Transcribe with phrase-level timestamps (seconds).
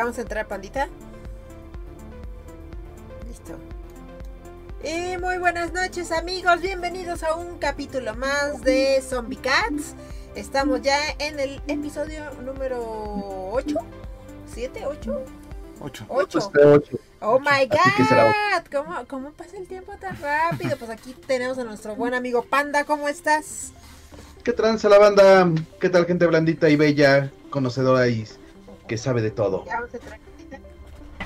[0.00, 0.88] Ya vamos a entrar, pandita.
[3.28, 3.58] Listo.
[4.82, 9.94] Y muy buenas noches amigos, bienvenidos a un capítulo más de Zombie Cats.
[10.34, 12.80] Estamos ya en el episodio número
[13.52, 13.76] 8,
[14.54, 15.24] 7, 8.
[15.80, 16.06] 8.
[16.08, 16.50] 8.
[17.20, 20.78] Oh my god, ¿Cómo, ¿cómo pasa el tiempo tan rápido?
[20.78, 23.72] Pues aquí tenemos a nuestro buen amigo Panda, ¿cómo estás?
[24.44, 25.52] ¿Qué tranza la banda?
[25.78, 28.24] ¿Qué tal gente blandita y bella, conocedora y
[28.90, 29.64] que sabe de todo?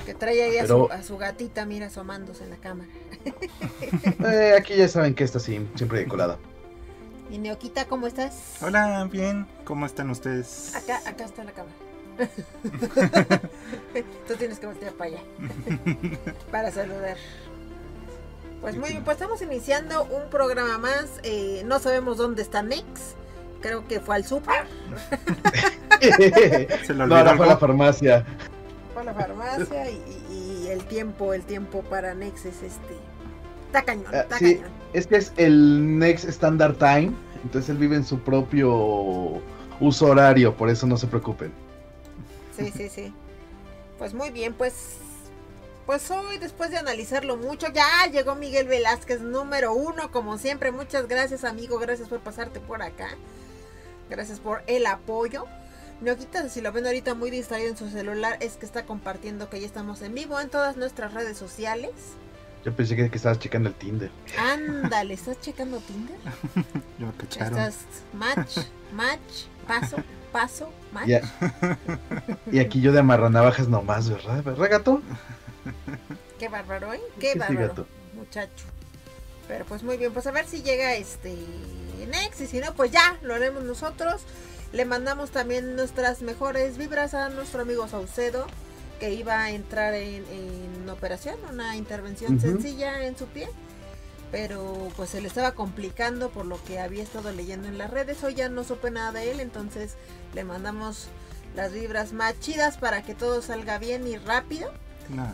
[0.05, 2.89] Que trae ahí a, su, a su gatita, mira, asomándose en la cámara.
[4.23, 6.37] Eh, aquí ya saben que está así, siempre de colada.
[7.31, 8.57] Y Neoquita, ¿cómo estás?
[8.61, 9.47] Hola, bien.
[9.63, 10.75] ¿Cómo están ustedes?
[10.75, 11.75] Acá, acá está la cámara.
[14.27, 15.21] Tú tienes que voltear para allá.
[16.51, 17.17] para saludar.
[18.61, 21.19] Pues muy bien, pues estamos iniciando un programa más.
[21.23, 23.15] eh, no sabemos dónde está Nex.
[23.61, 24.67] Creo que fue al super,
[26.85, 28.25] Se lo no, olvidó ahora fue a la farmacia.
[28.93, 32.95] fue a la farmacia y, el tiempo, el tiempo para Nex es este.
[33.67, 34.55] Está cañón, Ah, está sí.
[34.55, 34.71] cañón.
[34.93, 37.11] Este es el Next Standard Time,
[37.43, 39.41] entonces él vive en su propio
[39.79, 41.51] uso horario, por eso no se preocupen.
[42.57, 43.13] Sí, sí, sí.
[43.99, 44.97] Pues muy bien, pues.
[45.85, 50.71] Pues hoy, después de analizarlo mucho, ya llegó Miguel Velázquez, número uno, como siempre.
[50.71, 51.77] Muchas gracias, amigo.
[51.77, 53.09] Gracias por pasarte por acá.
[54.09, 55.45] Gracias por el apoyo.
[56.01, 59.59] Neoquita, si lo ven ahorita muy distraído en su celular, es que está compartiendo que
[59.59, 61.91] ya estamos en vivo en todas nuestras redes sociales.
[62.65, 64.11] Yo pensé que, que estabas checando el Tinder.
[64.37, 66.17] Ándale, ¿estás checando Tinder?
[66.99, 67.59] Yo me cacharon.
[67.59, 67.77] Estás
[68.13, 68.57] match,
[68.91, 69.97] match, paso,
[70.31, 71.07] paso, match.
[71.07, 71.21] Ya.
[72.51, 74.43] Y aquí yo de amarranavajas nomás, ¿verdad?
[74.43, 75.01] ¿Verdad, gato?
[76.39, 77.01] Qué bárbaro, ¿eh?
[77.19, 77.87] Qué Sí, bárbaro, gato.
[78.13, 78.65] muchacho.
[79.47, 81.35] Pero pues muy bien, pues a ver si llega este
[82.09, 84.21] Nex y si no, pues ya lo haremos nosotros.
[84.73, 88.47] Le mandamos también nuestras mejores vibras a nuestro amigo Saucedo,
[88.99, 93.47] que iba a entrar en, en operación, una intervención sencilla en su pie.
[94.31, 98.21] Pero pues se le estaba complicando por lo que había estado leyendo en las redes.
[98.23, 99.95] Hoy ya no supe nada de él, entonces
[100.33, 101.07] le mandamos
[101.55, 104.73] las vibras más chidas para que todo salga bien y rápido.
[105.09, 105.33] Una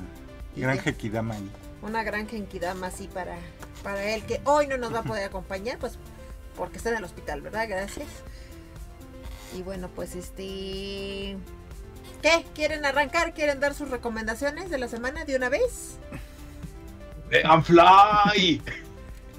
[0.55, 0.83] gran ya.
[0.85, 1.51] Hekidama ahí.
[1.81, 3.37] una gran genkidama así para,
[3.81, 5.97] para él, que hoy no nos va a poder acompañar, pues
[6.55, 7.67] porque está en el hospital, ¿verdad?
[7.67, 8.07] Gracias.
[9.57, 11.37] Y bueno, pues este...
[12.21, 12.45] ¿Qué?
[12.53, 13.33] ¿Quieren arrancar?
[13.33, 15.97] ¿Quieren dar sus recomendaciones de la semana de una vez?
[17.31, 18.61] ¡Eh, ¡And fly!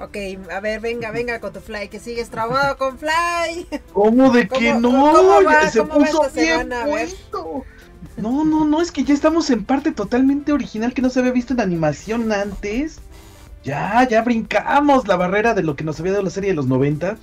[0.00, 0.16] Ok,
[0.50, 3.68] a ver, venga, venga con tu fly, que sigues trabado con fly.
[3.92, 5.12] ¿Cómo de que ¿Cómo- no?
[5.12, 5.68] cómo va?
[5.70, 6.68] Se ¿Cómo va puso bien.
[8.16, 11.30] No, no, no, es que ya estamos en parte totalmente original que no se había
[11.32, 12.98] visto en animación antes.
[13.62, 16.66] Ya, ya brincamos la barrera de lo que nos había dado la serie de los
[16.66, 17.16] 90.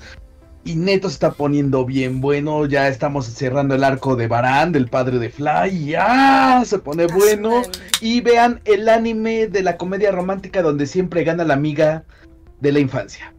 [0.65, 2.65] Y Neto se está poniendo bien bueno.
[2.65, 5.85] Ya estamos cerrando el arco de Baran, del padre de Fly.
[5.85, 7.61] Ya se pone bueno.
[8.01, 12.03] Y vean el anime de la comedia romántica donde siempre gana la amiga
[12.59, 13.33] de la infancia.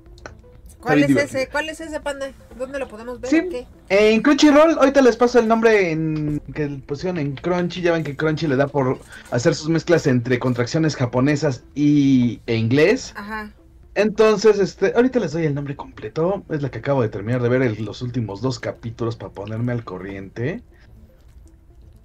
[0.81, 1.41] ¿Cuál es divertido.
[1.41, 1.51] ese?
[1.51, 2.31] ¿Cuál es ese panda?
[2.59, 3.31] ¿Dónde lo podemos ver?
[3.31, 3.49] Sí.
[3.51, 3.67] qué?
[3.91, 7.83] En Crunchyroll, ahorita les paso el nombre en que pusieron en Crunchy.
[7.83, 8.99] Ya ven que Crunchy le da por
[9.31, 13.13] hacer sus mezclas entre contracciones japonesas y e inglés.
[13.17, 13.51] Ajá.
[14.01, 16.45] Entonces, este, ahorita les doy el nombre completo.
[16.49, 19.73] Es la que acabo de terminar de ver el- los últimos dos capítulos para ponerme
[19.73, 20.63] al corriente.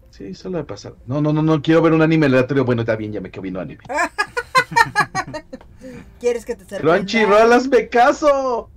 [0.09, 0.95] Sí, solo de pasar.
[1.05, 2.63] No, no, no, no quiero ver un anime aleatorio.
[2.65, 3.83] Bueno, está bien, ya me quedo viendo anime.
[6.19, 6.95] ¿Quieres que te sorprenda?
[6.95, 8.69] Crunchyroll, hazme caso.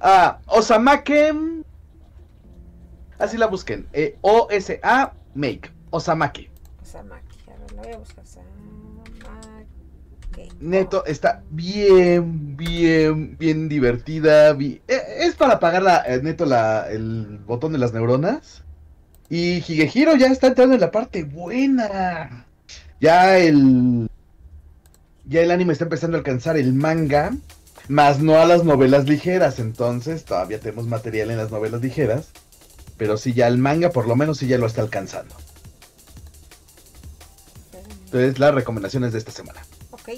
[0.00, 1.34] Ah, Osamake.
[3.18, 3.86] Así la busquen.
[3.92, 5.70] Eh, O-S-A Make.
[5.90, 6.50] Osamake.
[6.82, 7.38] Samaki.
[7.48, 8.24] A ver, lo voy a buscar.
[10.60, 14.50] Neto, está bien, bien, bien divertida.
[14.60, 18.62] eh, Es para apagar la, eh, neto la, el botón de las neuronas.
[19.28, 22.46] Y Higehiro ya está entrando en la parte buena.
[23.00, 24.08] Ya el.
[25.24, 27.32] Ya el anime está empezando a alcanzar el manga.
[27.88, 29.58] Más no a las novelas ligeras.
[29.58, 32.28] Entonces todavía tenemos material en las novelas ligeras.
[32.96, 35.34] Pero sí, ya el manga por lo menos sí ya lo está alcanzando.
[38.06, 39.62] Entonces las recomendaciones de esta semana.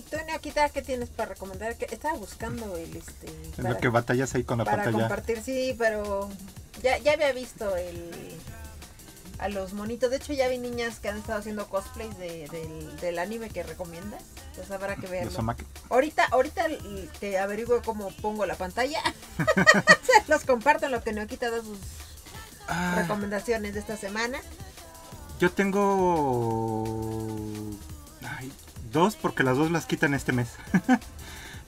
[0.00, 1.76] Ok, tú Neoquita, ¿qué tienes para recomendar?
[1.76, 4.98] Que estaba buscando el este Es para, lo que batallas ahí con la para pantalla.
[5.08, 6.28] compartir, sí, pero
[6.82, 8.10] ya, ya había visto el
[9.38, 10.08] a los monitos.
[10.10, 13.62] De hecho, ya vi niñas que han estado haciendo cosplays de- del, del anime que
[13.64, 14.22] recomiendas.
[14.50, 15.26] Entonces habrá que.
[15.26, 15.64] Osamake.
[15.90, 16.66] Ahorita, ahorita
[17.18, 19.00] te averiguo cómo pongo la pantalla.
[20.28, 21.78] Los comparto en lo que Neoquita da sus
[22.68, 24.40] Ah, recomendaciones de esta semana.
[25.40, 26.84] yo tengo
[28.92, 30.50] dos porque las dos las quitan este mes.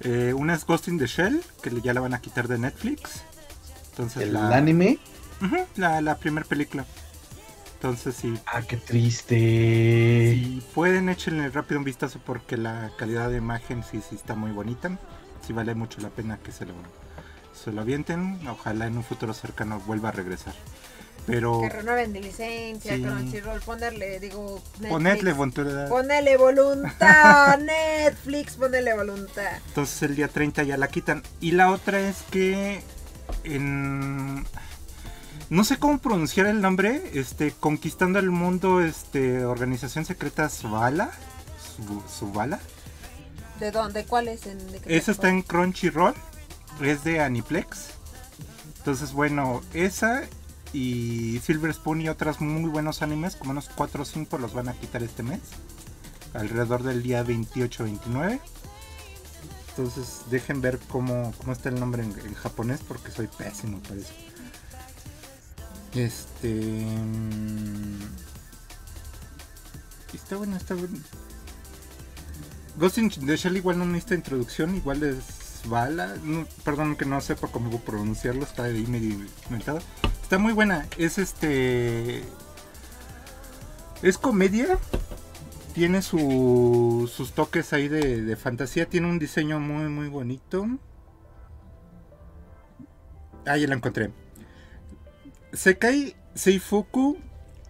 [0.00, 3.23] Eh, una es Ghost in the Shell, que ya la van a quitar de Netflix.
[3.91, 4.99] Entonces El la, anime.
[5.76, 6.85] La, la primera película.
[7.76, 9.37] Entonces, si, Ah, qué triste.
[10.35, 14.50] si pueden, échenle rápido un vistazo porque la calidad de imagen sí, sí está muy
[14.50, 14.99] bonita.
[15.47, 16.75] Sí vale mucho la pena que se lo,
[17.55, 18.47] se lo avienten.
[18.49, 20.55] Ojalá en un futuro cercano vuelva a regresar.
[21.26, 23.03] Pero Que renueven de licencia, Sí.
[23.03, 24.91] Crunchyroll, ponerle, digo, Netflix.
[24.91, 25.88] ponedle voluntad.
[25.88, 29.56] Ponele voluntad, Netflix, ponele voluntad.
[29.69, 31.23] Entonces el día 30 ya la quitan.
[31.41, 32.82] Y la otra es que
[33.44, 34.44] en...
[35.50, 37.11] No sé cómo pronunciar el nombre.
[37.15, 41.11] Este, Conquistando el Mundo, este, Organización Secreta Subala.
[41.77, 42.59] Su- Subala.
[43.61, 44.05] ¿De dónde?
[44.05, 44.47] ¿Cuál es?
[44.47, 45.43] En, Esa está en?
[45.43, 46.15] Crunchyroll.
[46.82, 47.91] Es de Aniplex.
[48.79, 50.25] Entonces, bueno, esa
[50.75, 54.69] y Silver Spoon y otras muy buenos animes, como unos 4 o 5 los van
[54.69, 55.41] a quitar este mes.
[56.35, 58.41] Alrededor del día 28-29.
[59.69, 64.12] Entonces, dejen ver cómo, cómo está el nombre en, japonés, porque soy pésimo para eso.
[65.94, 66.53] Este.
[66.53, 68.00] mm,
[70.12, 70.97] Está bueno, está bueno.
[72.77, 76.17] Ghost in the Shell igual no necesita introducción, igual es bala.
[76.65, 79.81] perdón que no sepa cómo pronunciarlo, está ahí medio inventado.
[80.34, 82.25] Está muy buena, es este.
[84.02, 84.81] Es comedia.
[85.75, 88.86] Tiene su- sus toques ahí de, de fantasía.
[88.88, 90.66] Tiene un diseño muy, muy bonito.
[93.46, 94.10] Ah, ya la encontré.
[95.52, 97.16] Sekai Seifuku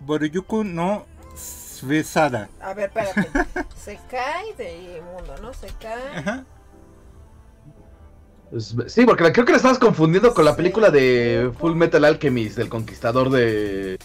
[0.01, 1.05] Boruyuku no
[1.37, 2.49] Svesada.
[2.63, 3.29] A ver, espérate.
[3.77, 5.53] Se cae de mundo, ¿no?
[5.53, 6.17] Se cae.
[6.17, 6.47] Ajá.
[8.55, 12.57] Pues, sí, porque creo que la estabas confundiendo con la película de Full Metal Alchemist,
[12.57, 13.99] del conquistador de...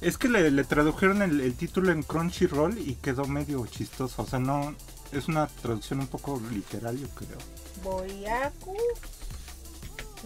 [0.00, 4.22] Es que le, le tradujeron el, el título en Crunchyroll y quedó medio chistoso.
[4.22, 4.74] O sea, no.
[5.12, 7.38] Es una traducción un poco literal, yo creo.
[7.82, 8.76] Boyaku.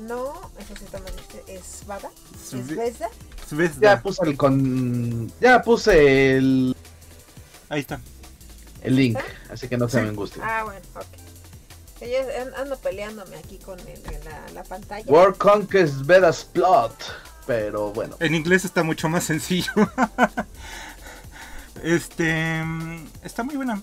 [0.07, 1.13] No, eso sí está mal.
[1.47, 2.11] Es Vada.
[2.53, 3.09] Es Vesda.
[3.49, 3.81] Svezda.
[3.97, 5.33] Ya puse el con...
[5.41, 6.77] Ya puse el,
[7.71, 8.01] Ahí está.
[8.83, 9.19] el link,
[9.51, 10.03] así que no se Sí.
[10.05, 10.45] me angustien.
[10.47, 11.05] Ah, bueno, ok.
[12.59, 15.05] Ando peleándome aquí con el- la, la pantalla.
[15.11, 16.95] War Conquest Vedas Plot,
[17.47, 18.17] pero bueno.
[18.21, 19.73] En inglés está mucho más sencillo.
[21.83, 22.63] este.
[22.65, 23.83] mm, Está muy buena.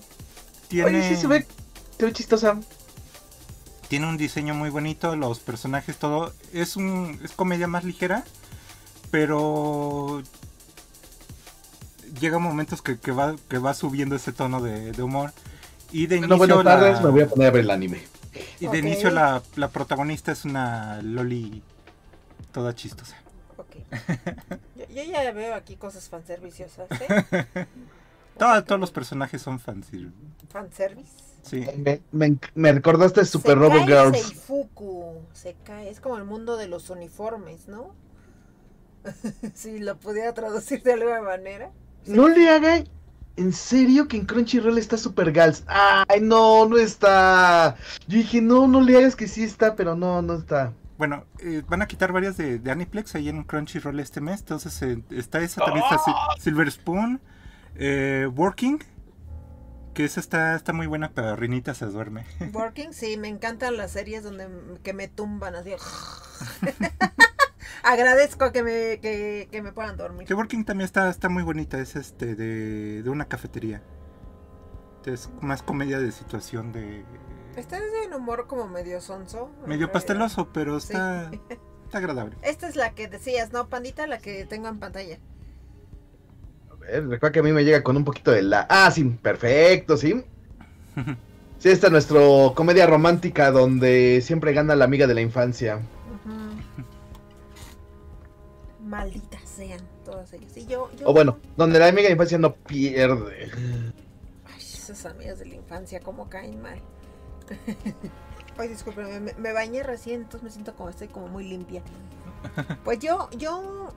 [0.68, 1.46] Tiene, Oye, sí se ve,
[1.98, 2.58] se ve chistosa.
[3.88, 5.14] tiene un diseño muy bonito.
[5.16, 6.32] Los personajes, todo.
[6.52, 7.20] Es un.
[7.22, 8.24] Es comedia más ligera.
[9.10, 10.22] Pero.
[12.20, 15.32] Llega momentos que, que va, que va subiendo ese tono de, de humor.
[15.90, 16.54] Y de Bueno, inicio.
[16.56, 18.02] buenas tardes, la- me voy a poner a ver el anime.
[18.60, 21.62] Y de inicio la, la protagonista es una loli
[22.52, 23.16] toda chistosa.
[23.56, 23.76] Ok.
[24.76, 27.66] Yo, yo ya veo aquí cosas fanserviciosas, ¿eh?
[28.38, 29.86] Todos los personajes son fans.
[29.90, 30.08] sí.
[30.48, 31.12] Fanservice.
[31.42, 31.64] Sí.
[31.76, 34.18] Me, me, me recordaste Super Robo Girls.
[34.18, 35.20] Seifuku.
[35.32, 35.88] Sekai.
[35.88, 37.94] Es como el mundo de los uniformes, ¿no?
[39.54, 41.70] si lo pudiera traducir de alguna manera.
[42.06, 42.86] No le.
[43.36, 45.64] ¿En serio que en Crunchyroll está Super Girls?
[45.66, 47.76] Ay, no, no está.
[48.06, 50.72] Yo dije, no, no le hagas que sí está, pero no, no está.
[50.98, 54.40] Bueno, eh, van a quitar varias de, de Aniplex ahí en Crunchyroll este mes.
[54.40, 57.20] Entonces eh, está esa, también está Sil- Silver Spoon,
[57.74, 58.78] eh, Working,
[59.94, 62.24] que esa está, está muy buena, pero Rinita se duerme.
[62.52, 64.48] Working, sí, me encantan las series donde
[64.84, 65.72] que me tumban así.
[67.82, 70.26] Agradezco que me, que, que me puedan dormir.
[70.26, 73.82] Que Working también está, está muy bonita, es este de, de una cafetería.
[75.04, 77.04] Es más comedia de situación de...
[77.56, 79.50] Este es de un humor como medio sonso.
[79.66, 80.92] Medio pasteloso, pero Sí.
[80.94, 81.30] está,
[81.84, 82.36] está agradable.
[82.42, 84.06] Esta es la que decías, ¿no, pandita?
[84.06, 85.18] La que tengo en pantalla.
[86.70, 88.66] A ver, recuerda que a mí me llega con un poquito de la.
[88.70, 90.24] Ah, sí, perfecto, sí.
[91.56, 92.20] Sí, esta es nuestra
[92.54, 95.80] comedia romántica donde siempre gana la amiga de la infancia.
[98.84, 100.56] Malditas sean todas ellas.
[100.56, 103.50] Y yo, yo O bueno, donde la amiga de infancia no pierde.
[104.46, 106.78] Ay, esas amigas de la infancia, cómo caen mal.
[108.58, 111.82] Ay, discúlpeme, me, me bañé recién, entonces me siento como estoy como muy limpia.
[112.84, 113.88] Pues yo, yo,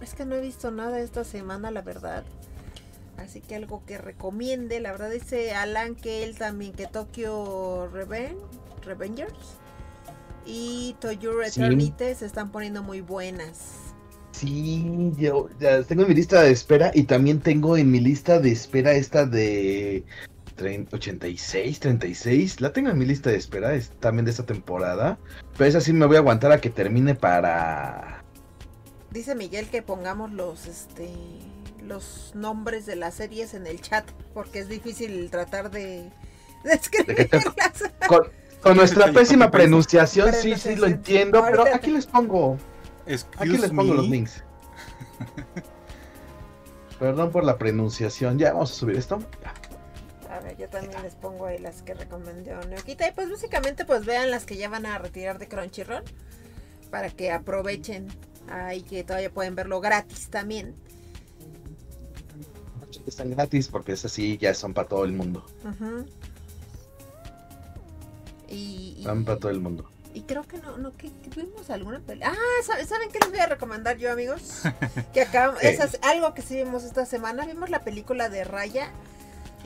[0.00, 2.24] es que no he visto nada esta semana, la verdad.
[3.16, 8.36] Así que algo que recomiende, la verdad dice Alan que él también, que Tokyo Reven,
[8.82, 9.58] Revengers
[10.44, 11.60] y Toyur Sí.
[11.60, 13.85] Eternite se están poniendo muy buenas.
[14.38, 18.38] Sí, yo ya tengo en mi lista de espera y también tengo en mi lista
[18.38, 20.04] de espera esta de
[20.56, 22.60] 30 86, 36.
[22.60, 25.18] La tengo en mi lista de espera, es también de esta temporada.
[25.56, 28.22] Pero esa sí me voy a aguantar a que termine para...
[29.10, 31.08] Dice Miguel que pongamos los este
[31.82, 36.10] los nombres de las series en el chat porque es difícil tratar de,
[36.64, 37.84] de que te- escribirlas.
[38.08, 38.22] Con,
[38.60, 42.58] con nuestra pésima pronunciación, sí, sí, lo entiendo, pero aquí les pongo,
[43.06, 43.94] Excuse aquí les pongo me.
[43.94, 44.42] los links.
[46.98, 48.38] Perdón por la pronunciación.
[48.38, 49.18] Ya vamos a subir esto.
[50.30, 53.08] A ver, yo también les pongo ahí las que recomendó Neoquita.
[53.08, 56.02] Y pues básicamente pues vean las que ya van a retirar de Crunchyroll.
[56.90, 58.08] Para que aprovechen
[58.48, 60.74] ahí que todavía pueden verlo gratis también.
[63.06, 65.44] Están gratis porque es así, ya son para todo el mundo.
[65.64, 66.06] Ujú.
[68.48, 69.88] Y, y- Van para todo el mundo.
[70.16, 72.32] Y creo que no, no, que que vimos alguna película.
[72.34, 74.62] Ah, ¿saben, ¿saben qué les voy a recomendar yo, amigos?
[75.12, 75.68] Que acá, ¿Qué?
[75.68, 77.44] esa es algo que sí vimos esta semana.
[77.44, 78.88] Vimos la película de Raya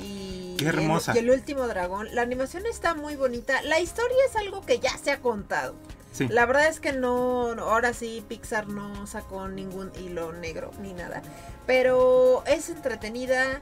[0.00, 1.12] y, Qué hermosa.
[1.14, 2.08] y el, y el último dragón.
[2.16, 3.62] La animación está muy bonita.
[3.62, 5.76] La historia es algo que ya se ha contado.
[6.12, 6.26] Sí.
[6.26, 11.22] La verdad es que no, ahora sí Pixar no sacó ningún hilo negro ni nada.
[11.64, 13.60] Pero es entretenida.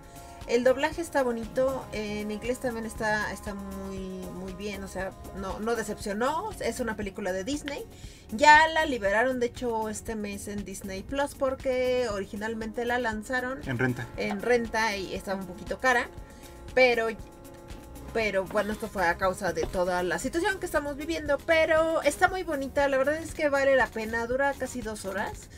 [0.49, 1.85] El doblaje está bonito.
[1.93, 4.83] En inglés también está, está muy, muy bien.
[4.83, 6.51] O sea, no, no decepcionó.
[6.61, 7.85] Es una película de Disney.
[8.31, 11.35] Ya la liberaron, de hecho, este mes en Disney Plus.
[11.35, 14.07] Porque originalmente la lanzaron En renta.
[14.17, 16.09] en renta y estaba un poquito cara.
[16.75, 17.09] Pero,
[18.15, 21.37] pero bueno, esto fue a causa de toda la situación que estamos viviendo.
[21.45, 25.49] Pero está muy bonita, la verdad es que vale la pena, dura casi dos horas.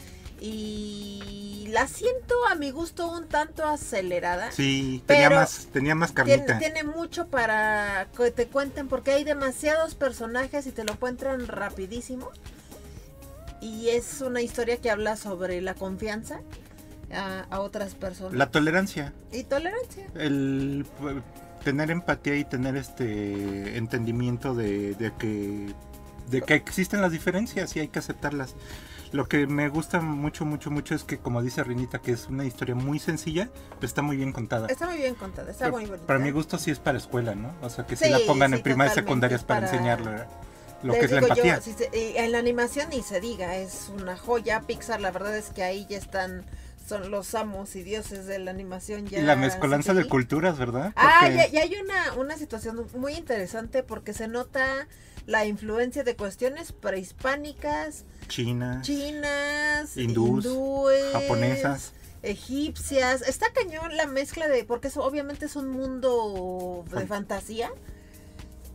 [0.41, 4.51] Y la siento a mi gusto un tanto acelerada.
[4.53, 6.59] Sí, tenía más, tenía más Tiene, carnita.
[6.59, 12.31] tiene mucho para que te cuenten porque hay demasiados personajes y te lo cuentan rapidísimo.
[13.61, 16.41] Y es una historia que habla sobre la confianza
[17.13, 18.33] a, a otras personas.
[18.35, 20.07] La tolerancia, Y tolerancia.
[20.15, 21.21] el eh,
[21.63, 25.75] tener empatía y tener este entendimiento de, de que
[26.31, 28.55] de que existen las diferencias y hay que aceptarlas.
[29.13, 32.45] Lo que me gusta mucho, mucho, mucho es que, como dice Rinita, que es una
[32.45, 34.69] historia muy sencilla, pero está muy bien contada.
[34.69, 36.07] Está muy bien contada, está Pero muy bonita.
[36.07, 37.53] para mi gusto sí es para escuela, ¿no?
[37.61, 40.25] O sea, que sí, Sí, la pongan sí, en primaria y secundarias para, para- enseñarle
[40.85, 41.61] lo Les que es la yo, empatía.
[41.61, 41.91] si se-
[42.25, 44.61] en la animación ni se diga, es una joya.
[44.63, 46.45] Pixar, la verdad es que ahí ya están,
[46.89, 49.07] son los amos y dioses de la animación.
[49.09, 50.93] Ya y la mezcolanza de culturas, ¿verdad?
[50.97, 54.87] Ah, y hay una, una situación muy interesante porque se nota
[55.31, 61.93] la influencia de cuestiones prehispánicas, China, chinas, Hindús, hindúes, japonesas.
[62.23, 63.23] egipcias.
[63.23, 67.71] Está cañón la mezcla de, porque eso obviamente es un mundo de Fan- fantasía.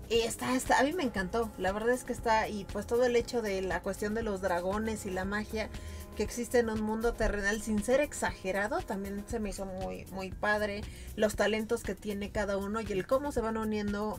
[0.09, 1.51] Y está, está, a mí me encantó.
[1.57, 4.39] La verdad es que está, y pues todo el hecho de la cuestión de los
[4.39, 5.69] dragones y la magia
[6.15, 10.31] que existe en un mundo terrenal sin ser exagerado, también se me hizo muy, muy
[10.31, 10.83] padre.
[11.17, 14.17] Los talentos que tiene cada uno y el cómo se van uniendo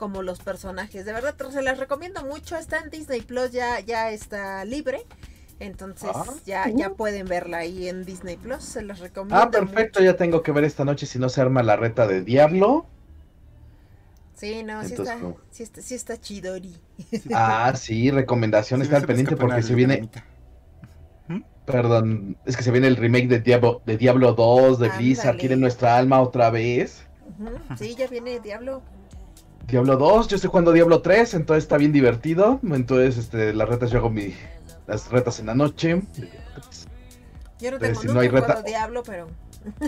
[0.00, 1.04] como los personajes.
[1.04, 2.56] De verdad, se las recomiendo mucho.
[2.56, 5.06] Está en Disney Plus, ya, ya está libre.
[5.60, 6.24] Entonces Ah.
[6.46, 8.64] ya, ya pueden verla ahí en Disney Plus.
[8.64, 9.36] Se las recomiendo.
[9.36, 12.22] Ah, perfecto, ya tengo que ver esta noche si no se arma la reta de
[12.22, 12.86] Diablo.
[14.34, 15.36] Sí, no, sí Entonces, está, no.
[15.50, 16.74] sí está, sí está chidori.
[17.34, 20.24] Ah, sí, recomendación, Sí, estar me pendiente porque se viene, lagrimita.
[21.66, 25.56] perdón, es que se viene el remake de Diablo, de Diablo 2, de Blizzard, quiere
[25.56, 27.06] nuestra alma otra vez.
[27.78, 28.82] Sí, ya viene Diablo.
[29.70, 32.60] Diablo 2, yo estoy jugando Diablo 3, entonces está bien divertido.
[32.62, 34.34] Entonces, este, las retas yo hago mi,
[34.86, 36.02] las retas en la noche.
[37.60, 39.28] Yo no Pues, tengo si no hay reta- Diablo, pero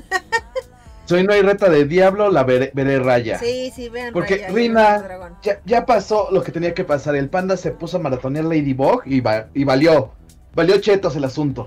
[1.06, 3.38] Si hoy no hay reta de Diablo, la veré, veré raya.
[3.38, 4.12] sí, sí, vean.
[4.12, 5.04] Porque, Raya Rina.
[5.42, 7.16] Ya, ya pasó lo que tenía que pasar.
[7.16, 10.12] El panda se puso a maratonear Ladybug y, va- y valió.
[10.54, 11.66] Valió chetos el asunto.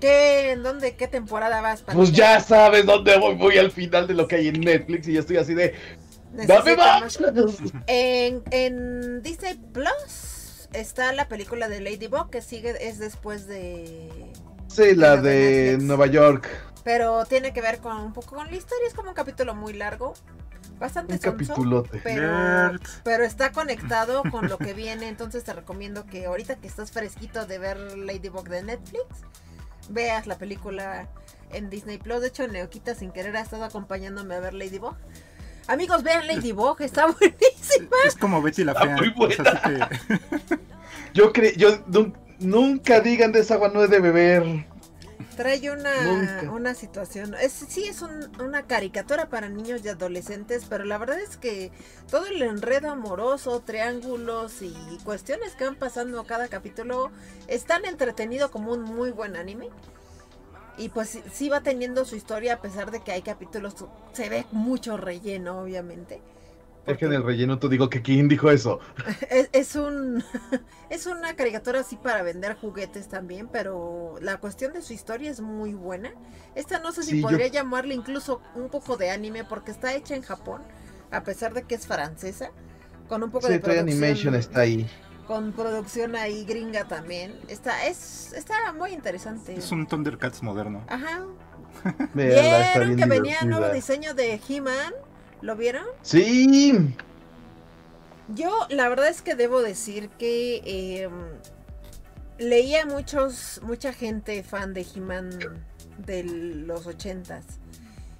[0.00, 1.82] ¿Qué, en dónde, qué temporada vas?
[1.82, 2.16] Pues Panita?
[2.16, 3.34] ya sabes dónde voy.
[3.34, 5.74] Voy al final de lo que hay en Netflix y yo estoy así de.
[6.32, 7.82] ¡Dame Necesitamos- más!
[7.86, 14.32] En, en Disney Plus está la película de Ladybug que sigue, es después de...
[14.68, 15.76] Sí, la de.
[15.80, 16.48] Nueva York.
[16.82, 19.74] Pero tiene que ver con un poco con la historia, es como un capítulo muy
[19.74, 20.14] largo,
[20.78, 22.00] bastante Un sonso, capitulote.
[22.02, 22.72] pero,
[23.04, 27.44] pero está conectado con lo que viene, entonces te recomiendo que ahorita que estás fresquito
[27.46, 29.04] de ver Ladybug de Netflix,
[29.90, 31.06] veas la película
[31.52, 32.22] en Disney Plus.
[32.22, 34.96] De hecho, Neoquita sin querer ha estado acompañándome a ver Ladybug.
[35.68, 37.96] Amigos, vean Ladybug, está buenísima.
[38.06, 38.96] Es como Betty la fea.
[38.96, 39.74] muy o sea, así
[40.08, 40.58] que-
[41.14, 41.52] Yo creo.
[41.56, 44.66] Yo nun- nunca digan de esa agua no he de beber.
[45.36, 45.90] Trae una,
[46.52, 47.34] una situación.
[47.40, 51.70] Es, sí, es un- una caricatura para niños y adolescentes, pero la verdad es que
[52.10, 57.10] todo el enredo amoroso, triángulos y cuestiones que van pasando cada capítulo
[57.46, 59.68] es tan entretenido como un muy buen anime.
[60.78, 63.74] Y pues sí, va teniendo su historia a pesar de que hay capítulos,
[64.12, 66.22] se ve mucho relleno, obviamente.
[66.84, 68.80] Porque- Dejen el relleno, tú digo que quién dijo eso.
[69.30, 70.24] es, es un
[70.90, 75.40] es una caricatura así para vender juguetes también, pero la cuestión de su historia es
[75.40, 76.12] muy buena.
[76.56, 79.94] Esta no sé si Sí, yo- podría llamarle incluso un poco de anime porque está
[79.94, 80.62] hecha en Japón,
[81.12, 82.50] a pesar de que es francesa,
[83.08, 83.88] con un poco Sí, de producción.
[83.88, 84.88] Animation está ahí.
[85.26, 87.38] Con producción ahí gringa también.
[87.48, 89.54] Está, es, está muy interesante.
[89.54, 90.84] Es un Thundercats moderno.
[90.88, 91.24] Ajá.
[92.14, 93.44] ¿Vieron que venía divertida.
[93.44, 94.92] nuevo diseño de He-Man?
[95.40, 95.84] ¿Lo vieron?
[96.02, 96.94] Sí,
[98.28, 101.08] Yo la verdad es que debo decir que eh,
[102.38, 105.30] leía muchos, mucha gente fan de He-Man
[105.98, 107.44] de los ochentas.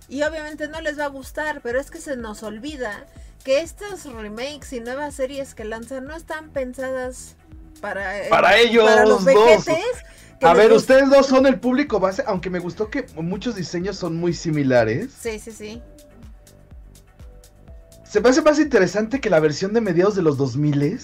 [0.08, 3.06] Y obviamente no les va a gustar, pero es que se nos olvida
[3.44, 7.37] que estos remakes y nuevas series que lanzan no están pensadas
[7.81, 9.24] para, eh, Para ellos para los dos.
[9.24, 9.85] vejetes.
[10.42, 13.96] a ver, gusta- ustedes dos son el público base, aunque me gustó que muchos diseños
[13.96, 15.11] son muy similares.
[15.20, 15.83] Sí, sí, sí.
[18.05, 20.98] Se me hace más interesante que la versión de mediados de los 2000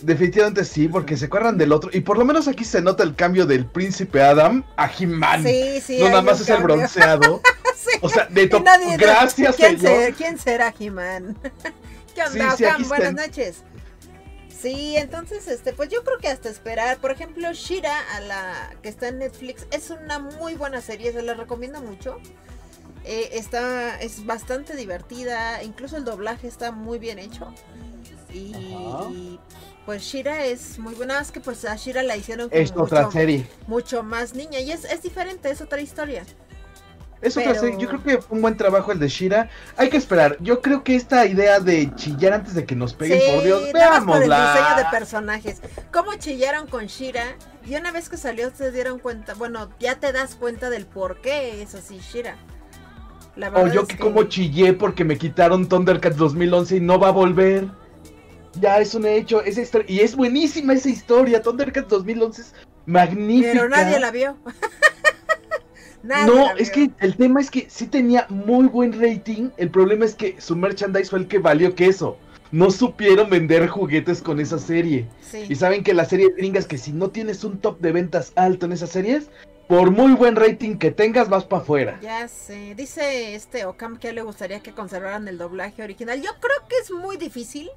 [0.00, 1.90] Definitivamente sí, porque se acuerdan del otro.
[1.92, 5.42] Y por lo menos aquí se nota el cambio del príncipe Adam a He-Man.
[5.42, 5.98] Sí, sí.
[5.98, 7.40] no nada más es el bronceado.
[7.78, 7.90] Sí.
[8.00, 9.94] O sea, de Y to- nadie- Gracias, ¿quién, señor.
[9.96, 11.36] ser- ¿Quién será He-Man?
[12.14, 13.62] ¿Qué Sí, onda, sí, aquí Buenas noches.
[14.60, 16.98] Sí, entonces, este, pues yo creo que hasta esperar.
[16.98, 21.22] Por ejemplo, Shira, a la que está en Netflix, es una muy buena serie, se
[21.22, 22.18] la recomiendo mucho.
[23.04, 27.54] Eh, está, es bastante divertida, incluso el doblaje está muy bien hecho.
[28.34, 29.40] Y, y,
[29.86, 33.02] pues Shira es muy buena, es que pues a Shira la hicieron como Es otra
[33.02, 33.46] mucho, serie.
[33.68, 36.24] mucho más niña y es, es diferente, es otra historia.
[37.20, 37.78] Es otra Pero- serie.
[37.80, 39.48] Yo creo que fue un buen trabajo el de Shira.
[39.76, 40.36] Hay que esperar.
[40.40, 44.04] Yo creo que esta idea de chillar antes de que nos peguen, por Dios, más
[44.04, 44.90] por el diseño de veámosla.
[44.90, 45.60] personajes.
[45.92, 47.24] ¿Cómo chillaron con Shira?
[47.66, 51.20] Y una vez que salió se dieron cuenta, bueno, ya te das cuenta del por
[51.20, 52.36] qué es así Shira.
[53.36, 57.08] La O yo es que como chillé porque me quitaron Thundercats 2011 y no va
[57.08, 57.66] a volver.
[58.60, 59.42] Ya es un hecho.
[59.42, 61.42] Esa historia, y es buenísima esa historia.
[61.42, 62.54] Thundercats 2011 es
[62.86, 63.52] magnífica.
[63.52, 64.36] Pero nadie la vio.
[66.02, 69.50] Nadie No, es que el tema es que sí tenía muy buen rating.
[69.56, 72.16] El problema es que su merchandise fue el que valió queso.
[72.50, 75.06] No supieron vender juguetes con esa serie.
[75.32, 75.54] Y Sí.
[75.54, 78.72] saben que las series gringas que si no tienes un top de ventas alto en
[78.72, 79.28] esas series,
[79.66, 81.98] por muy buen rating que tengas, vas para afuera.
[82.00, 82.74] Ya sé.
[82.74, 86.22] Dice este Ocam que le gustaría que conservaran el doblaje original.
[86.22, 87.68] Yo creo que es muy difícil.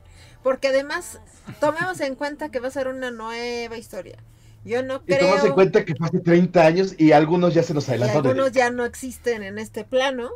[0.43, 1.19] Porque además,
[1.59, 4.17] tomemos en cuenta que va a ser una nueva historia.
[4.63, 5.29] Yo no Y creo.
[5.29, 8.23] tomas en cuenta que fue hace 30 años y algunos ya se nos y adelantaron.
[8.23, 10.29] de- algunos ya no existen en este plano.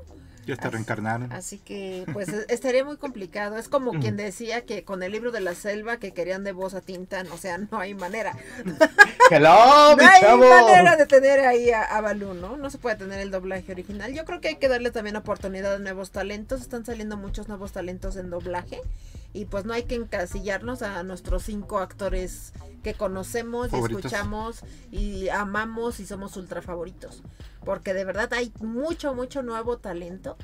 [0.47, 1.31] Ya está Así- reencarnaron.
[1.31, 3.57] Así que, pues, e- estaría muy complicado.
[3.57, 6.75] Es como quien decía que con el libro de la selva que querían de voz
[6.75, 7.25] a Tintan.
[7.31, 8.37] O sea, no hay manera.
[9.31, 9.55] ¡Hello,
[9.91, 10.47] No mi hay chavo!
[10.47, 12.57] manera de tener ahí a, a Balú, ¿no?
[12.57, 14.13] No se puede tener el doblaje original.
[14.13, 16.61] Yo creo que hay que darle también oportunidad a nuevos talentos.
[16.61, 18.81] Están saliendo muchos nuevos talentos en doblaje.
[19.35, 25.27] Y pues no hay que encasillarnos a nuestros cinco actores que conocemos y escuchamos y
[25.27, 27.21] amamos y somos ultra favoritos.
[27.65, 30.37] Porque de verdad hay mucho, mucho nuevo talento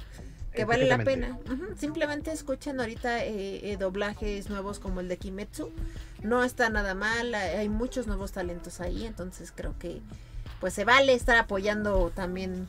[0.54, 1.40] que vale la pena.
[1.78, 5.72] Simplemente escuchen ahorita eh, eh, doblajes nuevos como el de Kimetsu.
[6.22, 10.02] No está nada mal, hay hay muchos nuevos talentos ahí, entonces creo que
[10.60, 12.68] pues se vale estar apoyando también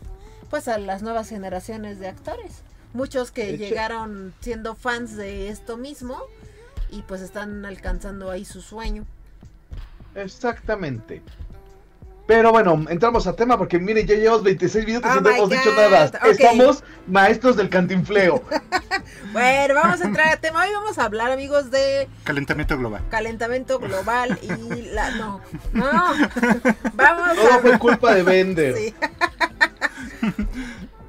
[0.51, 2.63] pues a las nuevas generaciones de actores.
[2.93, 6.21] Muchos que hecho- llegaron siendo fans de esto mismo
[6.91, 9.05] y pues están alcanzando ahí su sueño.
[10.15, 11.23] Exactamente.
[12.27, 15.51] Pero bueno, entramos a tema porque miren, ya llevamos 26 minutos Oh y no hemos
[15.51, 16.05] dicho nada.
[16.31, 18.43] Estamos maestros del cantinfleo.
[19.33, 20.63] Bueno, vamos a entrar a tema.
[20.65, 23.03] Hoy vamos a hablar, amigos, de Calentamiento global.
[23.11, 25.11] calentamiento global y la...
[25.13, 25.41] No,
[25.73, 25.83] no.
[26.95, 27.59] Vamos Todo a...
[27.61, 28.77] fue culpa de Bender.
[28.77, 28.95] Sí.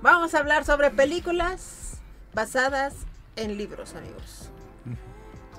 [0.04, 1.94] Vamos a hablar sobre películas
[2.34, 2.94] basadas
[3.38, 4.50] en libros, amigos.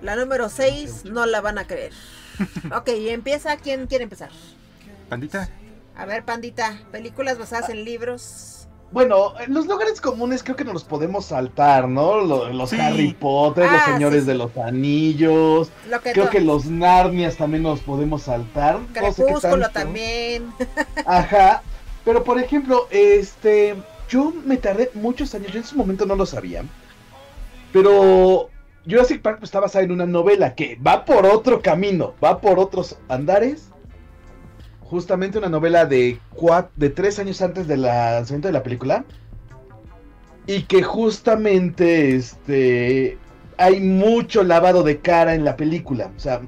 [0.03, 1.93] La número 6 no la van a creer.
[2.77, 3.57] Ok, y empieza.
[3.57, 4.29] ¿Quién quiere empezar?
[5.09, 5.49] Pandita,
[5.97, 8.67] A ver, pandita, películas basadas en libros.
[8.93, 12.21] Bueno, en los lugares comunes creo que nos los podemos saltar, ¿no?
[12.21, 12.79] Lo- Los, Sí.
[12.79, 15.71] Harry Potter, los Ah, señores sí, de los anillos.
[15.89, 18.79] Lo que Creo que los Narnias también nos podemos saltar.
[18.79, 20.53] no sé qué Crepúsculo también.
[21.07, 21.63] Ajá.
[22.05, 23.75] Pero por ejemplo, este.
[24.09, 26.64] Yo me tardé muchos años, yo en su momento no lo sabía.
[27.73, 28.51] Pero
[28.88, 32.99] Jurassic Park está basada en una novela que va por otro camino, va por otros
[33.09, 33.71] andares.
[34.81, 36.21] Justamente una novela de,
[36.77, 39.05] de tres años antes del lanzamiento de la película.
[40.47, 43.19] Y que justamente este,
[43.57, 46.12] hay mucho lavado de cara en la película.
[46.17, 46.43] O sea,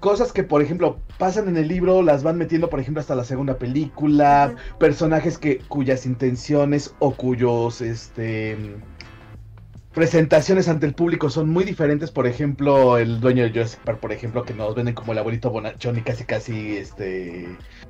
[0.00, 3.24] cosas que por ejemplo pasan en el libro las van metiendo por ejemplo hasta la
[3.24, 8.56] segunda película personajes que cuyas intenciones o cuyos este
[9.94, 12.10] presentaciones ante el público son muy diferentes.
[12.10, 15.50] Por ejemplo el dueño de Jurassic Park por ejemplo que nos venden como el abuelito
[15.50, 17.46] bonachón y casi casi este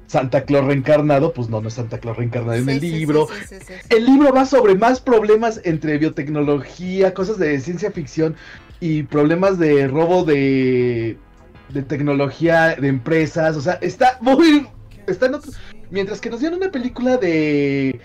[0.07, 3.27] Santa Claus reencarnado pues no no es Santa Claus reencarnado en el sí, libro.
[3.49, 3.57] sí.
[3.89, 8.37] el libro va sobre más problemas entre biotecnología, cosas de ciencia ficción
[8.81, 11.17] y problemas de robo de,
[11.75, 13.57] de tecnología de empresas.
[13.57, 14.67] O sea, está muy.
[15.07, 15.53] Está en otro-
[15.91, 18.01] Mientras que nos dieron una película de.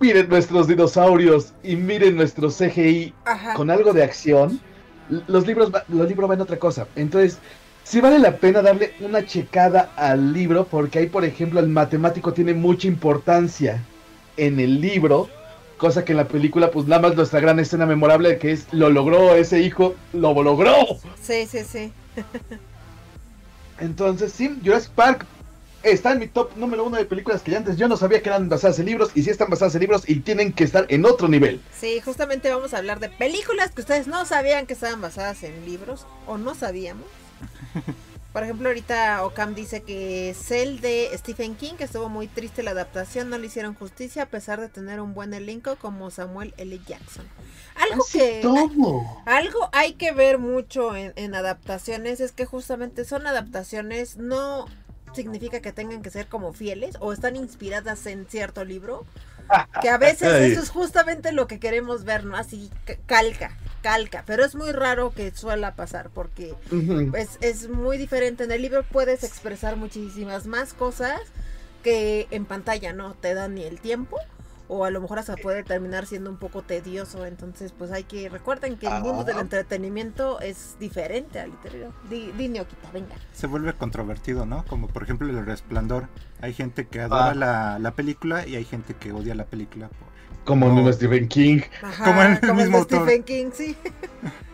[0.00, 3.54] Miren nuestros dinosaurios y miren nuestro CGI Ajá.
[3.54, 4.58] con algo de acción.
[5.28, 6.86] Los libros, va- los libros van otra cosa.
[6.96, 7.38] Entonces,
[7.84, 12.32] sí vale la pena darle una checada al libro porque ahí, por ejemplo, el matemático
[12.32, 13.82] tiene mucha importancia
[14.38, 15.28] en el libro.
[15.76, 18.88] Cosa que en la película, pues nada más nuestra gran escena memorable que es lo
[18.90, 20.74] logró ese hijo, lo logró.
[21.20, 21.92] Sí, sí, sí.
[23.80, 25.26] Entonces, sí, Jurassic Park
[25.82, 28.28] está en mi top número uno de películas que ya antes yo no sabía que
[28.28, 31.06] eran basadas en libros y sí están basadas en libros y tienen que estar en
[31.06, 31.60] otro nivel.
[31.78, 35.64] Sí, justamente vamos a hablar de películas que ustedes no sabían que estaban basadas en
[35.64, 37.06] libros o no sabíamos.
[38.32, 42.70] Por ejemplo, ahorita Ocam dice que Cell de Stephen King, que estuvo muy triste la
[42.70, 46.78] adaptación, no le hicieron justicia a pesar de tener un buen elenco como Samuel L.
[46.86, 47.26] Jackson.
[47.74, 49.02] Algo Así que todo.
[49.26, 54.66] algo hay que ver mucho en, en adaptaciones es que justamente son adaptaciones, no
[55.12, 59.06] significa que tengan que ser como fieles o están inspiradas en cierto libro.
[59.82, 62.36] Que a veces eso es justamente lo que queremos ver, ¿no?
[62.36, 64.22] Así, ca- calca, calca.
[64.26, 66.54] Pero es muy raro que suela pasar porque
[67.10, 68.44] pues, es muy diferente.
[68.44, 71.20] En el libro puedes expresar muchísimas más cosas
[71.82, 74.16] que en pantalla no te dan ni el tiempo.
[74.72, 77.26] O a lo mejor hasta puede terminar siendo un poco tedioso.
[77.26, 78.28] Entonces, pues hay que.
[78.28, 79.40] Recuerden que el mundo del Ah.
[79.40, 81.92] entretenimiento es diferente al literario.
[82.08, 82.30] Di,
[82.92, 83.16] venga.
[83.32, 84.64] Se vuelve controvertido, ¿no?
[84.66, 86.06] Como por ejemplo El Resplandor.
[86.40, 87.34] Hay gente que adora Ah.
[87.34, 89.88] la, la película y hay gente que odia la película.
[89.88, 90.09] por-
[90.44, 90.82] Como No.
[90.82, 90.92] no.
[90.92, 91.60] Stephen King.
[91.82, 93.02] Ajá, Como el como mismo de autor.
[93.02, 93.76] Stephen King, sí.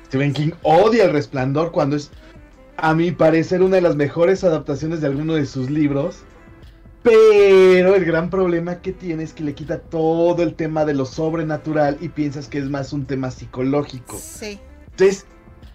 [0.07, 2.11] Stephen King odia el resplandor cuando es,
[2.77, 6.19] a mi parecer, una de las mejores adaptaciones de alguno de sus libros.
[7.03, 11.07] Pero el gran problema que tiene es que le quita todo el tema de lo
[11.07, 14.19] sobrenatural y piensas que es más un tema psicológico.
[14.19, 14.59] Sí.
[14.91, 15.25] Entonces,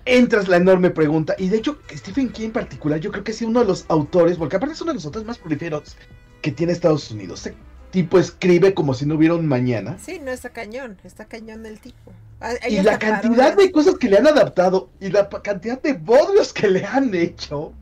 [0.03, 1.33] entras la enorme pregunta.
[1.37, 4.37] Y de hecho, Stephen King en particular, yo creo que es uno de los autores,
[4.37, 5.95] porque aparte es uno de los autores más prolíferos
[6.41, 7.45] que tiene Estados Unidos.
[7.45, 7.55] Ese
[7.91, 9.97] tipo escribe como si no hubiera un mañana.
[10.03, 10.97] Sí, no está cañón.
[11.03, 12.11] Está cañón el tipo.
[12.39, 16.51] Hay Y la cantidad de cosas que le han adaptado y la cantidad de bodrios
[16.53, 17.73] que le han hecho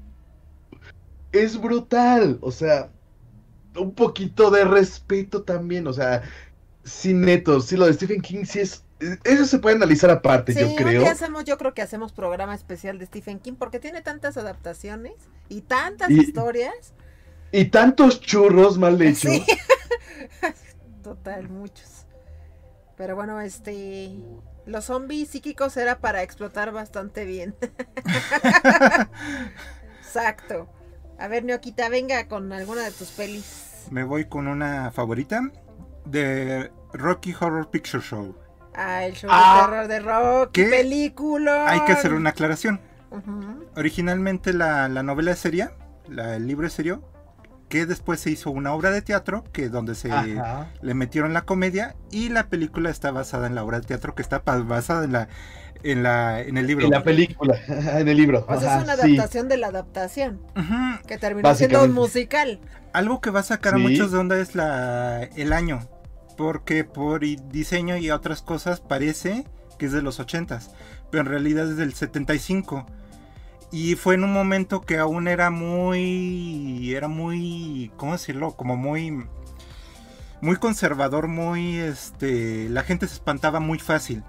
[1.31, 2.37] es brutal.
[2.41, 2.89] O sea,
[3.77, 5.87] un poquito de respeto también.
[5.87, 6.23] O sea,
[6.83, 8.83] sí, neto, sí, lo de Stephen King sí es.
[9.23, 11.07] Eso se puede analizar aparte, Sí, yo creo.
[11.07, 15.13] hacemos, yo creo que hacemos programa especial de Stephen King porque tiene tantas adaptaciones
[15.47, 16.93] y tantas Y- historias.
[17.51, 19.31] Y tantos churros mal hechos.
[19.31, 19.45] Sí.
[21.03, 22.05] Total, muchos.
[22.97, 24.11] Pero bueno, este.
[24.65, 27.55] Los zombies psíquicos era para explotar bastante bien.
[29.99, 30.69] Exacto.
[31.17, 33.85] A ver, Neoquita, venga con alguna de tus pelis.
[33.91, 35.41] Me voy con una favorita
[36.05, 38.35] de Rocky Horror Picture Show.
[38.75, 39.61] Ah, el show Ah.
[39.61, 40.65] de terror de rock, ¿Qué?
[40.65, 41.69] película.
[41.69, 42.79] Hay que hacer una aclaración.
[43.75, 45.73] Originalmente la, la novela es seria,
[46.07, 47.01] la- el libro es serio,
[47.69, 50.67] que después se hizo una obra de teatro, que donde se Ajá.
[50.81, 54.23] le metieron la comedia y la película está basada en la obra de teatro que
[54.23, 55.29] está basada en la
[55.83, 56.85] en la en el libro.
[56.85, 58.45] En la película, en el libro.
[58.59, 59.15] Sea, es una sí.
[59.15, 60.41] adaptación de la adaptación.
[61.07, 62.59] Que terminó siendo un musical.
[62.91, 65.87] Algo que va a sacar a muchos de onda es la el año,
[66.37, 69.45] porque por diseño y otras cosas parece
[69.77, 70.71] que es de los 80s,
[71.11, 72.85] pero en realidad es del 75.
[73.71, 78.51] Y fue en un momento que aún era muy era muy ¿cómo decirlo?
[78.55, 79.25] Como muy
[80.41, 84.23] muy conservador, muy este la gente se espantaba muy fácil.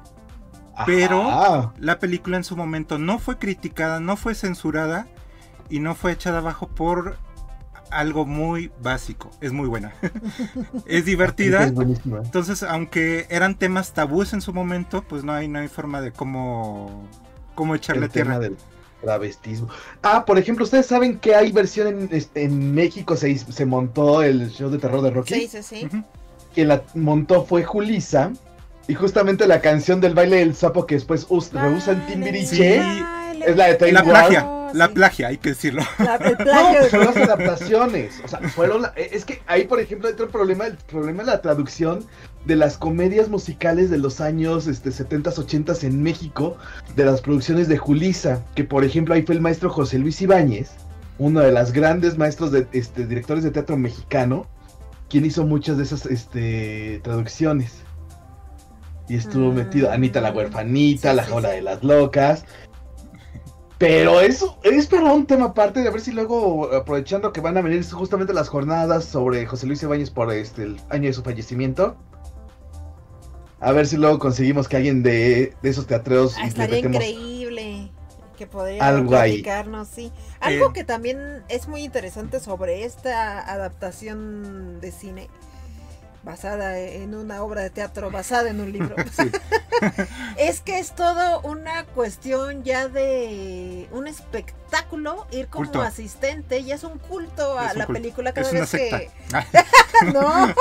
[0.84, 1.72] pero-.
[1.78, 5.08] La película en su momento no fue criticada, no fue censurada
[5.70, 7.16] y no fue echada abajo por
[7.90, 9.30] algo muy básico.
[9.40, 9.92] Es muy buena.
[10.86, 11.64] es divertida.
[11.64, 12.18] Es buenísima.
[12.18, 16.12] Entonces, aunque eran temas tabúes en su momento, pues no hay, no hay forma de
[16.12, 17.08] cómo,
[17.54, 18.38] cómo echarle el tierra.
[18.38, 18.56] del
[19.00, 19.68] travestismo.
[20.02, 23.16] Ah, por ejemplo, ¿ustedes saben que hay versión en, este, en México?
[23.16, 25.34] Se, hizo- se montó el show de terror de Rocky.
[25.34, 25.86] Sí, sí, sí.
[25.86, 26.02] Ujú.
[26.54, 28.32] Quien la montó fue Julisa.
[28.88, 32.82] Y justamente la canción del baile del sapo que después us- reusan Timbiriche.
[32.82, 33.04] Sí.
[33.46, 34.92] Es la de Time La plagia, Oh, la sí.
[34.94, 35.82] plagia, hay que decirlo.
[35.98, 38.20] La- el No, plagio pues de- son las adaptaciones.
[38.24, 38.82] O sea, fueron.
[38.82, 42.04] la- es que ahí, por ejemplo, entra el problema, el problema de la traducción
[42.44, 46.56] de las comedias musicales de los años este, 70s, 80s en México,
[46.96, 50.70] de las producciones de Julisa, que por ejemplo ahí fue el maestro José Luis Ibáñez,
[51.18, 54.46] uno de los grandes maestros de este, directores de teatro mexicano,
[55.10, 57.72] quien hizo muchas de esas este, traducciones.
[59.08, 59.54] Y estuvo Mm.
[59.56, 61.56] metido Anita la huerfanita, Sí, la sí, jaula sí.
[61.56, 62.44] de las locas.
[63.80, 67.56] Pero eso es para un tema aparte, de a ver si luego, aprovechando que van
[67.56, 71.22] a venir justamente las jornadas sobre José Luis Ibáñez por este, el año de su
[71.22, 71.96] fallecimiento,
[73.58, 77.90] a ver si luego conseguimos que alguien de, de esos teatreos Ah, estaría increíble.
[78.36, 79.42] que podría Algo ahí.
[79.42, 80.12] platicarnos, sí.
[80.40, 80.72] Algo Eh.
[80.74, 85.28] que también es muy interesante sobre esta adaptación de cine,
[86.22, 89.30] basada en una obra de teatro, basada en un libro, Sí.
[90.36, 95.82] es que es todo una cuestión ya de un espectáculo, ir como Culto.
[95.82, 97.92] asistente, y es un culto a un la culto.
[97.92, 99.10] película cada Es vez que...
[100.12, 100.54] No,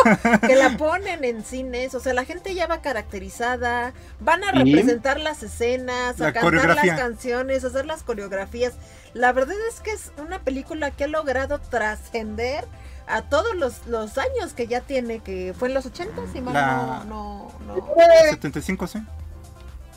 [0.45, 4.51] que la ponen en cines, o sea, la gente ya va caracterizada, van a ¿Y?
[4.53, 8.73] representar las escenas, a La cantar las canciones, a hacer las coreografías.
[9.13, 12.65] La verdad es que es una película que ha logrado trascender
[13.09, 16.53] a todos los, los años que ya tiene, que fue en los 80, si mal
[16.53, 17.87] La- no, no, no.
[18.29, 18.99] 75, sí.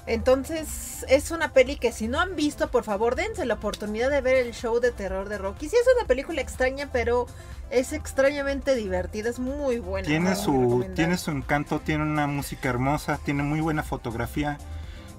[0.06, 4.20] Entonces, es una peli que si no han visto, por favor, dense la oportunidad de
[4.20, 5.68] ver el show de terror de Rocky.
[5.68, 7.26] Sí, es una película extraña, pero
[7.70, 10.08] es extrañamente divertida, es muy buena.
[10.08, 14.58] Tiene su, tiene su encanto, tiene una música hermosa, tiene muy buena fotografía.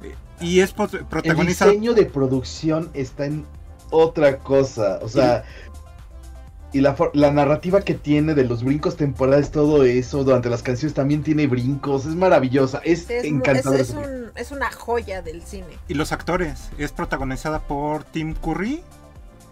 [0.03, 3.45] eh, Y es pot- El diseño de producción está en
[3.89, 4.99] otra cosa.
[5.01, 5.45] O sea,
[6.73, 10.93] y la, la narrativa que tiene de los brincos temporales, todo eso, durante las canciones
[10.95, 12.05] también tiene brincos.
[12.05, 12.81] Es maravillosa.
[12.83, 13.79] Es, encantadora.
[13.81, 15.77] es- es un- es una joya del cine.
[15.88, 16.69] Y los actores.
[16.77, 18.81] Es protagonizada por Tim Curry,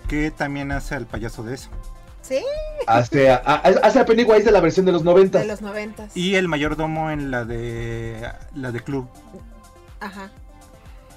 [0.09, 1.69] que también hace al payaso de eso.
[2.23, 2.39] Sí,
[2.87, 5.39] Hace a, a- hace a Pennywise de la versión de los 90.
[5.39, 6.15] de los noventas.
[6.15, 9.07] Y el mayordomo en la de la de Club.
[9.99, 10.31] Ajá.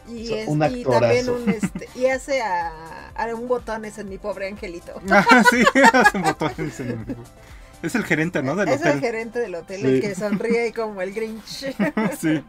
[0.09, 4.09] Y, So- es, un y también un este, y hace a, a un botones en
[4.09, 5.01] mi pobre angelito.
[5.11, 5.63] Ah, sí,
[5.93, 7.17] hace botones en el-
[7.83, 8.55] Es el gerente, ¿no?
[8.57, 9.87] Del es el gerente del hotel Sí.
[9.87, 11.75] el que sonríe como el Grinch.
[12.21, 12.43] Sí.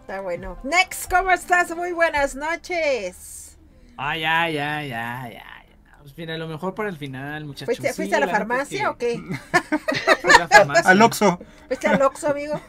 [0.00, 0.58] Está bueno.
[0.64, 1.74] Next, ¿cómo estás?
[1.74, 3.56] Muy buenas noches.
[3.96, 5.64] Ay, ay, ay, ay, ay.
[6.02, 7.66] Pues mira, lo mejor para el final, muchachos.
[7.66, 9.18] ¿Fuiste, Sí, fuiste a la farmacia que- o qué?
[10.20, 10.90] Fui a la farmacia.
[10.90, 11.38] Al Oxxo.
[11.68, 12.60] ¿Fuiste al Oxxo, amigo?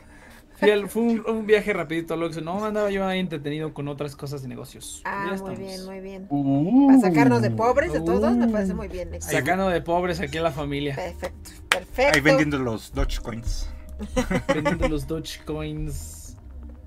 [0.57, 2.41] Fui al- fue un, un viaje rapidito al Oxxo.
[2.41, 5.01] No, andaba yo ahí entretenido con otras cosas de negocios.
[5.05, 5.59] Ah, Ya muy estamos.
[5.59, 6.27] bien, muy bien.
[6.29, 6.87] Uh.
[6.87, 9.09] Para sacarnos de pobres, de todos, me parece muy bien.
[9.11, 9.29] Next.
[9.31, 10.95] Sacando de pobres aquí a la familia.
[10.95, 12.15] Perfecto, perfecto.
[12.15, 13.69] Ahí vendiendo los Dogecoins.
[14.53, 16.14] Vendiendo los Dogecoins.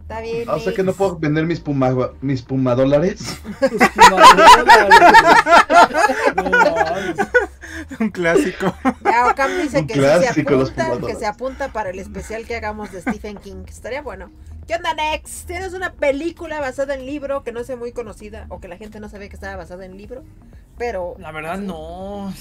[0.09, 0.49] Está bien.
[0.49, 3.43] O sea que no puedo vender mis puma, mis puma dólares.
[6.35, 7.19] No, mames.
[8.01, 8.75] Un clásico.
[9.05, 12.47] Ya Ocam dice Un que sí se clásico, apunta, que se apunta para el especial
[12.47, 13.65] que hagamos de Stephen King.
[13.69, 14.31] Estaría bueno.
[14.67, 15.47] ¿Qué onda, Next?
[15.47, 19.01] ¿Tienes una película basada en libro que no sea muy conocida o que la gente
[19.01, 20.25] no sabe que estaba basada en libro?
[20.79, 22.33] Pero La verdad no.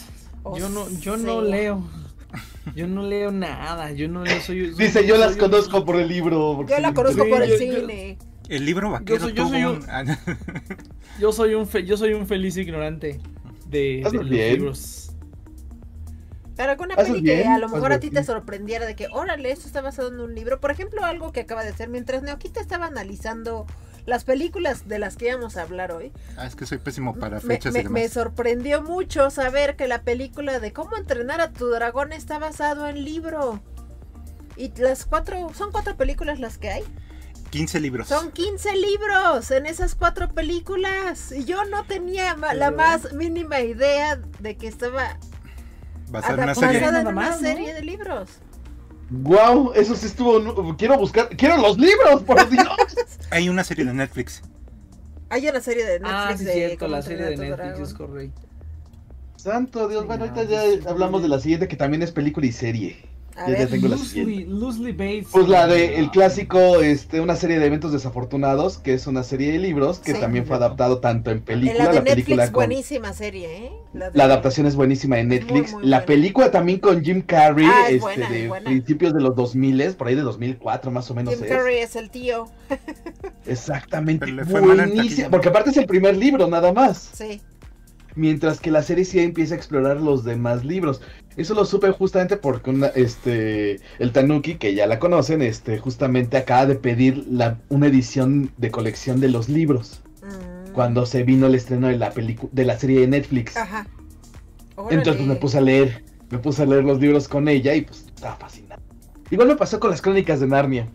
[0.55, 1.83] Yo no, yo no leo.
[2.75, 3.91] Yo no leo nada.
[3.91, 4.39] Yo no leo.
[4.41, 6.53] Soy, soy- Dice, yo las soy- conozco por el libro.
[6.57, 8.17] porque yo la conozco Sí, por el yo- yo- cine.
[8.49, 10.03] El libro vaquero soy- yo tuvo soy un- un- Ah,
[11.19, 13.19] Yo soy un fe- yo soy un feliz ignorante
[13.69, 15.03] de, los libros.
[16.55, 19.51] Pero alguna peli que bien, a lo mejor a ti te sorprendiera de que, órale,
[19.51, 20.59] esto está basado en un libro.
[20.59, 23.67] Por ejemplo, algo que acaba de hacer mientras Neoquita estaba analizando
[24.07, 26.11] las películas de las que íbamos a hablar hoy.
[26.37, 28.13] Ah, es que soy pésimo para Me, fechas me- y me demás.
[28.13, 33.03] sorprendió mucho saber que la película de cómo entrenar a tu dragón está basado en
[33.03, 33.61] libro.
[34.55, 36.83] Y las cuatro, son cuatro películas las que hay.
[37.51, 38.07] 15 libros.
[38.07, 41.31] Son 15 libros en esas cuatro películas.
[41.31, 45.17] Y yo no tenía ma- la más mínima idea de que estaba
[46.09, 46.87] Basada en una adaptada serie.
[46.87, 47.47] en Nada una más, ¿no?
[47.47, 48.29] serie de libros.
[49.09, 50.75] Wow, eso sí estuvo.
[50.75, 51.29] Quiero buscar.
[51.29, 52.67] Quiero los libros, por Dios.
[53.31, 54.41] Hay una serie de Netflix.
[55.29, 58.41] Hay una serie de Netflix Ah, sí, de cierto, la serie de Netflix es correcto.
[59.35, 60.05] Santo Dios.
[60.05, 62.97] Bueno, No, ahorita ya hablamos de la siguiente, que también es película y serie.
[63.37, 64.53] A Ya- tengo la Loosely, siguiente.
[64.55, 65.27] Loosely Based.
[65.31, 69.51] Pues la de el clásico, este, una serie de eventos desafortunados, que es una serie
[69.51, 70.19] de libros que Sí.
[70.19, 73.71] también fue adaptado tanto en película, la de la película Netflix, con- buenísima serie, ¿eh?
[73.93, 75.73] de- La adaptación es buenísima en Netflix.
[75.73, 76.05] muy la buena.
[76.05, 78.69] película también con Jim Carrey, Ah, es este, buena, de buena.
[78.69, 81.49] principios de los 2000, por ahí de 2004 más o menos Jim es.
[81.49, 82.45] Carrey es el tío.
[82.67, 82.81] Pero
[83.45, 84.25] Exactamente.
[84.31, 87.11] Buenísima, porque aparte es el primer libro nada más.
[87.13, 87.41] Sí.
[88.17, 91.01] Mientras que la serie sí empieza a explorar los demás libros.
[91.37, 96.35] Eso lo supe justamente porque una- este, el Tanuki, que ya la conocen, este, justamente
[96.35, 100.01] acaba de pedir la, una edición de colección de los libros.
[100.23, 100.71] Mm.
[100.73, 103.55] Cuando se vino el estreno de la película de la serie de Netflix.
[103.55, 103.85] Ajá.
[104.89, 107.81] Entonces pues, me puse a leer, me puse a leer los libros con ella y
[107.81, 108.81] pues estaba fascinada.
[109.29, 110.87] Igual me pasó con las crónicas de Narnia.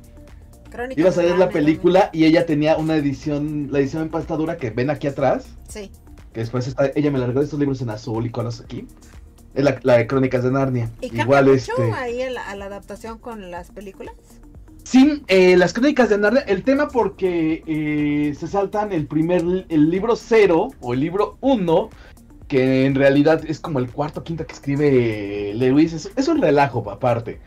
[0.71, 4.37] Crónicas Ibas a ver la película y ella tenía una edición, la edición en pasta
[4.37, 5.47] dura que ven aquí atrás.
[5.69, 5.91] Sí.
[6.33, 8.87] Que después está, ella me largó estos libros en azul y conos aquí.
[9.55, 10.91] Es la, la de Crónicas de Narnia.
[11.01, 11.93] ¿Y cambia Igual mucho este.
[11.93, 14.15] ahí a la, a la adaptación con las películas?
[14.85, 19.91] Sí, eh, las Crónicas de Narnia, el tema porque eh, se saltan el primer, el
[19.91, 21.91] libro cero o el libro uno,
[22.49, 26.41] que en realidad es como el cuarto o quinto que escribe Lewis, es, es un
[26.43, 27.41] relajo aparte.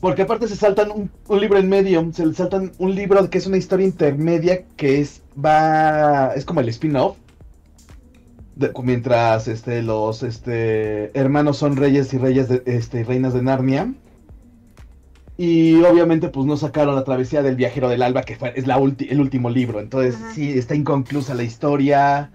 [0.00, 3.38] Porque aparte se saltan un, un libro en medio, se le saltan un libro que
[3.38, 7.16] es una historia intermedia que es va es como el spin-off.
[8.56, 13.92] De- Mientras este los este hermanos son reyes y reyes de este reinas de Narnia.
[15.36, 18.78] Y obviamente pues no sacaron la travesía del viajero del alba que fue, es la
[18.78, 20.32] ulti- el último libro, entonces Ajá.
[20.32, 22.30] sí está inconclusa la historia.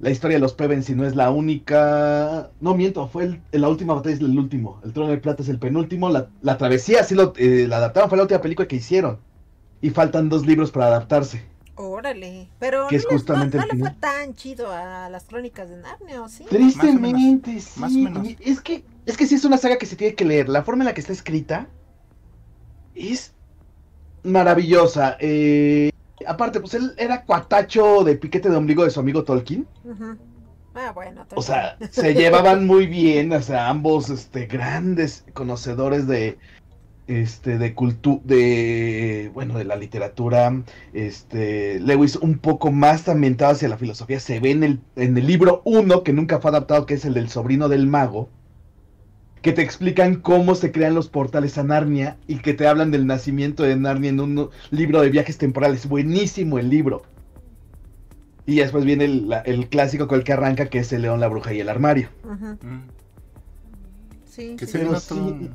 [0.00, 2.50] La historia de los Pevensey no es la única.
[2.60, 4.80] No miento, fue el- la última batalla es el último.
[4.84, 6.08] El trono de plata es el penúltimo.
[6.08, 9.18] La, la travesía sí lo eh, la adaptaron, fue la última película que hicieron.
[9.82, 11.42] Y faltan dos libros para adaptarse.
[11.78, 12.48] Órale.
[12.58, 15.24] Pero Que no, es les- no- justamente no el le fue tan chido a las
[15.24, 16.44] crónicas de Narnia, ¿o sí?
[16.48, 17.80] Tristemente, sí.
[17.80, 18.26] más o menos.
[18.40, 20.48] Es que, es que sí es una saga que se tiene que leer.
[20.48, 21.68] La forma en la que está escrita
[22.94, 23.32] es
[24.24, 25.16] maravillosa.
[25.20, 25.90] Eh,
[26.26, 29.66] aparte, pues él era cuatacho de piquete de ombligo de su amigo Tolkien.
[30.74, 31.26] Ah, bueno.
[31.34, 36.38] O sea, se llevaban muy bien, o sea, ambos este grandes conocedores de
[37.08, 43.68] este de cultura de bueno, de la literatura, este Lewis un poco más ambientado hacia
[43.68, 46.94] la filosofía, se ve en el en el libro 1 que nunca fue adaptado, que
[46.94, 48.28] es el del sobrino del mago,
[49.42, 53.06] que te explican cómo se crean los portales a Narnia y que te hablan del
[53.06, 57.02] nacimiento de Narnia en un libro de viajes temporales, buenísimo el libro.
[58.46, 61.20] Y después viene el, la- el clásico con el que arranca, que es el león,
[61.20, 62.08] la bruja y el armario.
[62.24, 62.46] Ujú.
[62.66, 62.82] Mm.
[64.24, 64.72] Sí, Que sí.
[64.72, 65.50] se Pero sí.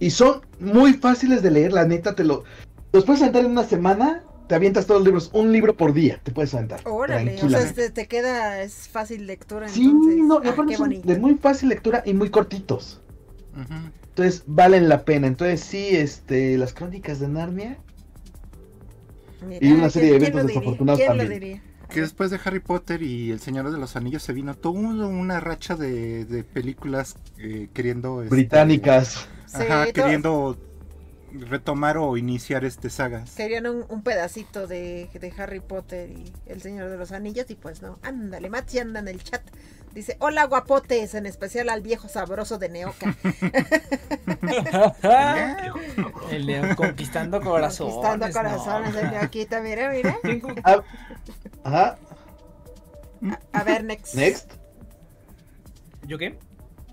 [0.00, 2.42] Y son muy fáciles de leer, la neta, te lo...
[2.92, 6.18] Los puedes aventar en una semana, te avientas todos los libros, un libro por día,
[6.24, 6.80] te puedes aventar.
[6.84, 10.16] Órale, o sea, este, te queda, es fácil lectura Sí, entonces.
[10.24, 13.00] no, Ah, qué son de muy fácil lectura y muy cortitos.
[14.08, 15.26] Entonces valen la pena.
[15.28, 17.78] Entonces sí, este, las crónicas de Narnia.
[19.46, 21.40] Mira, y una serie de ¿quién- quién eventos desafortunados ¿Quién lo también.
[21.40, 21.62] diría?
[21.90, 25.40] Que después de Harry Potter y El Señor de los Anillos se vino toda una
[25.40, 28.22] racha de, de películas eh, queriendo...
[28.22, 29.28] este, Británicas.
[29.52, 30.56] Ajá, Sí, queriendo
[31.32, 33.34] retomar o iniciar este sagas.
[33.34, 37.54] Querían un, un pedacito de, de Harry Potter y El Señor de los Anillos y
[37.54, 37.98] pues no.
[38.02, 39.42] Ándale, Mati anda en el chat.
[39.94, 43.16] Dice, hola guapotes, en especial al viejo sabroso de Neoca.
[46.30, 47.94] El león conquistando corazones.
[47.94, 49.00] Conquistando corazones no.
[49.00, 50.16] el Neoquita, mira, mira.
[50.22, 50.82] ¿Quién con- Ah,
[51.64, 51.98] Ajá,
[53.52, 54.14] A ver, next.
[54.14, 54.52] next.
[56.06, 56.38] ¿Yo qué?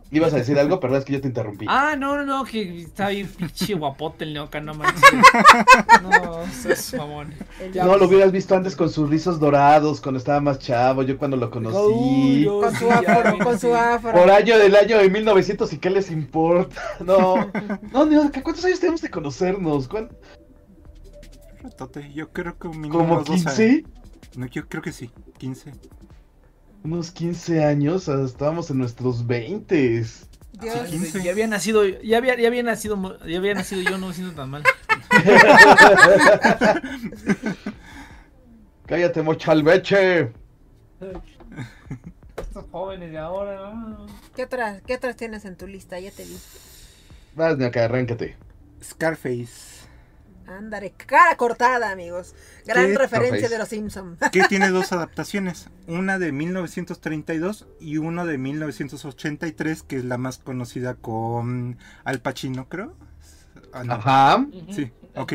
[0.10, 1.65] Ibas a decir algo, perdón, es que yo te interrumpí.
[1.67, 5.01] Ah, no, no, no, que está bien pinche guapote el neoca, no manches.
[6.01, 7.34] No, es mamón.
[7.76, 11.36] No, lo hubieras visto antes con sus rizos dorados, cuando estaba más chavo, yo cuando
[11.36, 11.78] lo conocí.
[11.78, 14.14] Uy, yo Con su afro, con su afro.
[14.14, 16.82] Por año del año de 1900 y qué les importa.
[17.03, 17.36] No,
[17.93, 19.88] no, no, ¿cuántos años tenemos de conocernos?
[19.88, 20.10] ¿Cuán-
[21.62, 23.55] Ratote, yo creo que mínimo ¿Como unos dos años.
[23.55, 23.84] 15?
[24.36, 25.74] No, yo creo que sí, 15.
[26.88, 29.76] Unos 15 años, estábamos en nuestros 20.
[29.76, 30.18] Dios.
[30.54, 31.22] Sí, 15.
[31.22, 34.34] Ya había nacido, ya había, ya había nacido, ya había nacido yo, no me siento
[34.34, 34.64] tan mal.
[38.86, 40.32] Cállate, mochalveche.
[42.38, 44.06] Estos jóvenes de ahora, no.
[44.34, 46.00] ¿Qué, otras, ¿Qué otras tienes en tu lista?
[46.00, 46.38] Ya te vi.
[47.36, 48.38] Vas, acá, arráncate.
[48.82, 49.76] Scarface.
[50.48, 52.34] Ándale, cara cortada, amigos.
[52.66, 53.50] Gran referencia Scarface.
[53.50, 54.20] de los Simpsons.
[54.32, 55.70] Que tiene dos adaptaciones.
[55.88, 62.70] Una de 1932 y una de 1983, que es la más conocida con Al Pacino,
[62.70, 62.95] creo.
[63.74, 63.93] Ah, no.
[63.93, 64.48] Ajá.
[64.72, 65.34] Sí, ok.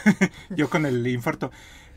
[0.50, 1.50] Yo con el infarto.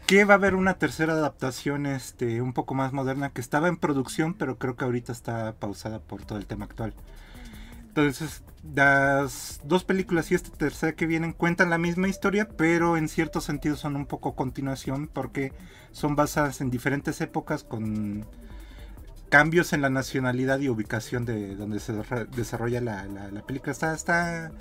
[0.05, 3.77] Que va a haber una tercera adaptación este, un poco más moderna que estaba en
[3.77, 6.93] producción, pero creo que ahorita está pausada por todo el tema actual.
[7.89, 8.43] Entonces,
[8.75, 13.41] las dos películas y esta tercera que vienen cuentan la misma historia, pero en cierto
[13.41, 15.53] sentido son un poco continuación porque
[15.91, 18.25] son basadas en diferentes épocas con
[19.29, 23.71] cambios en la nacionalidad y ubicación de donde se desarro- desarrolla la, la- la película.
[23.71, 24.51] Está, está,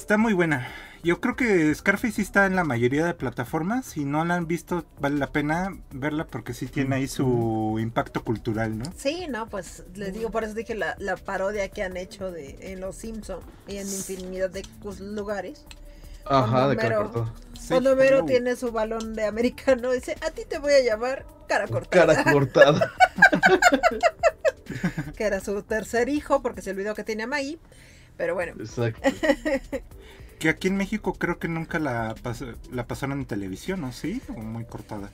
[0.00, 0.68] está muy buena.
[1.04, 3.86] Yo creo que Scarface sí está en la mayoría de plataformas.
[3.86, 8.24] Si no la han visto, vale la pena verla porque sí tiene ahí su impacto
[8.24, 8.84] cultural, ¿no?
[8.96, 12.72] Sí, no, pues les digo, por eso dije la, la parodia que han hecho de
[12.72, 14.64] en Los Simpsons y en infinidad de
[15.00, 15.64] lugares.
[16.24, 17.32] Ajá, de Cuando cara Homero- cortó.
[17.68, 18.24] Cuando hello.
[18.24, 22.16] tiene su balón de americano, dice, a ti te voy a llamar cara cortada.
[22.16, 22.92] Cara cortada.
[25.16, 27.58] Que era su tercer hijo, porque se olvidó que tenía a Maggie.
[28.18, 29.00] Pero bueno, Exacto.
[30.38, 33.92] Que aquí en México creo que nunca la, pas- la pasaron en televisión, ¿no?
[33.92, 34.22] ¿Sí?
[34.28, 35.10] O muy cortada.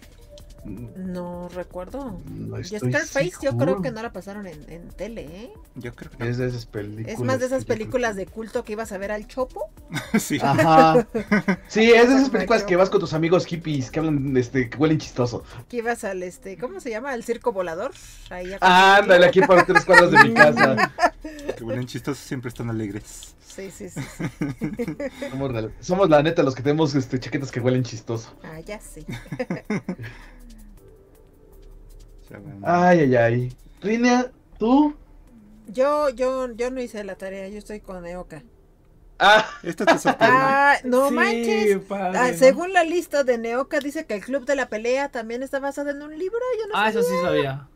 [0.65, 2.21] No recuerdo.
[2.27, 5.53] No Y Scarface yo creo que no la pasaron en, en tele, ¿eh?
[5.75, 6.25] Yo creo que no.
[6.25, 7.12] Es de esas películas.
[7.12, 9.71] Es más de esas películas de culto que ibas a ver al Chopo.
[10.19, 10.39] sí.
[10.41, 11.07] Ajá.
[11.69, 14.77] Sí, es de esas películas que vas con tus amigos hippies que hablan, este, que
[14.79, 15.45] huelen chistoso.
[15.69, 17.11] Que ibas al, este, ¿cómo se llama?
[17.12, 17.93] Al circo volador.
[18.31, 20.93] Ahí a Ándale, aquí para tres cuadras de mi casa.
[21.57, 23.35] Que huelen chistosos siempre están alegres.
[23.47, 24.01] Sí, sí, sí.
[24.01, 24.97] sí.
[25.31, 28.35] Somos, la- somos la neta los que tenemos este, chaquetas que huelen chistoso.
[28.43, 29.07] Ah, ya sí.
[32.62, 33.53] Ay, ay, ay.
[33.80, 34.95] Rinia, ¿tú?
[35.66, 38.43] Yo, yo, yo no hice la tarea, yo estoy con Eoka.
[39.18, 40.37] Ah, Esto te sorprende.
[40.37, 41.78] Ah, no Sí, manches.
[41.89, 42.39] padre, Ah, ¿no?
[42.39, 45.91] según la lista de Neoka dice que el club de la pelea también está basado
[45.91, 46.39] en un libro.
[46.61, 47.68] Yo no Ah, eso sí sabía.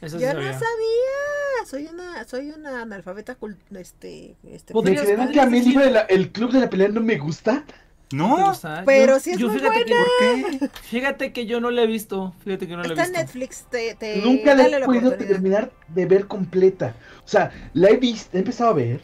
[0.00, 1.66] Eso sí Yo no sabía.
[1.66, 4.72] Soy una, soy una analfabeta cul- este, este.
[4.74, 4.94] ¿me
[5.32, 7.18] que a mí el, podrías libro de la- el club de la pelea no me
[7.18, 7.64] gusta?
[8.08, 8.52] ¿Te No?
[8.84, 9.86] Pero Yo- sí es yo muy fíjate buena.
[9.86, 10.78] Que, ¿por qué?
[10.82, 12.34] fíjate que yo no la he visto.
[12.44, 13.20] Fíjate que no la he Está en visto.
[13.24, 13.64] Netflix.
[13.70, 16.94] Te, te- Nunca la he podido terminar de ver completa.
[17.24, 19.00] O sea, la he visto, he empezado a ver,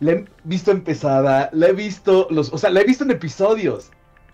[0.00, 3.90] la he visto empezada, la he visto, los, o sea, la he visto en episodios.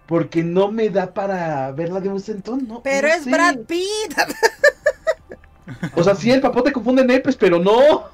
[0.07, 2.83] Porque no me da para verla de un centón, ¿no?
[2.83, 3.31] Pero no es sé.
[3.31, 4.17] Brad Pitt.
[5.95, 8.05] O sea, sí, el papote confunde nepes, pero no.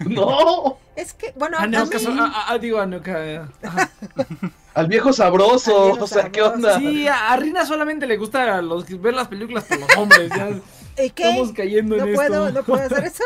[0.06, 0.78] No.
[0.96, 3.00] Es que, bueno, a no, mí- caso- ah, ah, digo, no.
[4.74, 5.76] Al viejo sabroso.
[5.86, 6.78] Al viejo o sea, ¿qué onda?
[6.78, 10.30] Sí, a a Rina solamente le gusta los, ver las películas por los hombres.
[10.30, 10.50] Ya
[11.04, 11.28] ¿y qué?
[11.30, 12.60] estamos cayendo No en puedo, esto.
[12.60, 13.24] no puedo hacer eso.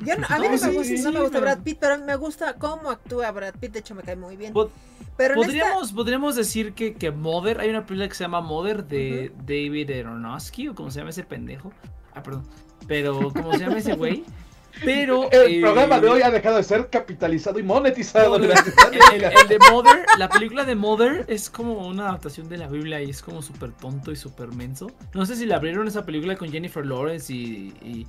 [0.00, 1.78] Yo no- a mí no, No, me gusta, sí, no me gusta pero- Brad Pitt,
[1.80, 3.72] pero me gusta cómo actúa Brad Pitt.
[3.72, 4.52] De hecho, me cae muy bien.
[5.16, 8.84] Pero esta- Podríamos, podríamos decir que, que Mother, hay una película que se llama Mother
[8.84, 11.72] de David Aronofsky, o como se llama ese pendejo.
[12.14, 12.46] Ah, perdón.
[12.86, 14.24] Pero, ¿cómo se llama ese güey?
[14.82, 15.28] Pero.
[15.32, 18.38] El eh, programa de hoy ha dejado de ser capitalizado y monetizado.
[18.38, 18.74] no, gracias.
[19.12, 22.66] el, el- el de Mother, la película de Mother es como una adaptación de la
[22.68, 24.90] Biblia y es como súper tonto y súper menso.
[25.12, 27.72] No sé si la abrieron esa película con Jennifer Lawrence y.
[27.82, 28.06] y-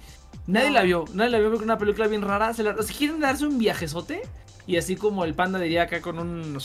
[0.48, 0.74] Nadie No.
[0.74, 2.54] la vio, nadie la vio porque es una película bien rara.
[2.54, 4.22] Se la- si quieren darse un viajezote,
[4.68, 6.58] y así como el panda diría acá con un.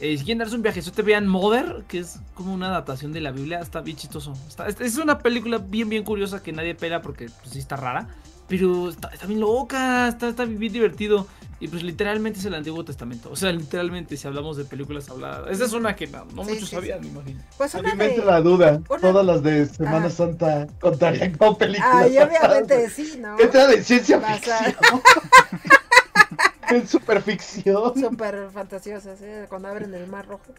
[0.00, 3.30] eh, si quieren darse un viajezote, vean Mother, que es como una adaptación de la
[3.30, 3.60] Biblia.
[3.60, 4.32] Está bien chistoso.
[4.48, 7.76] Está- es- es una película bien, bien curiosa que nadie pela porque pues, sí está
[7.76, 8.08] rara.
[8.50, 11.26] Pero está, está bien loca, está, está bien divertido.
[11.60, 13.30] Y pues literalmente es el Antiguo Testamento.
[13.30, 15.50] O sea, literalmente, si hablamos de películas habladas.
[15.50, 17.42] Esa es una que no, no Sí, muchos sí, sabían, me imagino.
[17.58, 18.16] Pues A una de...
[18.24, 18.80] la duda.
[18.88, 20.08] una- Todas las de Semana.
[20.10, 21.90] Santa contarían como películas.
[21.94, 23.38] Ay, basadas obviamente en- sí, ¿no?
[23.38, 24.74] Entra de ciencia ficción.
[26.70, 27.94] en superficción.
[28.00, 29.46] Súper fantasiosas, ¿eh?
[29.48, 30.52] Cuando abren el mar rojo.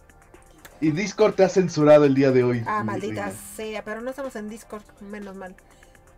[0.80, 2.64] Y Discord te ha censurado el día de hoy.
[2.66, 5.56] Ah, maldita sea, pero no estamos en Discord, menos mal.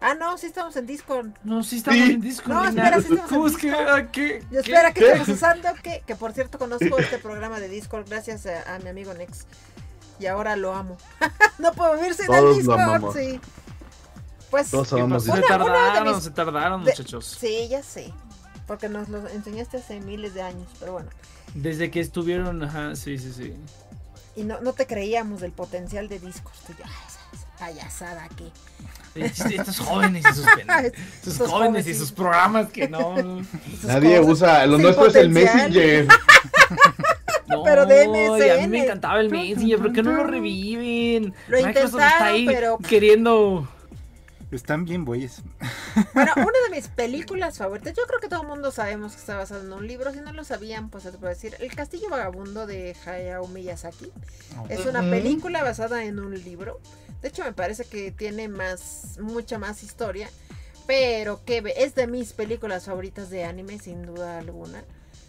[0.05, 1.29] Ah, no, sí estamos en Discord.
[1.43, 2.11] No, sí estamos Sí.
[2.13, 2.53] en Discord.
[2.53, 3.67] No, espera, sí estamos en ¿Cómo es que?
[3.69, 4.05] Discord.
[4.11, 4.43] ¿Qué?
[4.43, 4.57] Y ¿Qué?
[4.59, 5.05] espera, ¿qué, ¿Qué?
[5.07, 5.69] estamos usando?
[5.81, 9.45] Que, que por cierto conozco este programa de Discord gracias a, a mi amigo Nex.
[10.19, 10.97] Y ahora lo amo.
[11.57, 13.39] no puedo vivir sin Todos el Discord, sí.
[14.51, 15.23] Pues, Todos ¿Qué amamos?
[15.23, 17.37] Se Una- de tardaron, mis- se tardaron, de- muchachos.
[17.39, 18.13] sí, ya sé.
[18.67, 21.09] Porque nos lo enseñaste hace miles de años, pero bueno.
[21.55, 23.55] Desde que estuvieron, ajá, sí, sí, sí.
[24.35, 26.53] Y no, no te creíamos del potencial de Discord.
[26.67, 26.81] Tú y
[27.59, 28.51] yo, "Ay, esa- esa payasada aquí.
[29.15, 30.45] Estos jóvenes y sus.
[31.23, 33.15] Sus Estos jóvenes y jóvenes, sus programas que no.
[33.83, 34.65] Nadie usa.
[34.65, 35.29] Lo nuestro es el.
[35.29, 36.07] Messenger.
[37.45, 38.05] No, Pero de
[38.47, 41.35] y a mí me encantaba el Messenger, ¿por qué no lo reviven?
[41.47, 43.67] Lo Microsoft está intentaron, ahí pero- queriendo.
[44.55, 45.41] Están bien bueyes.
[46.13, 49.37] Bueno, una de mis películas favoritas, yo creo que todo el mundo sabemos que está
[49.37, 52.67] basado en un libro, si no lo sabían, pues voy a decir, El Castillo Vagabundo
[52.67, 54.11] de Hayao Miyazaki.
[54.69, 56.79] Es una película basada en un libro.
[57.21, 60.29] De hecho, me parece que tiene más, mucha más historia,
[60.85, 64.83] pero que es de mis películas favoritas de anime, sin duda alguna.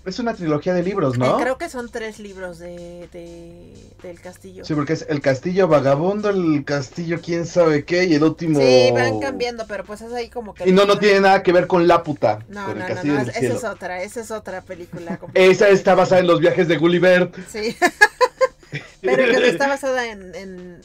[0.05, 1.39] Es una trilogía de libros, Eh, ¿no?
[1.39, 4.63] creo que son tres libros de, de- del castillo.
[4.65, 8.61] Sí, porque es el castillo vagabundo, el castillo quién sabe qué y el último.
[8.61, 10.69] Sí, van cambiando, pero pues es ahí como que...
[10.69, 12.41] Y no, no tiene nada que ver con la puta.
[12.49, 15.19] No, no, el no, no, esa es otra, esa es otra película.
[15.35, 17.31] Esa está basada en los viajes de Gulliver.
[17.51, 17.75] Sí.
[19.01, 20.81] Pero que está basada en, en-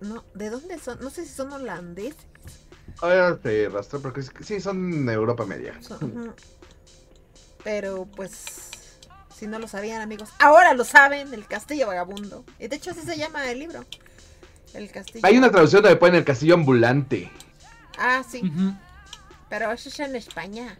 [0.00, 0.98] No, ¿de dónde son?
[1.00, 2.16] No sé si son holandeses.
[3.00, 5.74] Ahora te rastro porque sí, son Europa media.
[5.80, 6.34] son-.
[7.68, 8.70] Pero pues.
[9.36, 10.30] Si no lo sabían, amigos.
[10.38, 12.42] Ahora lo saben, el castillo vagabundo.
[12.58, 13.84] Y de hecho así se llama el libro.
[14.72, 15.20] El castillo.
[15.26, 17.30] Hay una traducción donde ponen el castillo ambulante.
[17.98, 18.40] Ah, sí.
[19.50, 20.78] Pero eso es en España.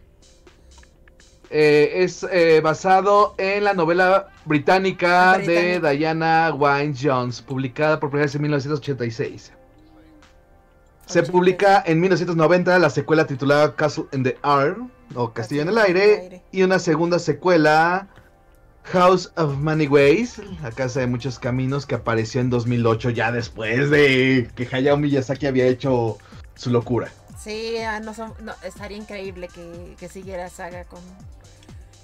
[1.51, 5.89] Eh, es eh, basado en la novela británica, de Británica.
[5.91, 9.53] Diana Wynne Jones, publicada por primera vez en 1986.
[11.09, 11.31] Se 86.
[11.31, 14.77] publica en 1990 la secuela titulada Castle in the Air,
[15.15, 18.07] o Castillo en el Aire, y una segunda secuela,
[18.83, 23.89] House of Many Ways, la casa de muchos caminos, que apareció en 2008, ya después
[23.89, 26.17] de que Hayao Miyazaki había hecho
[26.55, 27.09] su locura.
[27.39, 30.99] Sí, ah, no son- no, estaría increíble que, que siguiera saga con,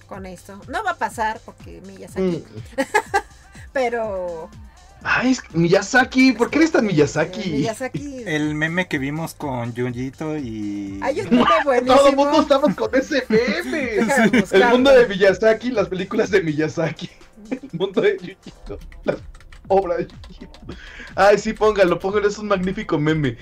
[0.08, 0.60] con esto.
[0.68, 2.22] No va a pasar porque Miyazaki.
[2.78, 2.82] Mm.
[3.74, 4.49] Pero.
[5.08, 7.51] Ay, es Miyazaki, ¿por qué eres tan Miyazaki?
[7.51, 8.24] Miyazaki.
[8.26, 10.99] El meme que vimos con Junjito y.
[11.03, 11.95] Ay, es muy buenísimo.
[11.95, 13.97] Todo el mundo estamos con ese meme.
[14.51, 17.12] El mundo de Miyazaki, las películas de Miyazaki.
[17.51, 18.80] El mundo de Yujito.
[19.03, 19.16] La
[19.68, 20.60] obra de Yujito.
[21.14, 23.38] Ay, sí, póngalo, póngalo, es un magnífico meme.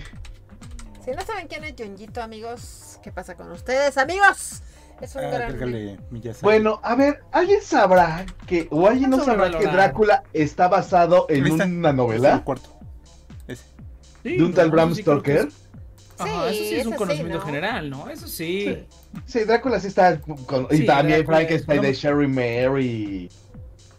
[1.05, 4.63] Si no saben quién es Junjito, amigos, ¿qué pasa con ustedes, amigos?
[5.03, 5.93] Es un Ah, gran...
[6.41, 9.65] Bueno, a ver, ¿alguien sabrá que, o alguien no sabrá que.
[9.67, 12.69] Drácula está basado en una Es el novela cuarto.
[13.45, 13.65] Ese.
[14.23, 15.47] Sí, de un tal Bram sí Stoker?
[15.47, 15.53] es-
[16.17, 17.45] Ajá, eso sí es un sí, conocimiento ¿no?
[17.45, 18.09] general, ¿no?
[18.09, 18.85] Eso sí.
[19.25, 23.29] Sí, Drácula sí está con, y Sí, también Frankenstein de no- Sherry Mary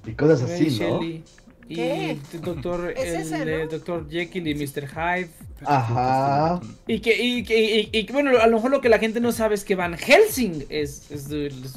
[0.07, 0.71] y cosas Mary así, ¿no?
[1.01, 1.25] Shelley.
[1.69, 2.11] Y ¿Qué?
[2.33, 3.71] el doctor, Es el, ese, de ¿no?
[3.71, 4.87] Doctor Jekyll y Mr.
[4.89, 5.31] Hyde.
[5.65, 6.61] Ajá.
[6.87, 9.33] Y que, y, que- y- y bueno, a lo mejor lo que la gente no
[9.33, 11.29] sabe es que Van Helsing es, es,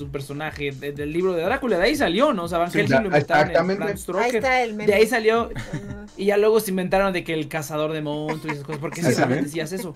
[0.02, 1.78] un personaje de- del libro de Drácula.
[1.78, 2.44] De ahí salió, ¿no?
[2.44, 4.88] O sea, Van Sí, Helsing lo inventaron en Ahí está el meme.
[4.88, 5.50] De ahí salió.
[5.56, 8.82] Ah, Y ya luego se inventaron de que el cazador de monstruos y esas cosas.
[8.82, 9.94] Porque también decías eso.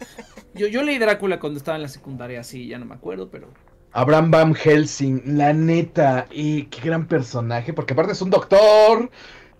[0.53, 3.47] Yo, yo leí Drácula cuando estaba en la secundaria, sí, ya no me acuerdo, pero.
[3.93, 9.09] Abraham Van Helsing, la neta, y qué gran personaje, porque aparte es un doctor.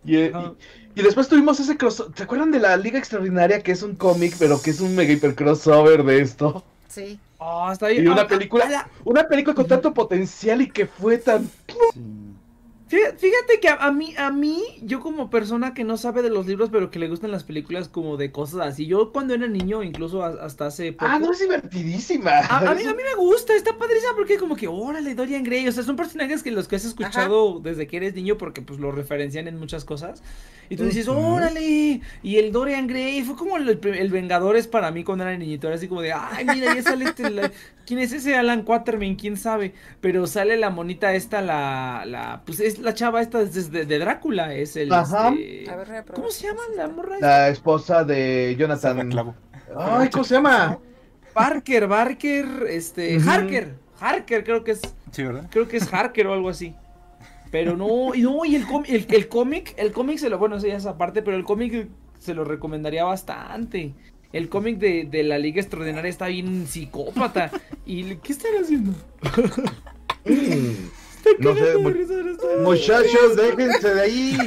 [0.03, 0.31] Y, eh,
[0.95, 2.05] y- y después tuvimos ese cross.
[2.15, 5.13] ¿Se acuerdan de la Liga Extraordinaria que es un cómic, pero que es un mega
[5.13, 6.63] hiper crossover de esto?
[6.87, 7.19] Sí.
[7.39, 8.03] Ah, está bien.
[8.05, 11.49] Y una Ah, película- ah, Una película con tanto potencial y que fue tan.
[11.93, 12.01] Sí.
[13.17, 16.45] Fíjate, que a, a mí, a mí, yo como persona que no sabe de los
[16.45, 18.85] libros, pero que le gustan las películas como de cosas así.
[18.85, 21.05] Yo cuando era niño, incluso a- hasta hace poco.
[21.09, 22.31] Ah, no, es divertidísima.
[22.31, 25.67] A, a mí, a mí me gusta, está padrísima porque como que, órale, Dorian Gray,
[25.67, 28.79] o sea, son personajes que los que has escuchado desde que eres niño porque pues
[28.79, 30.21] lo referencian en muchas cosas.
[30.69, 35.03] Y tú dices, órale, y el Dorian Gray fue como el, el Vengadores para mí
[35.03, 37.51] cuando era niñito, era así como de, ay, mira, ya sale este, la-
[37.85, 39.17] ¿quién es ese Alan Quatermain?
[39.17, 39.73] ¿Quién sabe?
[39.99, 43.99] Pero sale la monita esta, la, la, pues es la chava esta desde de, de
[43.99, 45.29] Drácula, es el, Ajá.
[45.29, 46.05] este, A ver.
[46.13, 47.17] ¿cómo se llama la morra?
[47.19, 49.09] La esposa de Jonathan.
[49.09, 49.35] clavo.
[49.77, 50.77] Ay, ¿cómo se llama?
[51.33, 53.17] Barker, Barker, este.
[53.25, 54.81] Harker, Harker creo que es.
[55.11, 55.47] Sí, ¿verdad?
[55.49, 56.75] Creo que es Harker o algo así.
[57.51, 60.55] Pero no, y no, y el cómic, el, el cómic, el cómic se lo, bueno,
[60.55, 61.87] eso ya es aparte, pero el cómic
[62.19, 63.93] se lo recomendaría bastante.
[64.31, 67.51] El cómic de, de la Liga Extraordinaria está bien psicópata.
[67.85, 68.93] ¿Y qué están haciendo?
[71.39, 74.37] No sé, mu- muchachos, déjense de ahí.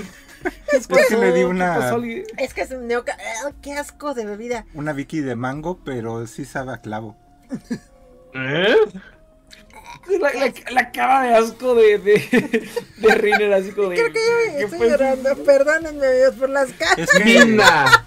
[0.71, 1.89] ¿Qué Es que le di una-.
[1.91, 3.17] ¿Alguien- Es que es un neoca...
[3.47, 4.67] ¡Ah, ¡Qué asco de bebida!
[4.75, 7.17] Una Vicky de mango, pero sí sabe a clavo.
[8.35, 8.77] ¿Eh?
[10.21, 12.69] La, la- la cara de asco de, de,
[12.99, 13.97] de Riner, así como de.
[13.97, 14.21] Creo que
[14.53, 15.35] yo ¿qué estoy llorando.
[15.45, 16.99] Perdónenme, amigos, por las caras.
[16.99, 18.05] Es que, Mina.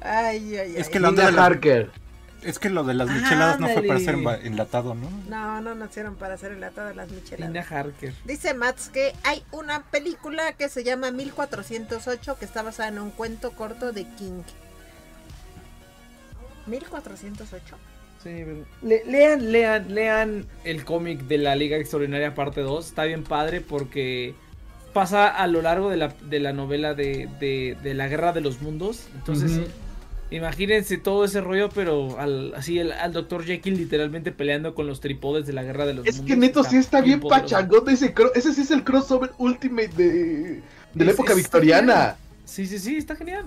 [0.00, 0.74] Ay, ay, ay.
[0.76, 1.90] Es que la onda de la- Harker.
[2.48, 5.10] Es que lo de las micheladas no fue para ser enlatado, ¿no?
[5.28, 7.52] No, no nacieron para hacer enlatadas las micheladas.
[7.52, 8.12] Tina Harker.
[8.24, 13.10] Dice Mats que hay una película que se llama 1408 que está basada en un
[13.10, 14.42] cuento corto de King.
[16.66, 17.76] 1408.
[18.22, 18.44] Sí,
[18.82, 22.86] le- lean, lean, lean el cómic de la Liga Extraordinaria parte 2.
[22.86, 24.34] Está bien padre porque
[24.92, 28.40] pasa a lo largo de la, de la novela de, de- de la Guerra de
[28.40, 29.06] los Mundos.
[29.14, 29.60] Entonces.
[30.30, 33.44] Imagínense todo ese rollo, pero al, así el, al Dr.
[33.44, 36.28] Jekyll literalmente peleando con los tripodes de la Guerra de los Es Mundos.
[36.34, 37.44] que neto sí está bien poderoso.
[37.54, 40.62] pachangón ese Ese sí es el crossover ultimate de,
[40.94, 42.16] de la Es- época está victoriana.
[42.44, 43.44] Sí, sí, sí, está genial.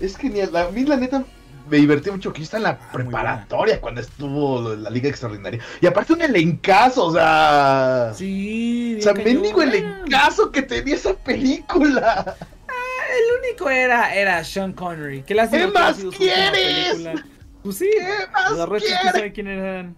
[0.00, 0.54] Es genial.
[0.56, 1.24] A mí, la neta,
[1.70, 5.60] me divertí mucho que yo estaba en la Ah, preparatoria cuando estuvo la Liga Extraordinaria.
[5.80, 8.12] Y aparte, un elencazo, o sea.
[8.16, 12.36] Sí, o sea, mendigo elencazo que tenía esa película.
[13.12, 15.22] El único era, era Sean Connery.
[15.22, 16.94] ¿Qué ¿Qué que haya más quieres?
[16.94, 17.24] película.
[17.62, 19.12] Pues sí, ¿Qué más los restos quieres?
[19.12, 19.96] sabe quién eran.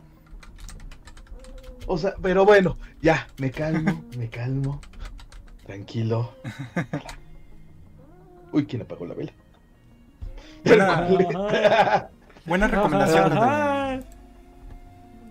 [1.87, 4.81] O sea, pero bueno, ya, me calmo, me calmo.
[5.67, 6.35] Tranquilo.
[8.53, 9.33] Uy, ¿quién apagó la vela?
[10.65, 12.09] Buena,
[12.47, 14.05] buena recomendación.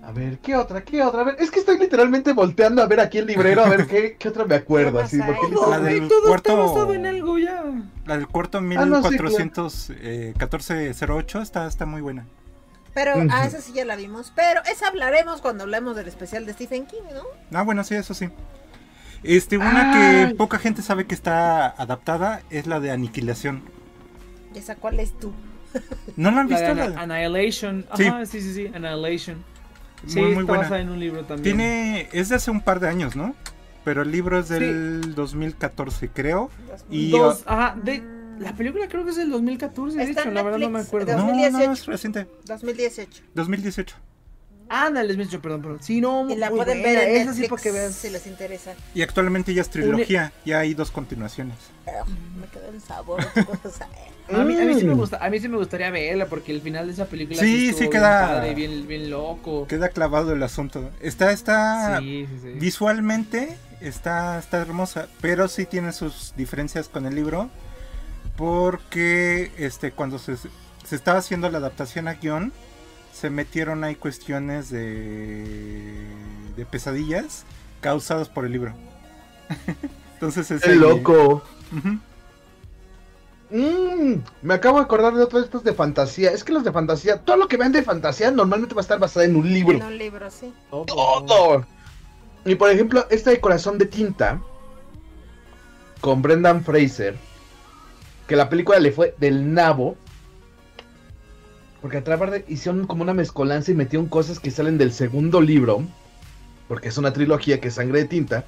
[0.03, 0.09] La.
[0.09, 0.83] A ver, ¿qué otra?
[0.83, 1.21] ¿Qué otra?
[1.21, 4.15] A ver, es que estoy literalmente volteando a ver aquí el librero, a ver qué,
[4.19, 4.99] qué otra me acuerdo.
[4.99, 7.63] ¿Qué Así, porque La del todo cuarto- está en algo ya.
[8.05, 12.25] La del cuarto Ah, no, sí, 1408 está, está muy buena.
[12.93, 14.31] Pero a esa sí ya la vimos.
[14.35, 17.23] Pero esa hablaremos cuando hablemos del especial de Stephen King, ¿no?
[17.57, 18.29] Ah, bueno, sí, eso sí.
[19.23, 20.27] Este, una Ay.
[20.27, 23.63] que poca gente sabe que está adaptada es la de Aniquilación.
[24.53, 25.33] ¿Y esa cuál es tú?
[26.17, 26.83] ¿No la han La de visto?
[26.83, 27.87] Ana- La- Annihilation.
[27.95, 28.05] Sí.
[28.05, 29.43] Ajá, sí, sí, sí, Annihilation.
[30.07, 30.63] Sí, Muy, muy está buena.
[30.63, 31.57] basada en un libro también.
[31.57, 33.35] Tiene, es de hace un par de años, ¿no?
[33.83, 36.49] Pero el libro es del 2014, creo.
[36.89, 38.03] Y Dos, ajá, de,
[38.39, 41.07] la película creo que es del 2014, de hecho, la verdad no me acuerdo.
[41.07, 41.71] de no, no, 2018.
[41.71, 43.23] es reciente, 2018.
[43.33, 43.95] 2018.
[44.75, 45.79] Ándale, Smith, perdón, perdón.
[45.81, 47.93] Sí, no, Y la muy pueden buena, ver en esa sí Netflix para que veas.
[47.95, 48.73] si les interesa.
[48.95, 51.57] Y actualmente ya es trilogía, ya hay dos continuaciones.
[51.85, 53.19] Me quedó el sabor.
[53.63, 53.87] o sea,
[54.29, 54.97] A mí, a mí sí me Mm.
[54.97, 57.79] gusta, a mí sí me gustaría verla porque el final de esa película Sí, sí
[57.81, 59.67] bien queda- padre, bien, bien loco.
[59.67, 60.89] Queda clavado el asunto.
[61.01, 62.59] Está, está Sí, sí, sí.
[62.59, 67.49] visualmente está, está hermosa, pero sí tiene sus diferencias con el libro.
[68.37, 72.51] Porque este cuando se, se estaba haciendo la adaptación a guion,
[73.13, 75.85] se metieron ahí cuestiones de,
[76.57, 77.43] de pesadillas
[77.79, 78.73] causadas por el libro.
[80.15, 81.43] Entonces es ¡Qué ahí- loco!
[83.49, 86.31] Mm, me acabo de acordar de otros estos de fantasía.
[86.31, 88.99] Es que los de fantasía, todo lo que vean de fantasía normalmente va a estar
[88.99, 89.77] basado en un libro.
[89.77, 90.51] en un libro, sí.
[90.69, 91.65] Todo.
[92.45, 94.41] Y por ejemplo, esta de Corazón de Tinta,
[96.01, 97.15] con Brendan Fraser,
[98.27, 99.97] que la película le fue del nabo.
[101.83, 105.41] Porque a través de hicieron como una mezcolanza y metieron cosas que salen del segundo
[105.41, 105.83] libro.
[106.69, 108.45] Porque es una trilogía que es sangre de tinta.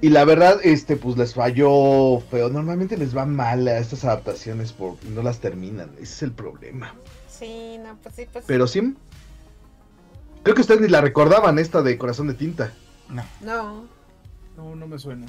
[0.00, 2.48] Y la verdad, este, pues les falló feo.
[2.48, 5.92] Normalmente les va mal a estas adaptaciones por no las terminan.
[5.94, 6.92] Ese es el problema.
[7.28, 8.44] Sí, no, pues sí, pues.
[8.44, 8.96] Pero sí.
[10.42, 12.72] Creo que ustedes ni la recordaban esta de Corazón de Tinta.
[13.08, 13.22] No.
[13.40, 13.84] No.
[14.56, 15.26] No, no me suena.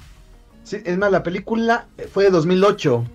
[0.64, 3.06] Sí, es más, la película fue de 2008.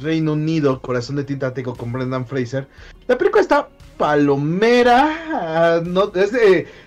[0.00, 2.68] Reino Unido, Corazón de Tinta Teco con Brendan Fraser.
[3.06, 5.80] La película está palomera.
[5.84, 6.32] No, es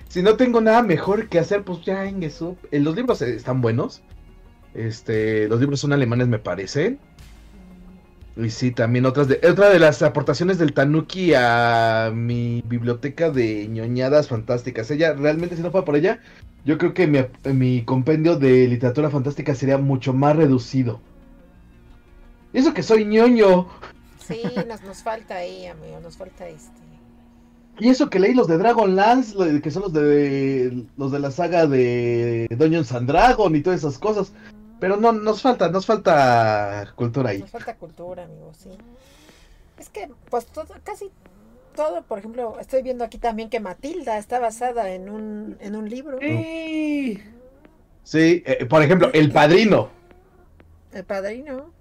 [0.10, 2.56] si no tengo nada mejor que hacer, pues ya en eso.
[2.72, 4.02] eh, Los libros eh, están buenos.
[4.74, 6.98] Este, los libros son alemanes, me parece.
[8.36, 13.68] Y sí, también otras de, otra de las aportaciones del Tanuki a mi biblioteca de
[13.68, 14.92] ñoñadas fantásticas.
[14.92, 16.20] Ella, realmente, si no fuera por ella,
[16.64, 17.20] yo creo que mi,
[17.54, 21.02] mi compendio de literatura fantástica sería mucho más reducido.
[22.58, 23.68] Eso que soy ñoño.
[24.28, 26.00] Sí, nos, nos falta ahí, amigo.
[26.02, 26.82] Nos falta este.
[27.80, 31.30] Y eso que leí los de Dragonlance, lo- que son los de los de la
[31.30, 34.34] saga de Dungeons and Dragon y todas esas cosas.
[34.80, 37.40] Pero no, nos falta, nos falta cultura ahí.
[37.42, 38.72] Nos falta cultura, amigo, sí.
[39.78, 41.12] Es que, pues, todo, casi
[41.76, 45.88] todo, por ejemplo, estoy viendo aquí también que Matilda está basada en un, en un
[45.88, 46.18] libro.
[46.22, 47.24] ¡Ey!
[48.04, 49.90] Sí, eh, por ejemplo, El Padrino.
[50.92, 51.77] El padrino.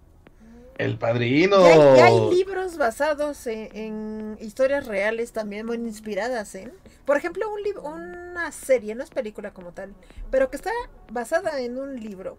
[0.79, 1.61] El Padrino.
[1.61, 6.73] Y hay, y hay libros basados en, en historias reales también muy inspiradas en.
[7.05, 9.95] Por ejemplo, un una serie, no es película como tal,
[10.31, 10.71] pero que está
[11.11, 12.39] basada en un libro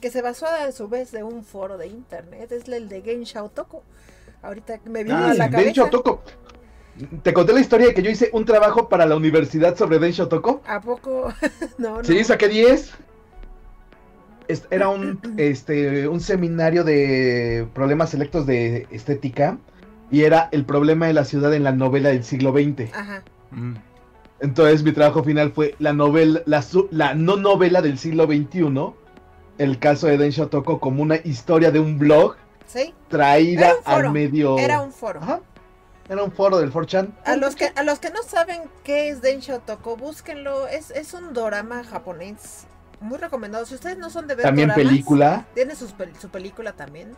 [0.00, 2.50] que se basó a su vez de un foro de internet.
[2.52, 3.82] Es el de Gensha Otoko.
[4.42, 5.88] Ahorita me vino Ah, a la cabeza.
[5.88, 6.22] Toko.
[7.22, 10.28] Te conté la historia de que yo hice un trabajo para la universidad sobre Densho
[10.28, 10.62] Toko.
[10.66, 11.32] ¿A poco?
[11.78, 12.04] no, no.
[12.04, 12.92] Sí, saqué 10.
[14.70, 19.58] Era un, este, un seminario de problemas selectos de estética
[20.10, 22.94] y era el problema de la ciudad en la novela del siglo XX.
[22.94, 23.22] Ajá.
[23.50, 23.74] Mm.
[24.40, 28.92] Entonces mi trabajo final fue la novela, la, su- la no novela del siglo XXI,
[29.58, 32.36] el caso de Densho Toko como una historia de un blog
[32.66, 34.58] Sí, traída un al medio.
[34.58, 35.20] era un foro.
[35.22, 35.40] Ajá.
[36.08, 37.08] Era un foro del 4chan.
[37.24, 40.68] A los que a los que no saben qué es Densho Toko, búsquenlo.
[40.68, 42.66] Es, es un dorama japonés
[43.00, 43.66] muy recomendado.
[43.66, 45.44] Si ustedes no son de ver También película.
[45.54, 45.88] tiene su
[46.30, 47.16] película también.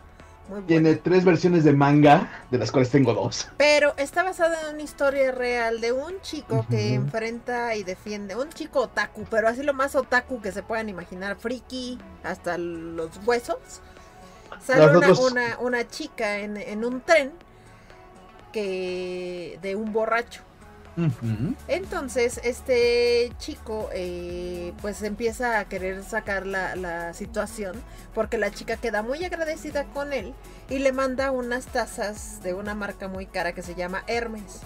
[0.49, 0.61] Muy.
[0.63, 3.47] Tiene tres versiones de manga, de las cuales tengo dos.
[3.57, 8.49] Pero está basada en una historia real de un chico que enfrenta y defiende, un
[8.49, 13.57] chico otaku, pero así lo más otaku que se puedan imaginar, friki hasta los huesos.
[14.65, 17.31] Sale una, una chica en, en un tren
[18.51, 20.41] que de un borracho.
[21.67, 27.75] Entonces, este chico, eh, pues empieza a querer sacar la, la situación
[28.13, 30.33] porque la chica queda muy agradecida con él
[30.69, 34.61] y le manda unas tazas de una marca muy cara que se llama Hermes.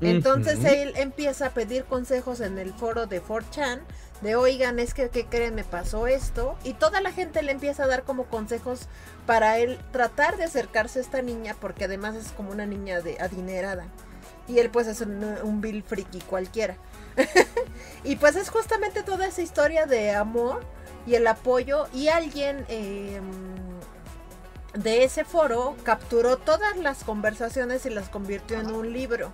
[0.00, 3.80] Entonces él empieza a pedir consejos en el foro de 4chan
[4.20, 5.54] de oigan, es que, ¿qué creen?
[5.54, 6.56] Me pasó esto.
[6.64, 8.88] Y toda la gente le empieza a dar como consejos
[9.26, 13.18] para él tratar de acercarse a esta niña porque además es como una niña de
[13.20, 13.86] adinerada.
[14.48, 16.76] Y él pues es un, un Bill friki cualquiera.
[18.04, 20.60] y pues es justamente toda esa historia de amor
[21.06, 23.20] y el apoyo y alguien eh,
[24.74, 29.32] de ese foro capturó todas las conversaciones y las convirtió en un libro.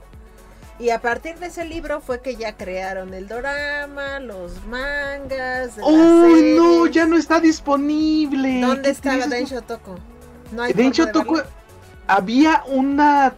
[0.79, 5.73] Y a partir de ese libro fue que ya crearon el drama, los mangas.
[5.83, 6.87] ¡Oh, no!
[6.87, 8.63] Ya no está disponible.
[8.63, 9.27] ¿Dónde estaba.
[9.27, 9.97] Densho Toko?
[10.53, 11.35] No hay Densho forma de Toko.
[11.35, 11.51] verlo.
[12.07, 13.35] Había una.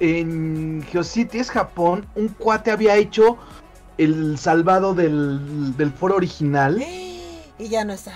[0.00, 3.38] En Geocities, Japón, un cuate había hecho
[3.98, 6.82] el salvado del, del foro original.
[7.58, 8.12] Y ya no está.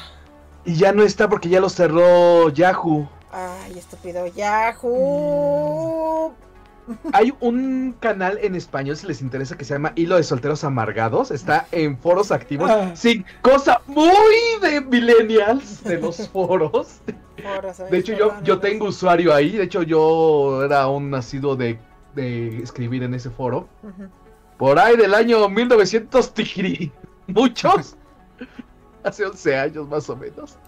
[0.66, 3.08] Y ya no está porque ya lo cerró Yahoo.
[3.32, 5.50] Ay, estúpido Yahoo.
[7.12, 11.30] Hay un canal en español, si les interesa, que se llama Hilo de Solteros Amargados.
[11.30, 12.70] Está en foros activos.
[12.70, 12.92] Ah.
[12.94, 17.00] Sí, cosa muy de millennials de los foros.
[17.90, 19.52] De hecho, yo, yo tengo usuario ahí.
[19.52, 21.78] De hecho, yo era un nacido de,
[22.14, 23.68] de escribir en ese foro.
[24.58, 26.92] Por ahí del año 1900 tigri.
[27.26, 27.96] Muchos.
[29.02, 30.58] Hace 11 años más o menos.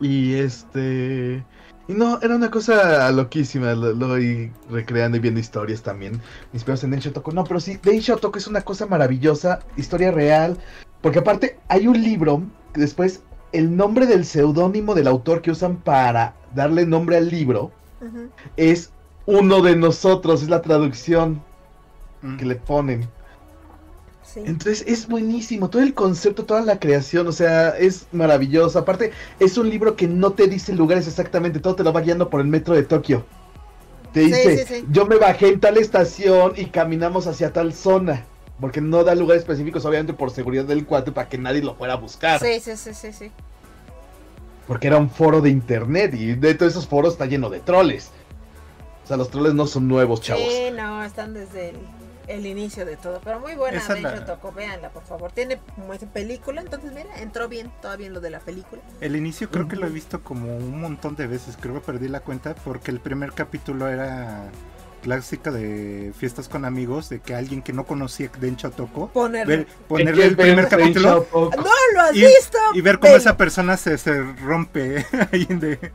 [0.00, 1.44] Y este...
[1.88, 3.72] Y no, era una cosa loquísima.
[3.74, 6.20] Lo, lo voy recreando y viendo historias también.
[6.52, 7.10] Inspirados en Densho.
[7.32, 9.60] No, pero sí, Densho Toko es una cosa maravillosa.
[9.76, 10.58] Historia real.
[11.00, 12.42] Porque aparte hay un libro
[12.74, 13.22] que después
[13.52, 17.72] el nombre del seudónimo del autor que usan para darle nombre al libro
[18.56, 18.92] es
[19.26, 20.42] uno de nosotros.
[20.42, 21.42] Es la traducción
[22.22, 22.36] Mm.
[22.36, 23.08] que le ponen.
[24.32, 24.40] Sí.
[24.44, 28.78] Entonces es buenísimo, todo el concepto, toda la creación, o sea, es maravilloso.
[28.78, 32.28] Aparte, es un libro que no te dice lugares exactamente, todo te lo va guiando
[32.28, 33.24] por el metro de Tokio.
[34.12, 34.84] Te dice, sí, sí.
[34.90, 38.24] yo me bajé en tal estación y caminamos hacia tal zona.
[38.60, 41.94] Porque no da lugares específicos, obviamente por seguridad del cuate, para que nadie lo fuera
[41.94, 42.40] a buscar.
[42.40, 43.30] Sí, sí, sí, sí, sí.
[44.66, 48.10] Porque era un foro de internet y de todos esos foros está lleno de troles.
[49.04, 50.42] O sea, los troles no son nuevos, chavos.
[50.42, 51.76] Sí, no, están desde el,
[52.28, 53.20] el inicio de todo.
[53.24, 55.32] Pero muy buena, Esa de la- Toco, véanla, por favor.
[55.32, 58.80] Tiene como esa película, entonces mira, entró bien, todavía en lo de la película.
[59.00, 62.08] El inicio creo que lo he visto como un montón de veces, creo que perdí
[62.08, 64.44] la cuenta porque el primer capítulo era
[65.02, 68.26] clásica de fiestas con amigos, de que alguien que no conocía
[69.12, 69.48] Ponerlo.
[69.48, 71.26] ver- ponerle Hay el primer capítulo.
[71.32, 71.50] ¡No
[71.94, 72.58] lo has Y- visto!
[72.74, 75.92] y ver cómo esa persona se, se rompe ahí de...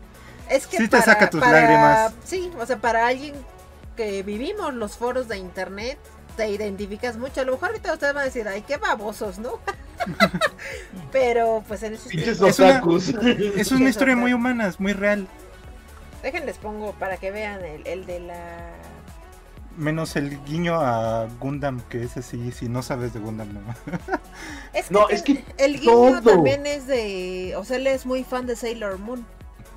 [0.49, 2.13] Es que Sí te para, saca tus para- lágrimas.
[2.23, 3.33] Sí, o sea, para alguien
[3.97, 5.97] que vivimos los foros de internet,
[6.35, 7.41] te identificas mucho.
[7.41, 9.59] A lo mejor ahorita ustedes van a decir, ay, qué babosos, ¿no?
[11.11, 12.81] Pero pues en ese Pinches Es una-.
[13.55, 15.27] Es una historia muy humana, es muy real,
[16.21, 18.71] Déjenles pongo para que vean el, el de la...
[19.75, 23.61] menos el guiño a Gundam, que es así, si no sabes de Gundam, no.
[24.73, 26.21] Es que, No, es que el guiño todo.
[26.21, 27.53] también es de...
[27.57, 29.25] O sea, él es muy fan de Sailor Moon.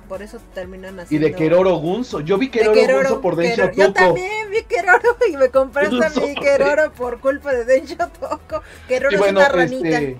[0.07, 1.27] Por eso terminan Y haciendo...
[1.27, 2.21] de Keroro Gunso.
[2.21, 3.73] Yo vi de Keroro, Keroro, Gunso por Densho Keroro.
[3.75, 4.05] Yo Toko.
[4.05, 6.35] también vi Keroro y me compré mi.
[6.35, 8.61] Keroro por culpa de Densho Toko.
[8.87, 9.87] Keroro Y bueno, es una ranita.
[9.89, 10.17] este,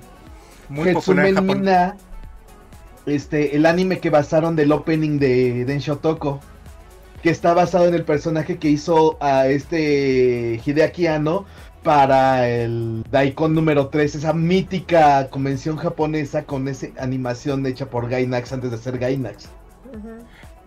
[0.69, 1.61] Muy popular en Hetsume Japón.
[1.61, 1.97] Mina,
[3.05, 6.41] este, el anime que basaron del opening de Densho Toko,
[7.23, 11.45] que está basado en el personaje que hizo a este Hideaki Anno
[11.83, 18.51] para el Daikon número 3, esa mítica convención japonesa con esa animación hecha por Gainax
[18.51, 19.49] antes de ser Gainax.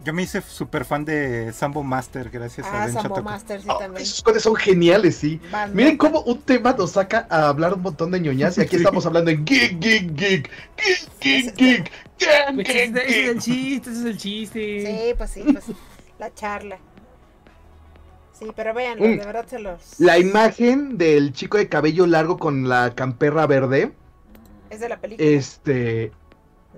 [0.02, 3.28] Yo me hice super fan de Sambo Master gracias a Ah, Densho Sambo Toko.
[3.28, 4.02] Master sí Oh, también.
[4.02, 5.38] esos cosas son geniales, sí.
[5.74, 8.76] Miren cómo un tema nos saca a hablar un montón de ñoñas y aquí Sí.
[8.76, 10.50] estamos hablando en geek, geek, geek,
[11.20, 14.86] geek, geek, geek, geek, Ese es, geek, ese es el chiste, ese es el chiste.
[14.86, 15.64] Sí, pues sí, pues
[16.18, 16.78] la charla.
[18.38, 19.18] Sí, pero véanlo, Mm.
[19.18, 20.00] de verdad se los...
[20.00, 23.92] La imagen del chico de cabello largo con la camperra verde,
[24.70, 25.28] Es de la película.
[25.28, 26.10] este,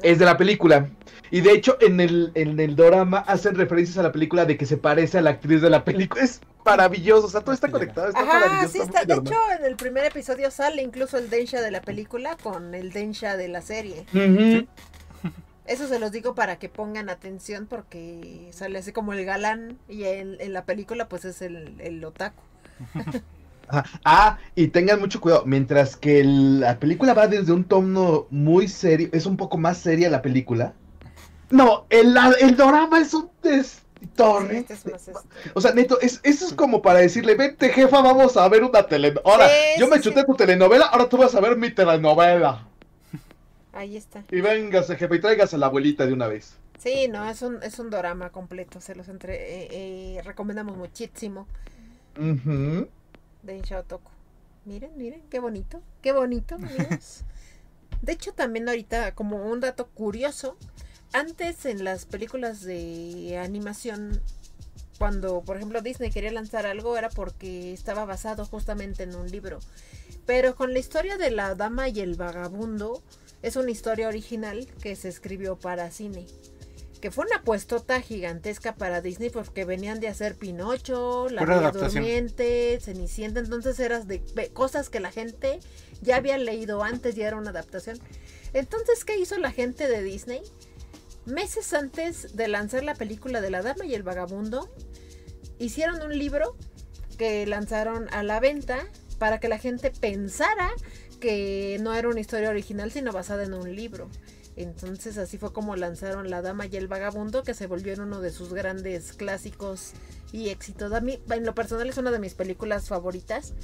[0.03, 0.91] es de la película.
[1.31, 4.67] Y de hecho, en el, en el drama hacen referencias a la película de que
[4.67, 6.23] se parece a la actriz de la película.
[6.23, 8.69] Es maravilloso, o sea, todo está conectado, está Ajá, maravilloso.
[8.69, 9.33] sí está De normal.
[9.33, 13.37] hecho, en el primer episodio sale incluso el Densha de la película con el Densha
[13.37, 14.07] de la serie.
[15.65, 20.05] Eso se los digo para que pongan atención porque sale así como el galán y
[20.05, 22.43] en, en la película pues es el, el otaku.
[23.73, 23.85] Ajá.
[24.05, 28.69] Ah, y tengan mucho cuidado, mientras que el- la película va desde un tono muy
[28.69, 30.75] serio, es un poco más seria la película.
[31.51, 34.59] No, el, el drama es un destorre.
[34.59, 35.53] Este es más este.
[35.55, 38.83] O sea, neto, es, eso es como para decirle, vente jefa, vamos a ver una
[38.87, 39.23] telenovela.
[39.25, 40.27] Ahora, Sí, yo me sí, chuté sí.
[40.27, 42.67] tu telenovela, ahora tú vas a ver mi telenovela.
[43.73, 44.25] Ahí está.
[44.31, 46.59] Y véngase, jefe, y tráigase a la abuelita de una vez.
[46.79, 48.81] Sí, no, es un, es un drama completo.
[48.81, 49.69] Se los entre, eh,
[50.19, 51.47] eh, recomendamos muchísimo.
[52.19, 52.89] Ujú.
[53.43, 54.11] De Otoku.
[54.65, 56.57] Miren, miren, qué bonito, qué bonito.
[58.03, 60.57] De hecho, también ahorita, como un dato curioso,
[61.13, 64.21] antes en las películas de animación,
[64.99, 69.59] cuando, por ejemplo, Disney quería lanzar algo, era porque estaba basado justamente en un libro.
[70.27, 73.03] Pero con la historia de la dama y el vagabundo,
[73.43, 76.27] es una historia original que se escribió para cine.
[77.03, 81.73] Que fue una puestota gigantesca para Disney porque venían de hacer Pinocho, La Bella.
[81.73, 84.23] Durmiente, Cenicienta, entonces eras de
[84.55, 85.59] cosas que la gente
[86.01, 87.99] ya había leído antes y era una adaptación.
[88.55, 90.43] Entonces, ¿qué hizo la gente de Disney?
[91.27, 94.73] Meses antes de lanzar la película de La Dama y el Vagabundo,
[95.59, 96.57] hicieron un libro
[97.19, 98.87] que lanzaron a la venta
[99.19, 100.71] para que la gente pensara
[101.19, 104.09] que no era una historia original, sino basada en un libro.
[104.57, 108.21] Entonces así fue como lanzaron La Dama y el Vagabundo, que se volvió en uno
[108.21, 109.93] de sus grandes clásicos
[110.33, 110.95] y éxito.
[110.95, 113.55] A mí, en lo personal es una de mis películas favoritas.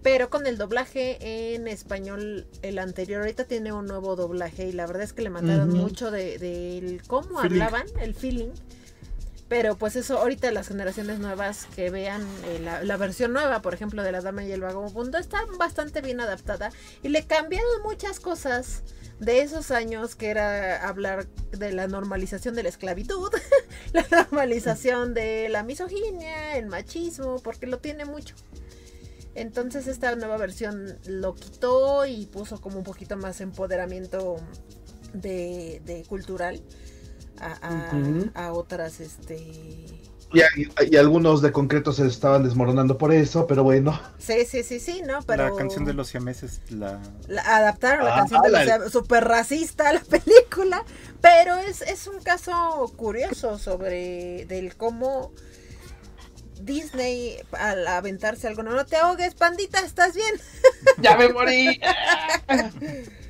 [0.00, 4.86] Pero con el doblaje en español, el anterior, ahorita tiene un nuevo doblaje y la
[4.86, 5.78] verdad es que le mataron Ujú.
[5.78, 7.60] mucho de, del cómo Feeling.
[7.62, 8.50] hablaban, el feeling.
[9.48, 14.02] Pero pues eso, ahorita las generaciones nuevas que vean eh, la, versión nueva, por ejemplo,
[14.02, 16.70] de La Dama y el Vagabundo, está bastante bien adaptada
[17.02, 18.82] y le cambiaron muchas cosas
[19.20, 23.30] de esos años que era hablar de la normalización de la esclavitud,
[23.94, 28.34] la normalización de la misoginia, el machismo, porque lo tiene mucho.
[29.34, 34.36] Entonces esta nueva versión lo quitó y puso como un poquito más empoderamiento
[35.14, 36.60] de, de cultural
[37.40, 38.30] a, a- Ujú.
[38.34, 39.36] a otras este
[40.30, 40.42] Y,
[40.90, 43.98] y algunos de concreto se estaban desmoronando por eso, pero bueno.
[44.18, 47.00] sí sí sí sí no pero La canción de los siameses, la...
[47.28, 50.84] la- adaptaron la Ah, canción de la- los super racista a la película
[51.22, 55.32] pero es, es un caso curioso sobre del cómo
[56.60, 60.34] Disney al aventarse algo no, no te ahogues pandita estás bien
[61.00, 61.80] ¡Ya me morí!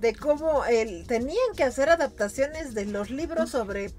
[0.00, 3.92] de cómo el, tenían que hacer adaptaciones de los libros sobre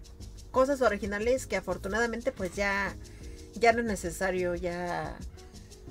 [0.51, 2.95] cosas originales que afortunadamente pues ya
[3.55, 5.17] ya no es necesario ya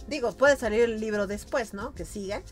[0.09, 2.43] digo puede salir el libro después no que siga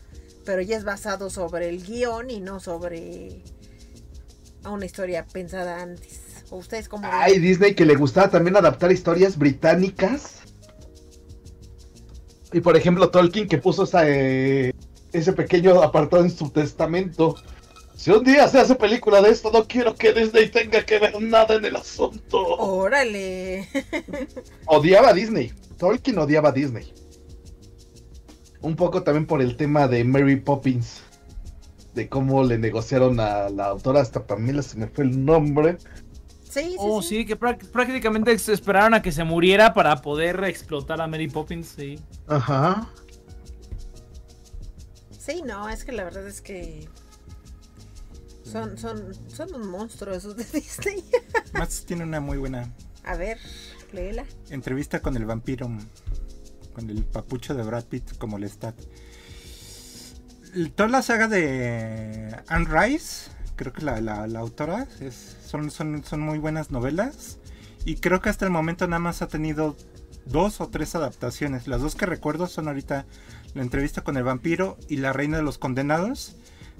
[0.45, 3.41] pero ya es basado sobre el guion y no sobre
[4.63, 6.45] a una historia pensada antes.
[6.49, 10.39] O ustedes como Ay, Disney que le gustaba también adaptar historias británicas.
[12.53, 14.73] Y por ejemplo, Tolkien que puso esa, eh,
[15.13, 17.35] ese pequeño apartado en su testamento.
[17.95, 21.19] Si un día se hace película de esto, no quiero que Disney tenga que ver
[21.21, 22.37] nada en el asunto.
[22.57, 23.67] órale
[24.67, 25.51] Odiaba a Disney.
[25.77, 26.93] Tolkien odiaba a Disney.
[28.61, 31.01] Un poco también por el tema de Mary Poppins.
[31.93, 35.77] De cómo le negociaron a la autora, hasta Pamela se me fue el nombre.
[36.43, 40.43] sí sí Oh, sí, sí, que prá- prácticamente esperaron a que se muriera para poder
[40.43, 41.99] explotar a Mary Poppins, sí.
[42.27, 42.87] Ajá.
[45.27, 46.87] Sí, no, es que la verdad es que
[48.49, 51.03] son, son, son un monstruo esos de Disney.
[51.53, 52.73] Más tiene una muy buena
[53.03, 53.37] A ver,
[53.91, 54.25] léela.
[54.49, 55.69] entrevista con el vampiro,
[56.73, 58.75] con el papucho de Brad Pitt como Lestat.
[60.75, 66.03] Toda la saga de Anne Rice, creo que la, la- la autora, es- son, son,
[66.05, 67.37] son muy buenas novelas.
[67.85, 69.75] Y creo que hasta el momento nada más ha tenido
[70.29, 71.67] dos o tres adaptaciones.
[71.67, 73.05] Las dos que recuerdo son ahorita
[73.53, 76.35] la entrevista con el vampiro y la reina de los condenados.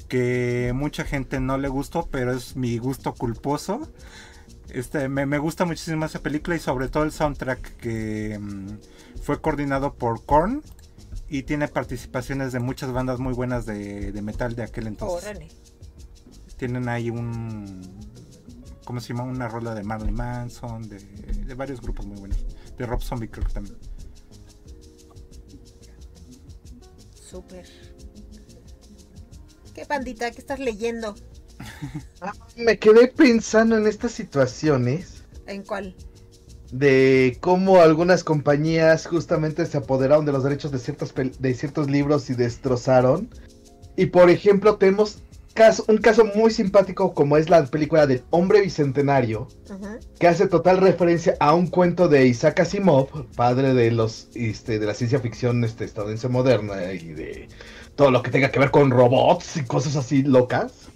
[0.08, 3.90] Que mucha gente no le gustó, pero es mi gusto culposo.
[4.70, 9.42] Este, me, me gusta muchísimo esa película y sobre todo el soundtrack que mm, fue
[9.42, 10.62] coordinado por Korn
[11.30, 15.30] y tiene participaciones de muchas bandas muy buenas de, de metal de aquel entonces.
[15.30, 15.48] Órale.
[16.58, 17.82] Tienen ahí un,
[18.84, 19.24] ¿cómo se llama?
[19.24, 22.46] Una rola de Marilyn Manson, de, de varios grupos muy buenos.
[22.78, 23.78] De Rob Zombie creo que también.
[27.30, 27.66] Súper.
[29.74, 30.32] ¿Qué bandita?
[30.32, 31.16] ¿Qué estás leyendo?
[32.56, 35.96] Me quedé pensando en estas situaciones ¿En cuál?
[36.72, 42.30] de cómo algunas compañías justamente se apoderaron de los derechos de ciertos, de ciertos libros
[42.30, 43.30] y destrozaron.
[43.96, 45.20] Y por ejemplo, tenemos
[45.58, 49.48] caso, un caso muy simpático como es la película del Hombre Bicentenario,
[50.20, 54.86] que hace total referencia a un cuento de Isaac Asimov, padre de los este, de
[54.86, 57.48] la ciencia ficción este, estadounidense moderna y de
[57.96, 60.90] todo lo que tenga que ver con robots y cosas así locas.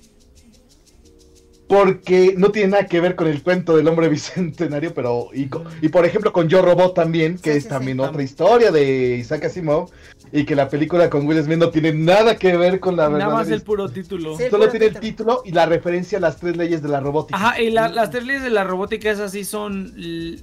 [1.68, 5.30] Porque no tiene nada que ver con el cuento del hombre bicentenario, pero.
[5.34, 8.04] Y, por ejemplo con Yo Robot también, que Sí, es sí, también sí.
[8.04, 9.90] otra historia de Isaac Asimov.
[10.34, 13.16] Y que la película con Will Smith no tiene nada que ver con la Nada
[13.18, 13.34] verdad.
[13.34, 14.38] más el puro título.
[14.38, 14.44] Sí.
[14.50, 15.42] Solo puro tiene el título.
[15.44, 17.38] y la referencia a las tres leyes de la robótica.
[17.38, 19.94] Ajá, y la- las tres leyes de la robótica esas sí son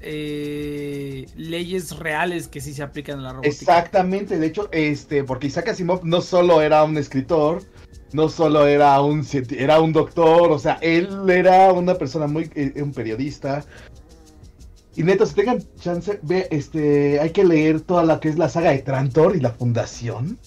[0.03, 3.49] eh, leyes reales que sí se aplican en la robótica.
[3.51, 7.62] Exactamente, de hecho, este, porque Isaac Asimov no solo era un escritor,
[8.12, 12.82] no solo era un era un doctor, o sea, él era una persona muy, eh,
[12.82, 13.64] un periodista.
[14.99, 18.49] Y neto, si tengan chance, ve, este, hay que leer toda la que es la
[18.49, 20.40] saga de Trantor y la Fundación.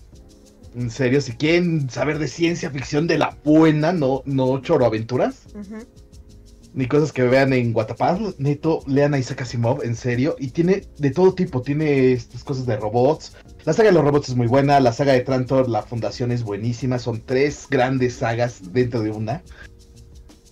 [0.76, 5.86] En serio, si quieren saber de ciencia ficción de la buena, no, no choroaventuras, Ujú.
[6.74, 10.84] ni cosas que vean en Guatapaz, neto, lean a Isaac Asimov, en serio, y tiene
[10.98, 13.38] de todo tipo, tiene estas cosas de robots.
[13.64, 16.44] La saga de los robots es muy buena, la saga de Trantor, la fundación es
[16.44, 19.44] buenísima, son tres grandes sagas dentro de una.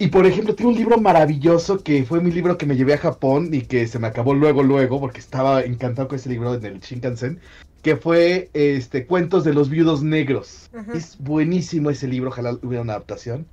[0.02, 2.98] Y por ejemplo, tiene un libro maravilloso que fue mi libro que me llevé a
[2.98, 6.64] Japón y que se me acabó luego, luego, porque estaba encantado con ese libro en
[6.64, 7.42] el Shinkansen,
[7.82, 10.70] que fue este Cuentos de los Viudos Negros.
[10.94, 13.46] Es buenísimo ese libro, ojalá hubiera una adaptación.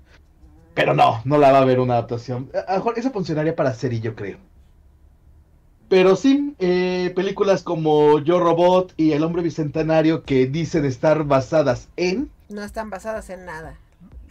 [0.75, 2.49] Pero no, no la va a haber una adaptación.
[2.69, 4.39] A lo mejor esa funcionaría para serie, yo creo.
[5.89, 11.89] Pero sí, eh, películas como Yo Robot y El Hombre Bicentenario que dicen estar basadas
[11.97, 13.79] en, No están basadas en nada.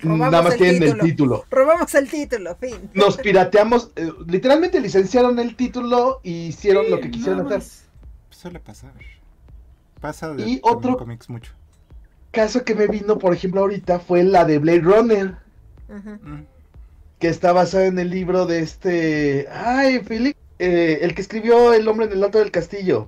[0.04, 1.46] Nada más tienen el título.
[1.50, 2.90] Robamos el título, fin.
[2.94, 7.64] Nos pirateamos, eh, literalmente licenciaron el título y hicieron lo que quisieron hacer.
[8.30, 8.94] Suele pasar.
[10.02, 11.52] Pasa de Y otro- cómics mucho.
[12.32, 15.36] Caso que me vino, por ejemplo, ahorita fue la de Blade Runner.
[15.88, 16.42] Mm.
[17.20, 19.48] que está basada en el libro de este...
[19.50, 23.08] Ay, Philip, eh, el que escribió El hombre en el alto del castillo.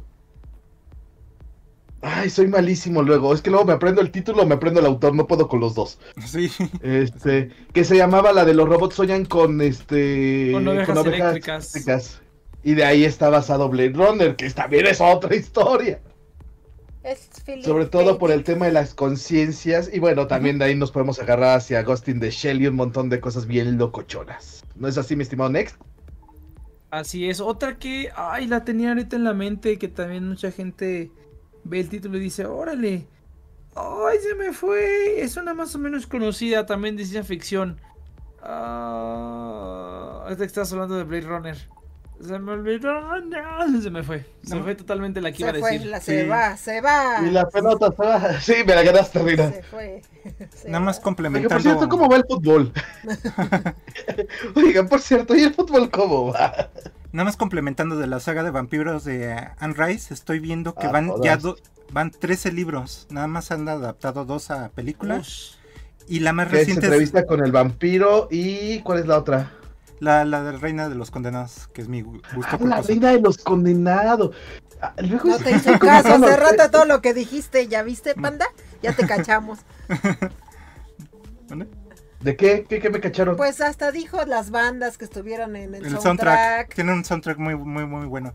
[2.01, 3.33] Ay, soy malísimo luego.
[3.33, 5.59] Es que luego me aprendo el título o me aprendo el autor, no puedo con
[5.59, 5.99] los dos.
[6.25, 6.51] Sí.
[6.81, 11.75] Este, que se llamaba la de los robots soñan con este Con ovejas eléctricas.
[11.75, 12.21] eléctricas.
[12.63, 16.01] Y de ahí está basado Blade Runner, que también es otra historia.
[17.03, 17.29] Es
[17.63, 19.89] Sobre todo por el tema de las conciencias.
[19.93, 23.09] Y bueno, también de ahí nos podemos agarrar hacia Agustín de Shell y un montón
[23.09, 24.65] de cosas bien locochonas.
[24.75, 25.77] ¿No es así, mi estimado Next?
[26.91, 27.39] Así es.
[27.39, 31.11] Otra que, ay, la tenía ahorita en la mente, que también mucha gente
[31.67, 33.07] ve el título y dice, órale.
[33.75, 35.21] Ay, se me fue.
[35.21, 37.79] Es una más o menos conocida también de ciencia ficción.
[38.41, 41.57] Ah, ahorita que estás hablando de Blade Runner.
[42.19, 42.99] Se me olvidó.
[43.21, 44.25] no, se me fue.
[44.43, 45.87] Se me fue totalmente la que iba a Se fue, decir.
[45.87, 46.27] la, se Sí.
[46.27, 47.17] va, se va.
[47.23, 48.33] Y la pelota se va.
[48.41, 49.51] Sí, me la ganaste, Rina.
[49.51, 50.01] Se fue.
[50.55, 50.99] se Nada más va.
[50.99, 51.53] Oiga, complementando.
[51.53, 52.73] por cierto, ¿cómo va el fútbol?
[54.55, 56.71] Oigan, por cierto, ¿y el fútbol cómo va?
[57.11, 60.91] Nada más complementando de la saga de vampiros de Anne Rice, estoy viendo que Ah,
[60.91, 61.23] van todas.
[61.25, 61.57] ya do-
[61.91, 65.53] van 13 libros, nada más han adaptado dos a película Ush.
[66.07, 69.51] y la más reciente es entrevista con el vampiro y ¿cuál es la otra?
[69.99, 73.09] la, la de Reina de los Condenados, que es mi gu- gusto Ah, la reina
[73.11, 74.35] de los condenados.
[74.79, 78.13] Ah, Luego No te hice ¿cómo caso, hace rato todo lo que dijiste, ¿ya viste,
[78.13, 78.45] panda?
[78.83, 79.57] Ya te cachamos.
[81.49, 81.67] ¿Vale?
[82.21, 82.65] ¿De qué?
[82.67, 83.35] ¿Qué, qué me cacharon?
[83.37, 86.75] Pues hasta dijo las bandas que estuvieron en el, El soundtrack, soundtrack.
[86.75, 88.33] tiene un soundtrack muy muy muy bueno.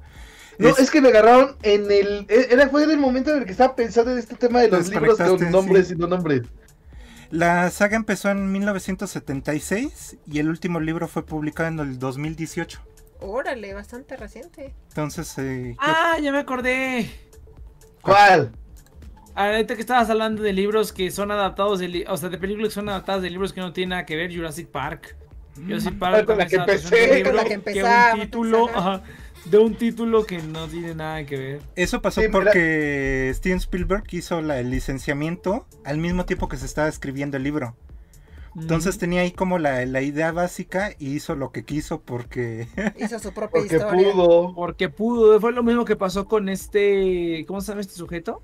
[0.59, 2.27] no, Es- es que me agarraron en el...
[2.29, 4.69] e- Era, fue en el momento en el que estaba pensando en este tema de
[4.69, 5.95] los libros con nombres sí.
[5.95, 6.43] y no nombres.
[7.31, 12.81] La saga empezó en 1976 y el último libro fue publicado en el 2018.
[13.21, 14.75] Órale, bastante reciente.
[14.89, 17.11] Entonces, eh, yo- Ah, ya me acordé.
[18.03, 18.53] ¿Cuál?
[19.35, 22.75] Ahorita que estabas hablando de libros que son adaptados, de o sea, de películas que
[22.75, 25.17] son adaptadas de libros que no tienen nada que ver, Jurassic Park.
[25.57, 28.69] Jurassic Park Ah, con la que empecé, libro con la que que empezamos, un título,
[28.75, 29.03] ajá.
[29.47, 31.61] de un título que no tiene nada que ver.
[31.77, 32.41] Eso pasó Sí, mira.
[32.41, 37.43] porque Steven Spielberg hizo la- el licenciamiento al mismo tiempo que se estaba escribiendo el
[37.43, 37.75] libro.
[38.55, 38.99] Entonces Mm.
[39.01, 42.69] tenía ahí como la, la idea básica y hizo lo que quiso porque...
[42.99, 44.13] Hizo su propia Porque historia.
[44.13, 44.55] pudo.
[44.55, 48.43] Porque pudo, fue lo mismo que pasó con este, ¿cómo se llama este sujeto?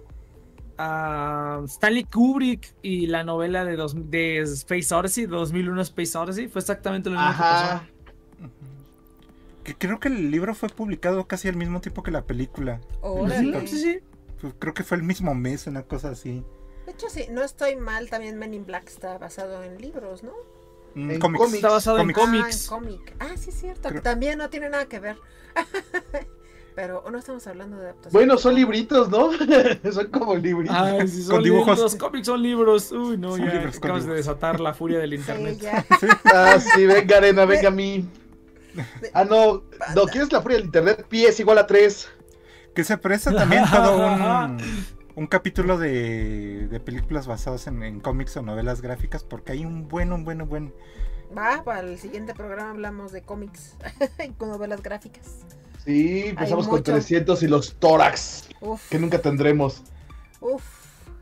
[0.79, 6.61] Ah, Stanley Kubrick y la novela de, dos, de Space Odyssey, 2001 Space Odyssey, fue
[6.61, 7.81] exactamente lo mismo que pasó.
[9.65, 12.81] que creo que el libro fue publicado casi al mismo tiempo que la película.
[13.01, 13.67] Órale.
[13.67, 13.99] Sí, sí.
[14.41, 16.45] Pues creo que fue el mismo mes, una cosa así.
[16.87, 20.33] De hecho, sí, no estoy mal, también Men in Black está basado en libros, ¿no?
[20.95, 21.39] Mm, En cómics.
[21.45, 21.55] cómics.
[21.57, 22.69] Está basado en Cómics.
[22.71, 23.03] Ah, en cómics.
[23.03, 23.17] cómic.
[23.19, 23.89] Ah, sí, es cierto.
[23.91, 25.17] Creo- También no tiene nada que ver.
[26.79, 28.13] Pero no estamos hablando de adaptación.
[28.13, 29.31] Bueno, son libritos, ¿no?
[29.93, 30.77] son como libritos.
[30.79, 31.77] Ay, si son Con dibujos.
[31.77, 32.93] libros, cómics son libros.
[32.93, 35.59] Uy, no, Son ya libros acabas de desatar la furia del Sí, internet.
[35.59, 35.85] ya.
[36.33, 38.09] Ah, sí, venga, arena, venga a mí.
[39.13, 39.65] Ah, no.
[39.97, 41.05] No, ¿quieres la furia del internet?
[41.09, 42.11] Pi es igual a 3.
[42.77, 44.59] Que se presta también todo un,
[45.17, 49.89] un capítulo de, de películas basadas en, en cómics o novelas gráficas porque hay un
[49.89, 50.75] buen, un buen, un buen...
[51.37, 53.75] Va, para el siguiente programa hablamos de cómics
[54.25, 55.41] y con novelas gráficas.
[55.89, 56.93] Sí, empezamos con mucho.
[56.93, 59.83] 300 y los tórax, Uf, que nunca tendremos.
[60.41, 60.63] uf.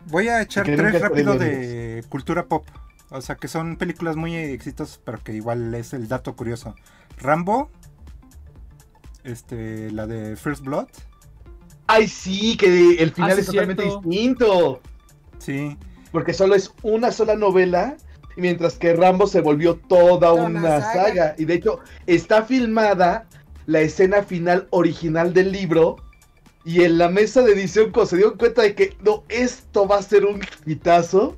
[0.07, 2.67] Voy a echar tres rápido de cultura pop.
[3.11, 6.75] O sea, que son películas muy exitosas, pero que igual es el dato curioso.
[7.19, 7.71] Rambo,
[9.23, 10.89] este, la de First Blood,
[11.89, 14.01] Ay, sí, que el final Ah, sí, es totalmente cierto.
[14.09, 14.81] distinto.
[15.39, 15.77] sí,
[16.11, 17.97] Porque solo es una sola novela,
[18.37, 20.93] mientras que Rambo se volvió toda Toda una una saga.
[21.07, 21.35] saga.
[21.39, 23.29] Y de hecho, está filmada
[23.67, 25.97] la escena final original del libro.
[26.65, 29.99] Y en la mesa de edición, cuando se dieron cuenta de que no, esto va
[29.99, 31.37] a ser un hitazo.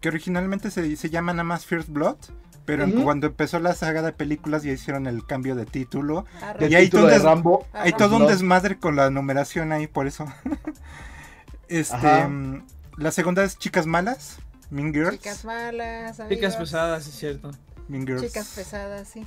[0.00, 2.16] que originalmente se, se llama nada más First Blood,
[2.64, 6.26] pero cuando empezó la saga de películas ya hicieron el cambio de título.
[6.40, 6.58] Arre.
[6.58, 7.68] Del Y ahí título de Rambo.
[7.72, 10.26] Hay todo un desmadre con la numeración ahí, por eso.
[11.68, 12.28] este, Ajá.
[12.28, 12.66] mm,
[12.96, 14.38] la segunda es Chicas Malas,
[14.70, 15.20] Mean Girls.
[15.20, 16.56] Chicas malas, Chicas amigos.
[16.56, 17.50] pesadas, es cierto.
[17.88, 18.22] Mean Girls.
[18.22, 19.26] Chicas pesadas, sí.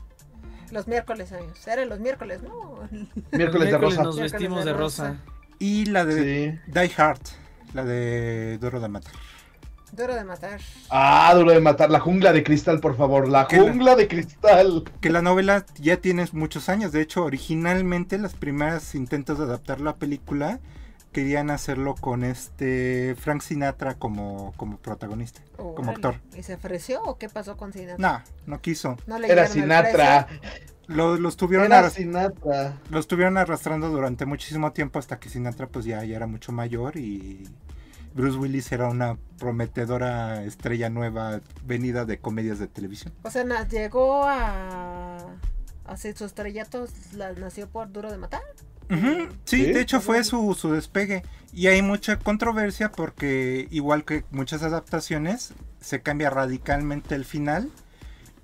[0.72, 1.68] Los miércoles, amigos.
[1.68, 2.88] Eran los miércoles, ¿no?
[3.32, 4.04] Miércoles de Miércoles Rosa.
[4.04, 5.08] nos Miércoles vestimos de rosa.
[5.10, 5.20] rosa.
[5.60, 6.72] Y la de Sí.
[6.72, 7.20] Die Hard,
[7.74, 9.14] la de Duro de Matar.
[9.92, 10.60] Duro de matar.
[10.92, 11.90] Ah, duro de matar.
[11.90, 13.28] La jungla de cristal, por favor.
[13.28, 14.84] La Que la- jungla de cristal.
[15.02, 16.92] Que la novela ya tiene muchos años.
[16.92, 20.60] De hecho, originalmente los primeros intentos de adaptar la película
[21.12, 26.16] querían hacerlo con este Frank Sinatra como, como protagonista, como actor.
[26.38, 27.98] ¿Y se ofreció o qué pasó con Sinatra?
[27.98, 28.96] No, no quiso.
[29.08, 30.28] No le Era Sinatra.
[30.28, 30.50] precio.
[30.88, 32.78] Lo, lo estuvieron Era arras- Sinatra.
[32.90, 36.98] lo estuvieron arrastrando durante muchísimo tiempo hasta que Sinatra pues ya, ya era mucho mayor
[36.98, 37.48] y
[38.16, 43.14] Bruce Willis era una prometedora estrella nueva venida de comedias de televisión.
[43.24, 45.18] O sea, llegó a
[45.86, 48.42] hacer sus estrellatos, las nació por duro de matar.
[49.46, 49.66] Sí.
[49.66, 51.24] de hecho fue su, su despegue.
[51.54, 57.70] Y hay mucha controversia porque, igual que muchas adaptaciones, se cambia radicalmente el final.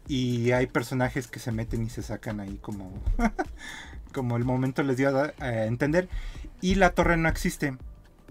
[0.07, 2.91] Y hay personajes que se meten y se sacan ahí como,
[4.13, 6.09] como el momento les dio a, a entender.
[6.61, 7.77] Y la torre no existe.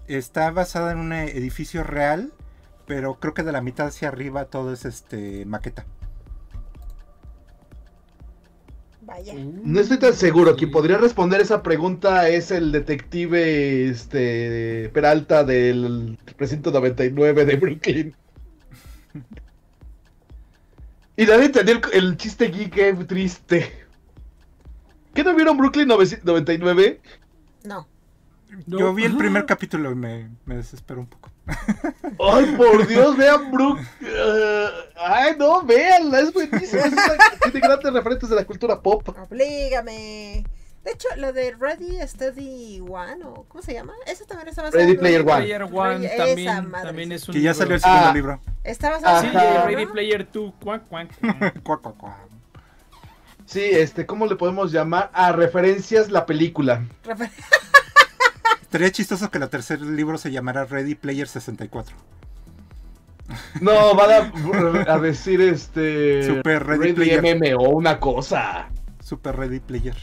[0.07, 2.33] Está basada en un edificio real,
[2.87, 5.85] pero creo que de la mitad hacia arriba todo es este maqueta.
[9.15, 9.35] Vaya.
[9.37, 10.57] No estoy tan seguro.
[10.57, 18.17] Quien podría responder esa pregunta es el detective este, Peralta del precinto 99 de Brooklyn.
[21.17, 23.73] Y nadie entendió el, el chiste geek, qué triste.
[25.15, 27.01] ¿Qué no vieron Brooklyn 99?
[27.63, 27.87] No.
[28.67, 28.79] No.
[28.81, 31.24] Yo vi el primer capítulo y me, me desesperó un poco.
[31.47, 33.79] Ay, por Dios, vean Brook.
[34.03, 34.67] eh,
[34.97, 36.83] ay, no, véanla, es buenísima.
[36.83, 39.07] es una- tiene grandes referentes de la cultura pop.
[39.31, 40.45] Oblígame.
[40.85, 43.95] De hecho, lo de Ready Steady One, o ¿cómo se llama?
[44.07, 45.23] Eso también está basado Ready Player.
[45.23, 45.33] One.
[45.33, 46.09] Player One
[46.83, 47.55] también, es un Que ya libro.
[47.55, 48.13] salió el segundo Ah.
[48.15, 48.41] libro.
[48.65, 49.87] Está basado Sí, en Ready.
[49.87, 51.09] Player 2, cuac, cuac.
[51.65, 52.17] Cuac, cuac, cuac.
[53.47, 55.11] Sí, este, ¿cómo le podemos llamar?
[55.15, 56.83] A referencias la película.
[57.05, 57.31] Refer-
[58.75, 61.95] Estaría chistoso que el tercer libro se llamara Ready Player 64.
[63.61, 64.33] No, van
[64.85, 66.25] a, a decir este.
[66.27, 67.23] Super Ready Player.
[67.23, 68.67] MMO, una cosa.
[69.01, 69.95] Super Ready Player.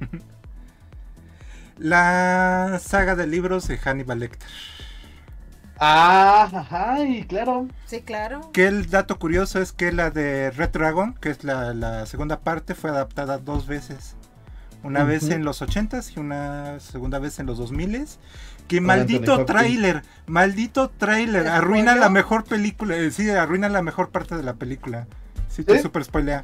[1.76, 4.48] La saga de libros de Hannibal Lecter.
[5.78, 7.68] Ah, ajá, y claro.
[7.84, 8.52] Sí, claro.
[8.54, 12.40] Que el dato curioso es que la de Red Dragon, que es la, la segunda
[12.40, 14.15] parte, fue adaptada dos veces.
[14.86, 18.18] Una vez en los 80s y una segunda vez en los 2000s.
[18.68, 23.82] Que Con maldito tráiler, maldito tráiler, ¿Te arruina la mejor película, eh, sí, arruina la
[23.82, 25.06] mejor parte de la película.
[25.48, 25.82] Sí, te ¿Sí?
[25.82, 26.42] super spoilea.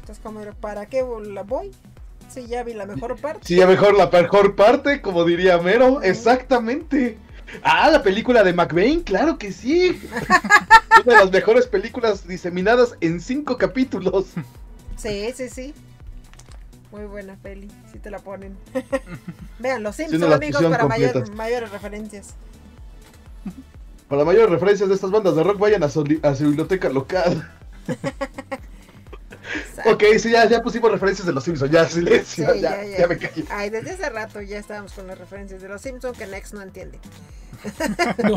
[0.00, 1.72] Entonces, como, ¿para qué la voy?
[2.28, 3.40] Sí, ya vi la mejor parte.
[3.44, 6.02] Sí, ya mejor la mejor parte, como diría Mero.
[6.02, 7.18] Exactamente.
[7.62, 10.00] Ah, la película de McBain, claro que sí.
[11.04, 14.26] Una de las mejores películas diseminadas en cinco capítulos.
[14.96, 15.74] Sí, sí, sí.
[16.94, 18.56] Muy buena peli, si te la ponen.
[19.58, 22.34] Vean, los Simpsons, no la amigos, para mayor- mayores referencias.
[24.08, 27.50] Para mayores referencias de estas bandas de rock, vayan a su, a su biblioteca local.
[29.86, 31.70] Ok, sí, ya, ya pusimos referencias de los Simpsons.
[31.70, 32.46] Ya, silencio.
[32.54, 32.98] Sí, ya, ya, ya.
[33.00, 33.44] ya me callo.
[33.50, 36.62] Ay, desde hace rato ya estábamos con las referencias de los Simpsons que Nex no
[36.62, 36.98] entiende.
[38.24, 38.36] No.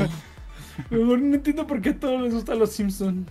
[0.89, 3.25] Mejor no entiendo por qué a todos les gustan los Simpsons.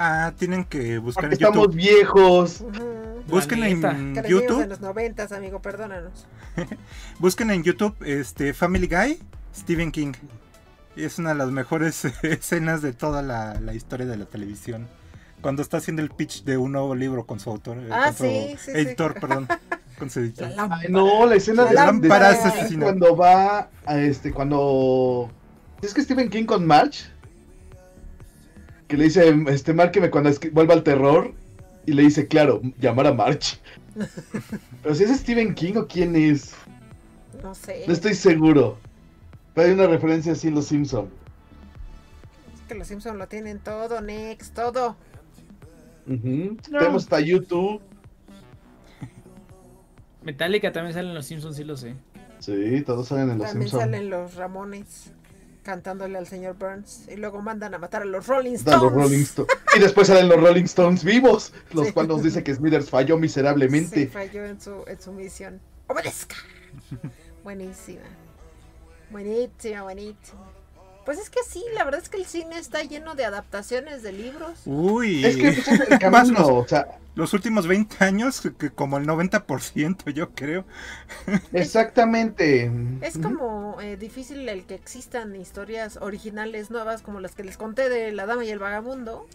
[0.00, 1.76] Ah, tienen que buscar Porque en estamos YouTube.
[1.76, 2.60] viejos.
[2.60, 3.22] Ujú.
[3.26, 4.62] Busquen en YouTube.
[4.62, 6.26] en los noventas, amigo, perdónanos.
[7.18, 9.18] Busquen en YouTube este Family Guy,
[9.54, 10.12] Stephen King.
[10.96, 14.86] Es una de las mejores escenas de toda la, la historia de la televisión.
[15.40, 17.78] Cuando está haciendo el pitch de un nuevo libro con su autor.
[17.78, 18.78] eh, Ah, con su sí, sí, sí.
[18.78, 19.48] editor, perdón.
[19.98, 20.48] Con su editor.
[20.70, 22.84] Ay, no, la escena La de, lámpara asesina.
[22.84, 25.28] cuando va a este, cuando
[25.82, 27.10] es que Stephen King con March
[28.88, 31.32] que le dice, este, márqueme cuando es que vuelva al terror
[31.86, 33.60] y le dice, claro, llamar a March.
[34.82, 36.54] Pero si es Stephen King o quién es,
[37.42, 37.84] No sé.
[37.86, 38.78] no estoy seguro.
[39.54, 41.08] Pero hay una referencia así en Los Simpson.
[42.54, 44.96] Es que los Simpsons lo tienen todo, Nex, todo.
[46.06, 46.56] No.
[46.62, 47.80] Tenemos hasta YouTube.
[50.22, 51.94] Metallica también sale en los Simpsons, sí lo sé.
[52.38, 53.80] Sí, todos salen en Los También Simpson.
[53.80, 55.12] salen los Ramones
[55.68, 57.06] cantándole al señor Burns.
[57.08, 58.80] Y luego mandan a matar a los Rolling Stones.
[58.82, 59.52] los Rolling Stones.
[59.76, 61.92] Y después salen los Rolling Stones vivos, los Sí.
[61.92, 64.06] cuales nos dice que Smithers falló Sí, miserablemente.
[64.06, 65.60] falló en su, en su misión.
[65.86, 66.36] ¡Obedezca!
[67.44, 68.00] Buenísima.
[69.10, 70.40] Buenísima, buenísima.
[71.08, 74.12] Pues es que sí, la verdad es que el cine está lleno de adaptaciones de
[74.12, 74.60] libros.
[74.66, 78.68] Uy, Es que ese es el Más los- o sea, los últimos 20 años, que
[78.68, 80.66] como el 90% yo creo.
[81.54, 82.70] exactamente.
[83.00, 87.88] Es como eh, difícil el que existan historias originales nuevas como las que les conté
[87.88, 89.26] de La Dama y el Vagabundo,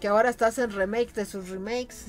[0.00, 2.04] que ahora hasta hacen remake de sus remakes.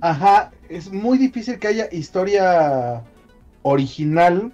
[0.00, 3.02] Ajá, es muy difícil que haya historia
[3.62, 4.52] original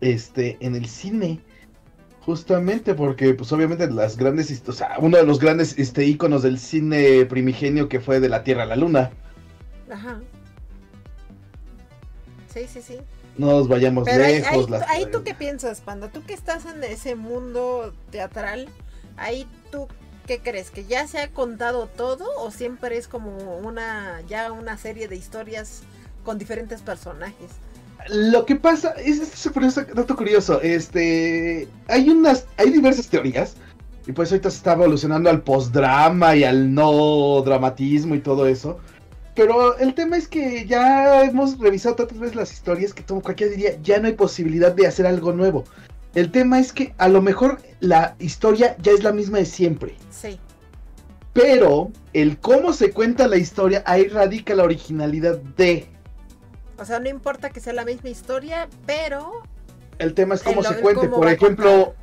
[0.00, 1.42] este en el cine.
[2.26, 6.58] Justamente porque, pues obviamente las grandes, o sea, uno de los grandes este, íconos del
[6.58, 9.12] cine primigenio que fue de la Tierra a la Luna.
[9.88, 10.18] Ajá.
[12.52, 12.98] Sí, sí, sí.
[13.38, 14.52] No nos vayamos Pero ahí, lejos.
[14.64, 18.68] ahí- las- ahí tú qué piensas, Panda, tú que estás en ese mundo teatral,
[19.16, 19.86] ahí tú
[20.26, 24.76] qué crees, que ya se ha contado todo o siempre es como una ya una
[24.78, 25.82] serie de historias
[26.24, 27.52] con diferentes personajes.
[28.08, 33.56] Lo que pasa es, es eso, dato curioso, este, hay unas, hay diversas teorías
[34.06, 38.78] y pues ahorita se está evolucionando al postdrama y al no dramatismo y todo eso.
[39.34, 43.52] Pero el tema es que ya hemos revisado tantas veces las historias que como cualquiera
[43.52, 45.64] diría, ya no hay posibilidad de hacer algo nuevo.
[46.14, 49.94] El tema es que a lo mejor la historia ya es la misma de siempre.
[50.10, 50.40] Sí,
[51.34, 55.86] Pero el cómo se cuenta la historia, ahí radica la originalidad de.
[56.78, 59.42] O sea, no importa que sea la misma historia, pero
[59.98, 61.06] El tema es cómo El- se cuente.
[61.08, 61.94] cómo Por ejemplo,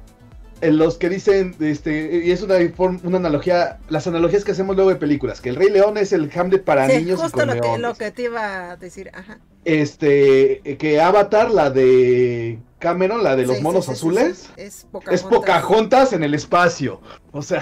[0.62, 2.56] en los que dicen, este, y es una,
[3.04, 6.32] una analogía, las analogías que hacemos luego de películas, que el Rey León es el
[6.34, 9.12] Hamlet para sí, niños y justo con lo que, lo que te iba a decir,
[9.14, 9.40] ajá.
[9.66, 14.50] Este, que Avatar, la de Cameron, la de los Sí, monos sí, azules.
[14.58, 15.24] Es es Pocahontas.
[15.24, 17.02] Pocahontas en el espacio.
[17.32, 17.62] O sea,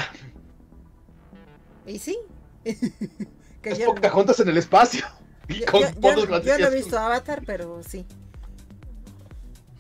[1.86, 2.18] Y sí.
[2.64, 5.06] que es Pocahontas en el espacio.
[5.52, 8.06] Y yo- con yo- yo- fondos yo no he visto Avatar, pero sí.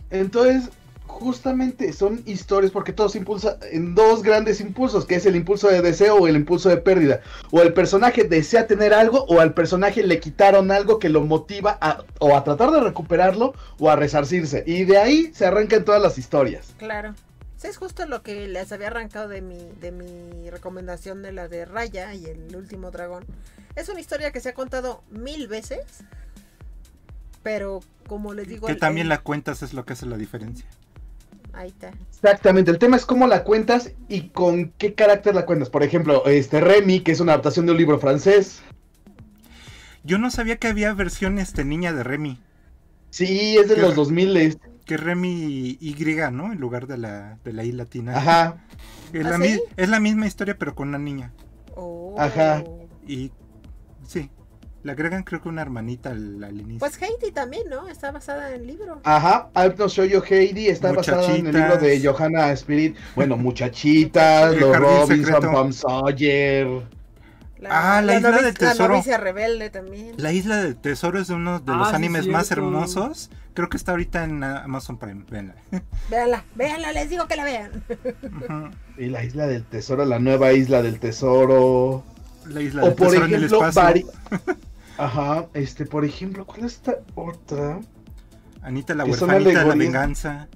[0.09, 0.69] Entonces,
[1.07, 5.67] justamente son historias porque todo se impulsa en dos grandes impulsos, que es el impulso
[5.67, 7.21] de deseo o el impulso de pérdida.
[7.51, 11.77] O el personaje desea tener algo o al personaje le quitaron algo que lo motiva
[11.81, 14.63] a, o a tratar de recuperarlo o a resarcirse.
[14.65, 16.73] Y de ahí se arrancan todas las historias.
[16.77, 17.13] Claro.
[17.57, 21.47] Sí, es justo lo que les había arrancado de mi, de mi recomendación de la
[21.47, 23.23] de Raya y el último dragón.
[23.75, 26.03] Es una historia que se ha contado mil veces.
[27.43, 28.67] Pero como les digo...
[28.67, 30.65] Que también la cuentas es lo que hace la diferencia.
[31.53, 31.91] Ahí está.
[32.09, 35.69] Exactamente, el tema es cómo la cuentas y con qué carácter la cuentas.
[35.69, 38.61] Por ejemplo, este Remy, que es una adaptación de un libro francés.
[40.03, 42.39] Yo no sabía que había versión este niña de Remy.
[43.09, 45.95] Sí, es de Qué los ra- 2000 Que Remy Y,
[46.31, 46.53] ¿no?
[46.53, 48.17] En lugar de la, de la I latina.
[48.17, 48.63] Ajá.
[49.13, 49.61] Es, ¿Ah, la, sí?
[49.75, 51.33] es la misma historia, pero con una niña.
[51.75, 52.15] Oh.
[52.17, 52.63] Ajá.
[53.05, 53.31] Y
[54.11, 54.29] sí,
[54.83, 56.79] le agregan creo que una hermanita al, al inicio.
[56.79, 57.87] Pues Heidi también, ¿no?
[57.87, 58.99] Está basada en el libro.
[59.03, 62.01] Ajá, I've Not Show You Heidi está basada en el libro de.
[62.03, 62.95] Johanna Spirit.
[63.15, 65.41] Bueno, muchachitas, los Robinson.
[65.41, 66.67] Tom Sawyer.
[67.69, 68.87] Ah, la isla novicia- del tesoro.
[68.87, 70.13] La novicia rebelde también.
[70.17, 72.65] La isla del tesoro es uno de Ah, los sí, animes más cierto.
[72.65, 73.29] hermosos.
[73.53, 75.25] Creo que está ahorita en ah, Amazon Prime.
[75.29, 75.53] Véanla.
[76.09, 77.83] Véanla, véanla, les digo que la vean.
[78.23, 78.71] Ujú.
[78.97, 82.03] Y la isla del tesoro, la nueva isla del tesoro.
[82.47, 84.07] La isla O del por tesoro en el ejemplo, espacio.
[84.07, 84.57] vari-
[84.97, 87.79] Ajá, este, por ejemplo, ¿cuál es esta otra?
[88.61, 90.47] Anita la huerfanita de la venganza.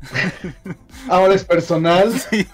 [1.08, 2.12] Ahora es personal.
[2.30, 2.46] Sí.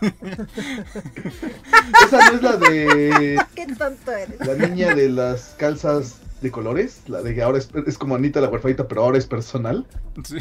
[2.06, 4.40] Esa no es la de Qué tonto eres.
[4.46, 7.02] la niña de las calzas de colores.
[7.06, 9.86] La de que ahora es, es como Anita la huerfanita, pero ahora es personal.
[10.24, 10.38] Sí.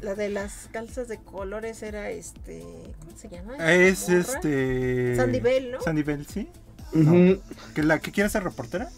[0.00, 2.62] La de las calzas de colores era este.
[3.00, 3.56] ¿Cómo se llama?
[3.72, 4.20] Es ¿Morra?
[4.20, 5.16] este.
[5.16, 5.80] Sandy Bell, ¿no?
[5.80, 6.02] Sandy
[7.74, 8.88] ¿Que la que quiere ser reportera?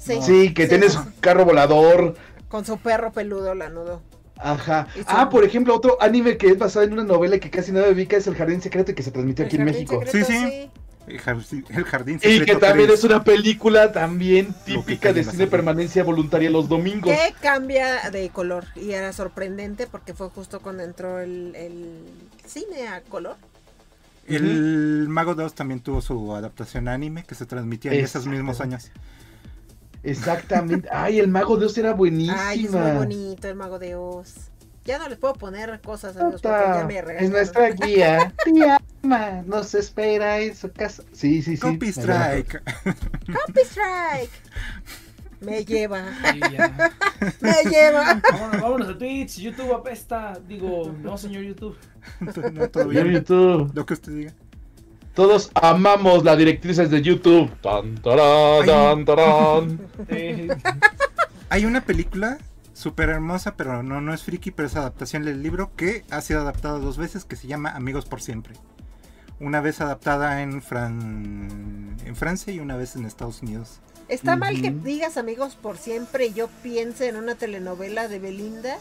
[0.00, 0.18] Sí.
[0.22, 2.16] Sí, que Sí, tiene sí, su carro volador.
[2.48, 4.02] Con su perro peludo lanudo.
[4.36, 4.88] Ajá.
[4.94, 7.92] Su- Ah, por ejemplo, otro anime que es basado en una novela que casi nadie
[7.92, 10.02] ubica es El Jardín Secreto y que se transmitió El aquí en México.
[10.04, 10.70] secreto, Sí, sí.
[11.06, 15.48] El jardín, el jardín Y que secreto también es una película también típica de cine
[15.48, 17.12] permanencia voluntaria los domingos.
[17.12, 18.66] Que cambia de color.
[18.76, 21.98] Y era sorprendente porque fue justo cuando entró el, el
[22.46, 23.36] cine a color.
[24.36, 28.60] El Mago 2 también tuvo su adaptación a anime que se transmitía en esos mismos
[28.60, 28.90] años.
[30.02, 30.88] Exactamente.
[30.92, 32.48] Ay, el Mago de Oz era buenísima.
[32.48, 34.34] Ay, es muy bonito el mago de Oz.
[34.84, 37.30] Ya no les puedo poner cosas porque Tota, ya me es regañaron.
[37.30, 38.34] nuestra guía.
[38.44, 41.04] Te ama, nos espera en su casa.
[41.12, 41.60] Sí, sí, sí.
[41.62, 42.60] Copy Strike.
[43.26, 44.30] Copy Strike.
[45.44, 46.04] Me lleva.
[46.32, 46.40] Sí.
[47.40, 48.20] Me lleva.
[48.30, 50.38] Vámonos, vámonos a Twitch, YouTube apesta.
[50.46, 51.76] Digo, no, señor YouTube.
[52.20, 53.12] no, Señor bien.
[53.12, 53.70] YouTube.
[53.74, 54.32] Lo que usted diga.
[55.14, 57.50] Todos amamos las directrices de YouTube.
[57.60, 59.80] Tan, tarán, tan, tarán.
[61.50, 62.38] Hay una película
[62.72, 66.40] súper hermosa, pero no, no es friki, pero es adaptación del libro que ha sido
[66.40, 68.54] adaptada dos veces, que se llama Amigos por Siempre.
[69.38, 71.96] Una vez adaptada en, Fran...
[72.04, 73.80] en Francia y una vez en Estados Unidos.
[74.08, 78.76] Está mal que digas amigos por siempre y yo piense en una telenovela de Belinda.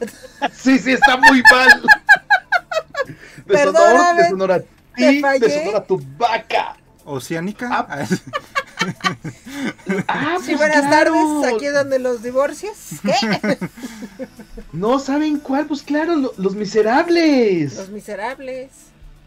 [0.52, 1.82] Sí, sí, está muy mal.
[3.46, 6.76] Deshonor, deshonor a te ti, deshonor a tu vaca.
[7.04, 7.68] Oceánica.
[7.70, 7.86] Ah.
[7.88, 8.06] Ah,
[10.08, 11.12] Ah, Sí, pues buenas claro.
[11.14, 12.76] tardes, aquí es donde los divorcios.
[13.02, 13.58] ¿Qué?
[14.72, 17.74] No saben cuál, pues claro, lo- Los Miserables.
[17.76, 18.70] Los miserables.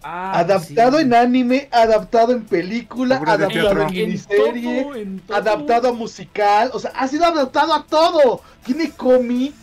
[0.02, 1.04] Ah, adaptado sí.
[1.04, 5.38] en anime, adaptado en película, adaptado en miniserie, todo, en todo.
[5.38, 8.42] adaptado a musical, o sea, ha sido adaptado a todo.
[8.66, 9.54] Tiene cómic,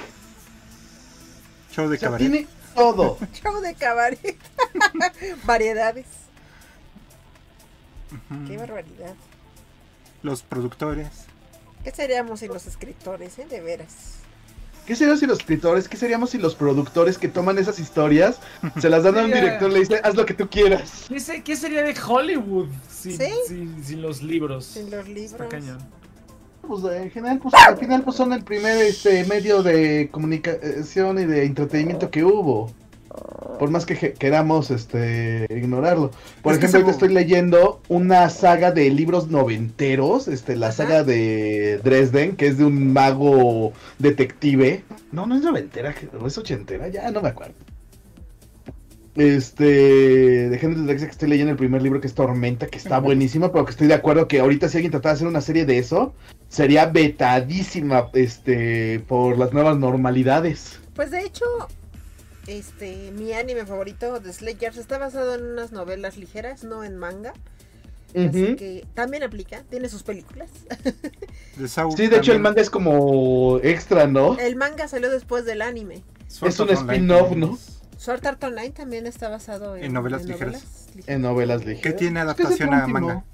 [1.73, 2.31] Show de o sea, cabaret.
[2.31, 3.19] tiene todo.
[3.33, 4.37] Show de cabaret.
[5.45, 6.07] Variedades.
[8.13, 8.45] Ujú.
[8.47, 9.15] Qué barbaridad.
[10.23, 11.09] Los productores.
[11.83, 13.47] ¿Qué seríamos sin los escritores, eh?
[13.47, 14.16] De veras.
[14.87, 18.39] ¿Qué seríamos si los escritores, qué seríamos si los productores que toman esas historias
[18.81, 21.07] se las dan a un director y le dicen, haz lo que tú quieras?
[21.09, 23.31] ¿Qué, se- qué sería de Hollywood sin, ¿Sí?
[23.49, 24.65] sin, sin los libros?
[24.65, 25.33] Sin los libros.
[25.33, 25.79] Está cañón.
[26.67, 31.25] Pues en general, pues al final pues son el primer este medio de comunicación y
[31.25, 32.73] de entretenimiento que hubo.
[33.59, 36.11] Por más que queramos este ignorarlo.
[36.43, 40.77] Por Es ejemplo, se ahorita estoy leyendo una saga de libros noventeros, este, la Ajá.
[40.77, 44.85] saga de Dresden, que es de un mago detective.
[45.11, 45.95] No, no es noventera,
[46.27, 47.55] es ochentera, ya no me acuerdo.
[49.15, 52.99] Este, de Henry Drexler que estoy leyendo el primer libro que es Tormenta, que está
[52.99, 53.07] Ujú.
[53.07, 55.65] buenísimo, pero que estoy de acuerdo que ahorita si alguien tratara de hacer una serie
[55.65, 56.13] de eso,
[56.51, 60.79] sería vetadísima, este, por las nuevas normalidades.
[60.95, 61.45] Pues de hecho,
[62.47, 67.33] este, mi anime favorito de Slayers está basado en unas novelas ligeras, no en manga.
[68.15, 70.49] Así que también aplica, tiene sus películas.
[71.57, 74.39] De Sí, de hecho el manga es como extra, ¿no?
[74.39, 76.03] El manga salió después del anime.
[76.29, 77.59] Sword es un spin-off, ¿no?
[77.97, 80.89] Sword Art Online también está basado en, En novelas ligeras.
[81.07, 81.83] En novelas ligeras.
[81.83, 83.25] Que tiene Es que adaptación a manga.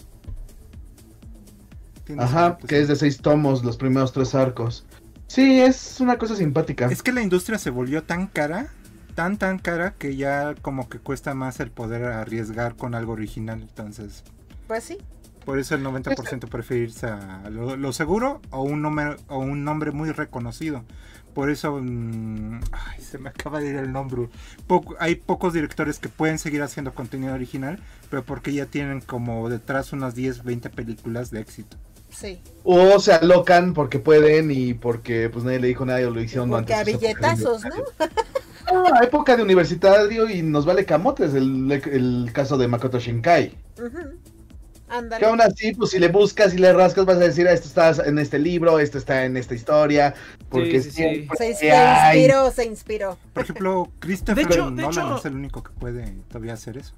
[2.19, 4.85] Ajá, que es de seis tomos, los primeros tres arcos.
[5.27, 6.87] Sí, es una cosa simpática.
[6.87, 8.73] Es que la industria se volvió tan cara,
[9.15, 13.61] tan tan cara, que ya como que cuesta más el poder arriesgar con algo original.
[13.63, 14.25] Entonces,
[14.67, 14.99] Pues sí.
[15.45, 19.65] por eso el 90% prefiere irse a lo, lo seguro o un, número, o un
[19.65, 20.85] nombre muy reconocido.
[21.35, 24.29] Por eso, mm, ay, se me acaba de ir el nombre.
[24.67, 29.49] Poco- hay pocos directores que pueden seguir haciendo contenido original, pero porque ya tienen como
[29.49, 31.79] detrás unas 10, 20 películas de éxito.
[32.11, 32.39] Sí.
[32.65, 36.51] O se alocan porque pueden y porque pues nadie le dijo nada y lo hicieron
[36.51, 37.01] Porque a antes.
[37.01, 37.75] billetazos, ¿no?
[38.67, 43.53] Ah, época de universitario y nos vale camotes el, el caso de Makoto Shinkai.
[45.19, 47.67] Que aún así, pues si le buscas y le rascas, vas a decir, "Ah, esto
[47.67, 50.13] está en este libro, esto está en esta historia.
[50.51, 50.97] Porque Sí, sí, sí.
[50.97, 53.19] siempre Se, se hay- inspiró, se inspiró.
[53.33, 56.95] Por ejemplo, Christopher De hecho- de hecho- es el único que puede todavía hacer eso.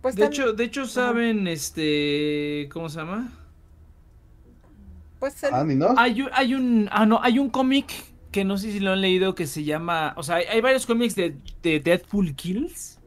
[0.00, 3.32] Pues De hecho, de hecho saben, este, ¿cómo se llama?
[5.18, 5.94] pues el- Ah, ni no.
[5.96, 7.86] Hay, un- hay un, ah no, hay un cómic
[8.38, 11.16] que no sé si lo han leído que se llama, o sea, hay, varios cómics
[11.16, 13.00] de, de Deadpool Kills.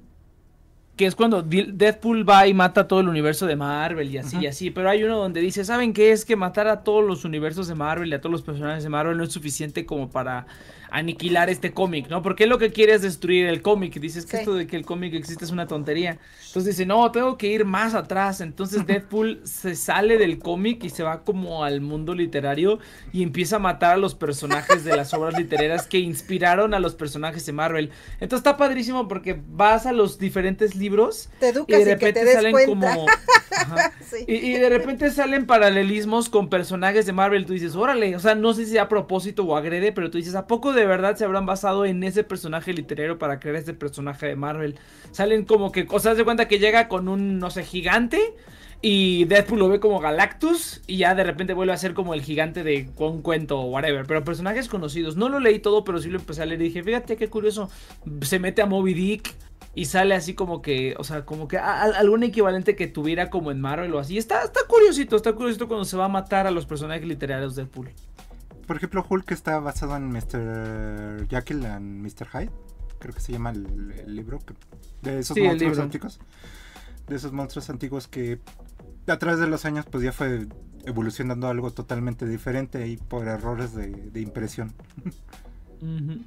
[0.98, 4.38] Que es cuando Deadpool va y mata a todo el universo de Marvel y así
[4.41, 4.72] y así.
[4.72, 6.12] Pero hay uno donde dice, ¿saben qué?
[6.12, 8.90] Es que matar a todos los universos de Marvel y a todos los personajes de
[8.90, 10.48] Marvel no es suficiente como para
[10.91, 12.22] aniquilar este cómic, ¿no?
[12.22, 13.99] Porque lo que quiere es destruir el cómic.
[13.99, 14.38] Dices que Sí.
[14.38, 16.19] esto de que el cómic existe es una tontería.
[16.47, 18.41] Entonces dice, no, tengo que ir más atrás.
[18.41, 22.80] Entonces Deadpool se sale del cómic y se va como al mundo literario
[23.13, 26.95] y empieza a matar a los personajes de las obras literarias que inspiraron a los
[26.95, 27.89] personajes de Marvel.
[28.19, 32.19] Entonces está padrísimo porque vas a los diferentes libros te y de y que repente
[32.19, 32.69] te des salen cuenta.
[32.69, 33.05] como...
[33.57, 33.91] Ajá.
[34.11, 34.26] Sí.
[34.27, 37.45] Y, y de repente salen paralelismos con personajes de Marvel.
[37.45, 40.35] Tú dices, órale, o sea, no sé si a propósito o agrede, pero tú dices,
[40.35, 44.28] ¿a poco de verdad se habrán basado en ese personaje literario para crear este personaje
[44.28, 44.76] de Marvel?
[45.12, 48.20] Salen como que, o sea, de cuenta que llega con un, no sé, gigante.
[48.84, 50.82] Y Deadpool lo ve como Galactus.
[50.88, 54.06] Y ya de repente vuelve a ser como el gigante de un cuento o whatever.
[54.08, 55.16] Pero personajes conocidos.
[55.16, 56.62] No lo leí todo, pero sí lo empecé a leer.
[56.62, 57.70] Y dije, fíjate qué curioso.
[58.22, 59.36] Se mete a Moby Dick.
[59.76, 63.30] Y sale así como que, o sea, como que a- a- algún equivalente que tuviera
[63.30, 64.18] como en Marvel o así.
[64.18, 67.62] Está, está curiosito, está curiosito cuando se va a matar a los personajes literarios de
[67.64, 67.90] Deadpool.
[68.72, 71.27] Por ejemplo, Hulk está basado en Mr.
[71.27, 72.26] Jekyll and Mr.
[72.31, 72.52] Hyde.
[72.99, 74.39] Creo que se llama el, el libro.
[74.39, 74.53] que-
[75.02, 76.19] de esos Sí, monstruos antiguos.
[77.06, 78.39] De esos monstruos antiguos que
[79.07, 80.48] a través de los años pues ya fue
[80.85, 84.72] evolucionando a algo totalmente diferente y por errores de, de impresión.
[85.81, 86.22] Ujú.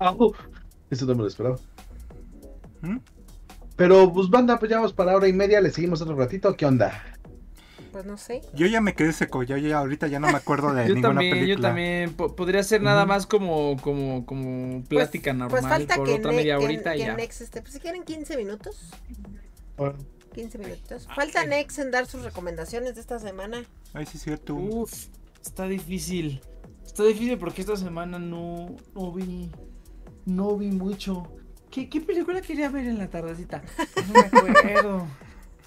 [0.00, 0.34] Au.
[0.90, 1.58] Eso no me lo esperaba.
[2.80, 2.96] ¿Mm?
[3.76, 5.60] Pero, pues, banda, pues ya vamos para hora y media.
[5.60, 6.56] ¿Le seguimos otro ratito?
[6.56, 6.92] ¿Qué onda?
[7.92, 8.40] Pues no sé.
[8.54, 11.10] Yo ya me quedé seco, yo ya ahorita ya no me acuerdo de Yo ninguna
[11.14, 11.54] también, película.
[11.54, 12.14] yo también.
[12.14, 16.14] Po- podría ser nada más como, como, como Pues- plática normal Pues falta por que,
[16.14, 17.14] otra media que- horita y que ya.
[17.16, 17.60] Nex esté.
[17.60, 18.90] Pues si quieren 15 minutos.
[19.76, 19.96] Bueno,
[20.34, 21.06] 15 minutos.
[21.10, 21.48] Ah, Falta ok.
[21.48, 23.62] Nex en dar sus recomendaciones de esta semana.
[23.92, 24.54] Ay, sí, es cierto.
[24.54, 25.08] Uf,
[25.42, 26.40] está difícil.
[26.86, 29.50] Está difícil porque esta semana no, no vi.
[30.24, 31.30] No vi mucho.
[31.70, 33.62] ¿Qué, qué película quería ver en la tardecita?
[34.08, 34.20] No me
[34.50, 35.06] acuerdo.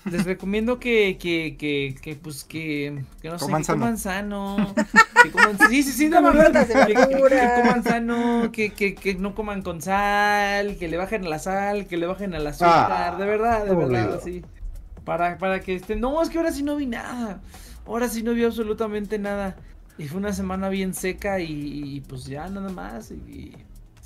[0.05, 3.79] Les recomiendo que, que, que, que pues, que, que no sé, Coman que sano.
[3.79, 4.75] coman sano.
[5.23, 6.93] Que coman, sí, sí, sí, frutas y Que,
[7.55, 11.87] coman sano, que, que, que no coman con sal, que le bajen a la sal,
[11.87, 12.91] que le bajen al azúcar.
[12.91, 14.21] Ah, de verdad, de verdad, aburrido.
[14.21, 14.43] sí.
[15.03, 15.99] Para, para que estén.
[16.01, 17.41] No, es que ahora sí no vi nada.
[17.85, 19.55] Ahora sí no vi absolutamente nada.
[19.97, 23.11] Y fue una semana bien seca y, y, pues ya nada más.
[23.11, 23.55] Y, y,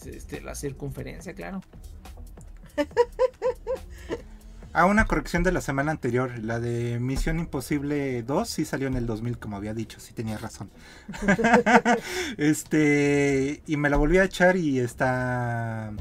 [0.06, 1.62] este, la circunferencia, claro.
[4.72, 6.32] Ah, una corrección de la semana anterior.
[6.44, 10.38] La de Misión Imposible 2 sí salió en el 2000, como había dicho, sí tenía
[10.38, 10.70] razón.
[12.38, 15.92] este, y me la volví a echar y está...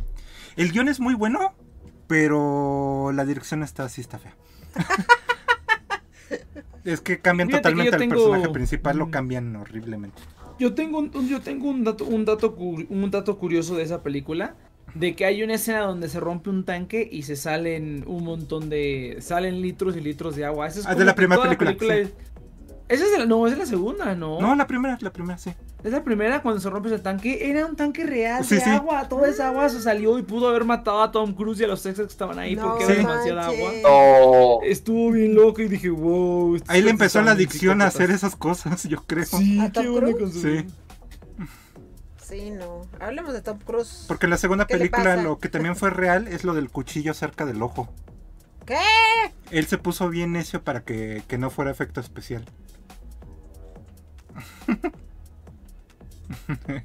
[0.57, 1.55] El guion es muy bueno,
[2.07, 4.37] pero la dirección está sí está fea.
[6.85, 10.21] es que cambian que totalmente yo al tengo- personaje principal, lo cambian horriblemente.
[10.59, 14.57] Yo tengo un, yo tengo un dato, un dato, un dato curioso de esa película.
[14.95, 18.69] De que hay una escena donde se rompe un tanque y se salen un montón
[18.71, 19.19] de.
[19.21, 20.67] salen litros y litros de agua.
[20.67, 22.01] Esa es Ah, de la primera película, sí.
[22.01, 22.13] es-
[22.89, 24.41] Esa es de la, no, esa es la segunda, ¿no?
[24.41, 25.53] No, la primera, la primera, sí.
[25.85, 27.51] Es la primera cuando se rompe ese tanque.
[27.51, 28.71] Era un tanque real Sí, de sí.
[28.71, 29.07] agua.
[29.11, 31.83] Toda esa agua se salió y pudo haber matado a Tom Cruise y a los
[31.83, 32.93] Texas que estaban ahí No porque Sí.
[32.93, 33.73] era demasiada agua.
[33.83, 34.59] No.
[34.65, 36.57] Estuvo bien loco y dije, wow.
[36.57, 39.27] estos Ahí le empezó la adicción a hacer esas cosas, yo creo.
[39.27, 40.19] Sí, ¿A qué Tom onda Cruise?
[40.19, 40.65] con su- Sí.
[42.29, 42.83] Sí, no.
[43.01, 44.05] Hablemos de Tom Cruise.
[44.07, 46.69] Porque en la segunda ¿Qué le película lo que también fue real es lo del
[46.71, 47.89] cuchillo cerca del ojo.
[48.67, 48.77] ¿Qué?
[49.51, 52.45] Él se puso bien necio para que, que no fuera efecto especial.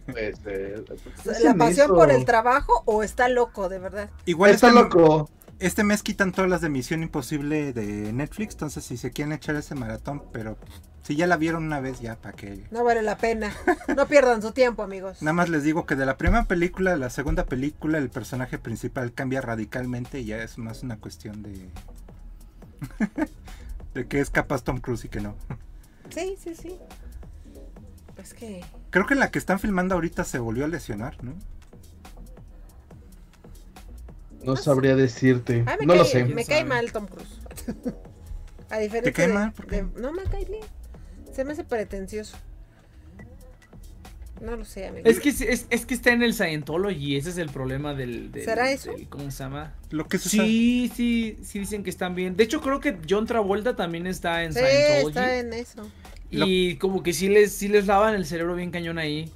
[0.05, 0.83] Pues, eh,
[1.23, 1.95] pues, ¿La pasión eso.
[1.95, 4.09] por el trabajo o está loco, de verdad?
[4.25, 5.29] Igual Está loco.
[5.65, 9.55] Este mes quitan todas las de Misión Imposible de Netflix, entonces si se quieren echar
[9.55, 10.57] ese maratón, pero
[11.03, 12.65] si ya la vieron una vez ya para que...
[12.71, 13.53] No vale la pena.
[13.95, 15.21] No pierdan su tiempo, amigos.
[15.21, 18.57] Nada más les digo que de la primera película a la segunda película el personaje
[18.57, 21.69] principal cambia radicalmente y ya es más una cuestión de...
[23.93, 25.35] de que es capaz Tom Cruise y que no.
[26.09, 26.77] Sí, sí, sí.
[28.15, 28.63] Pues que.
[28.89, 31.33] Creo que en la que están filmando ahorita se volvió a lesionar, ¿no?
[34.45, 35.63] No sabría decirte.
[35.85, 36.23] No lo sé.
[36.25, 36.69] Me ¿Quién cae sabe?
[36.69, 37.39] mal Tom Cruise.
[38.69, 39.51] A diferencia cae de- mal?
[39.53, 39.83] ¿Por qué?
[39.83, 40.63] de- No me cae bien.
[41.31, 42.37] Se me hace pretencioso.
[44.41, 45.07] No lo sé, amigo.
[45.07, 48.31] Es que, es, es que está en el Scientology, ese es el problema del...
[48.31, 48.91] del- ¿Será eso?
[48.91, 49.73] del- ¿Cómo se llama?
[49.89, 52.35] Lo que Sí, sí, sí dicen que están bien.
[52.35, 55.07] De hecho, creo que John Travolta también está en Sí, Scientology.
[55.07, 55.89] está en eso.
[56.29, 59.31] Y como que sí les, sí les lavan el cerebro bien cañón ahí.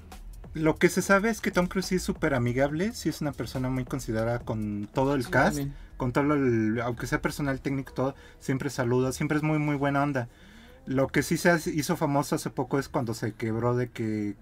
[0.57, 3.31] Lo que se sabe es que Tom Cruise sí es súper amigable, sí es una
[3.31, 5.59] persona muy considerada con todo el Sí, cast,
[5.97, 10.03] con todo el, aunque sea personal técnico, todo, siempre saluda, siempre es muy muy buena
[10.03, 10.27] onda.
[10.85, 14.35] Lo que sí se hizo famoso hace poco es cuando se quebró de que,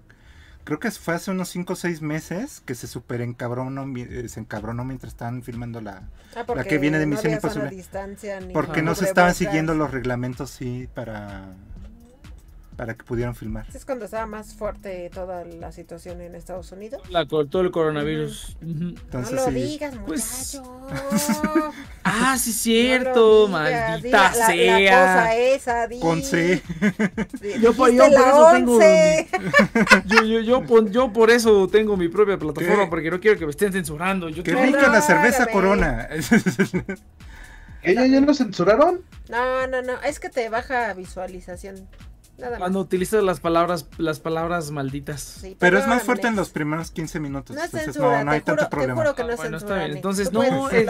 [0.64, 4.40] creo que fue hace unos 5 o 6 meses, que se super encabronó, eh, se
[4.42, 6.04] encabronó mientras estaban filmando la...
[6.36, 7.70] Ah, porque que viene de no Misión Imposible.
[7.70, 11.54] distancia ni Porque no se estaban siguiendo los reglamentos, sí, para...
[12.76, 13.66] para que pudieran filmar.
[13.74, 17.02] Es cuando estaba más fuerte toda la situación en Estados Unidos.
[17.10, 18.58] La, todo el coronavirus.
[18.62, 19.54] Entonces no lo sí.
[19.54, 21.72] digas, Pues- muchacho.
[22.08, 24.80] Ah, sí, cierto, digas, maldita sea.
[24.80, 26.00] La, cosa esa, di.
[26.00, 26.62] Con C.
[27.42, 29.28] Di- Yo por- yo eso tengo 11.
[30.06, 32.90] Yo, yo, yo, por eso tengo mi propia plataforma, ¿Qué?
[32.90, 34.30] porque no quiero que me estén censurando.
[34.30, 35.48] Yo ¡Qué tengo- rica la cerveza.
[35.48, 36.08] Corona!
[37.84, 39.02] ¿Ella ya lo censuraron?
[39.30, 40.02] No, no, no.
[40.02, 41.88] Es que te baja visualización.
[42.38, 42.60] Nada más.
[42.60, 45.22] Cuando utilizas las palabras, las palabras malditas.
[45.42, 47.56] Sí, Pero es más fuerte en los primeros 15 minutos.
[47.56, 49.02] No es entonces censura, no, no hay te, juro, tanto te problema.
[49.02, 49.76] juro que no Ah, es bueno, censura.
[49.76, 49.96] está bien.
[49.98, 50.88] Entonces, no, que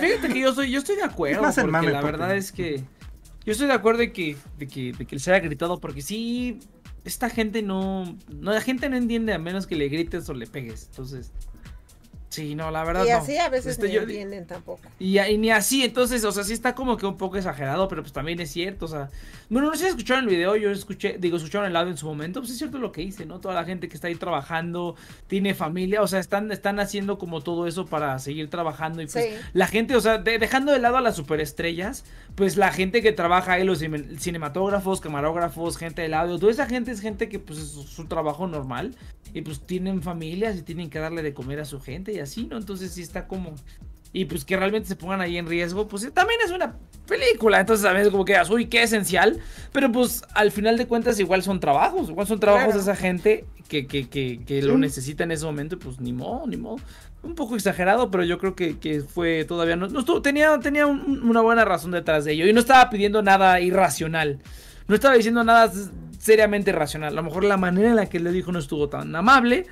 [0.00, 1.42] fíjate, que yo estoy, yo estoy de acuerdo.
[1.42, 2.82] porque mame, la porque- verdad es que
[3.44, 6.60] yo estoy de acuerdo de que, de que, de que se haya gritado, porque sí,
[7.04, 10.46] esta gente no, no, la gente no entiende a menos que le grites o le
[10.46, 10.86] pegues.
[10.90, 11.32] Entonces,
[12.28, 13.16] sí, no, la verdad Y no.
[13.18, 14.82] así a veces Este, no yo- entienden tampoco.
[14.98, 18.02] Y, y ni así, entonces, o sea, sí está como que un poco exagerado, pero
[18.02, 19.08] pues también es cierto, o sea,
[19.50, 22.06] bueno, no sé si escucharon el video, yo escuché, digo, escucharon el audio en su
[22.06, 23.40] momento, pues es cierto lo que hice, ¿no?
[23.40, 24.94] Toda la gente que está ahí trabajando,
[25.26, 29.24] tiene familia, o sea, están, están haciendo como todo eso para seguir trabajando y pues
[29.24, 29.30] Sí.
[29.54, 33.12] la gente, o sea, de- dejando de lado a las superestrellas, pues la gente que
[33.12, 37.38] trabaja ahí, los cine- cinematógrafos, camarógrafos, gente del audio, toda esa gente es gente que
[37.38, 38.94] pues es su, su trabajo normal
[39.34, 42.46] y pues tienen familias y tienen que darle de comer a su gente y así,
[42.46, 42.56] ¿no?
[42.58, 43.54] Entonces sí está como...
[44.12, 46.76] Y pues que realmente se pongan ahí en riesgo, pues también es una
[47.06, 49.38] película, entonces a veces como que, uy, qué esencial,
[49.70, 52.78] pero pues al final de cuentas igual son trabajos, igual son trabajos Claro.
[52.84, 54.80] de esa gente que, que, que, que lo Sí.
[54.80, 56.76] necesita en ese momento, pues ni modo, ni modo.
[57.22, 60.86] Un poco exagerado, pero yo creo que, que fue todavía, no, no estuvo, tenía, tenía
[60.86, 64.38] un- una buena razón detrás de ello, y no estaba pidiendo nada irracional,
[64.86, 65.70] no estaba diciendo nada
[66.18, 69.14] seriamente racional, a lo mejor la manera en la que le dijo no estuvo tan
[69.14, 69.66] amable,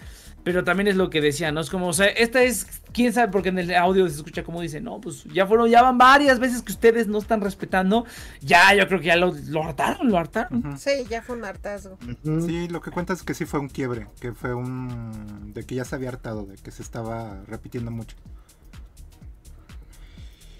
[0.46, 1.60] Pero también es lo que decía, ¿no?
[1.60, 4.60] Es como, o sea, esta es, quién sabe, porque en el audio se escucha como
[4.60, 8.06] dice, no, pues ya fueron, ya van varias veces que ustedes no están respetando.
[8.42, 10.78] Ya, yo creo que ya lo, lo hartaron, lo hartaron.
[10.78, 11.98] Sí, ya fue un hartazgo.
[12.46, 15.52] Sí, lo que cuenta es que sí fue un quiebre, que fue un...
[15.52, 18.14] de que ya se había hartado, de que se estaba repitiendo mucho.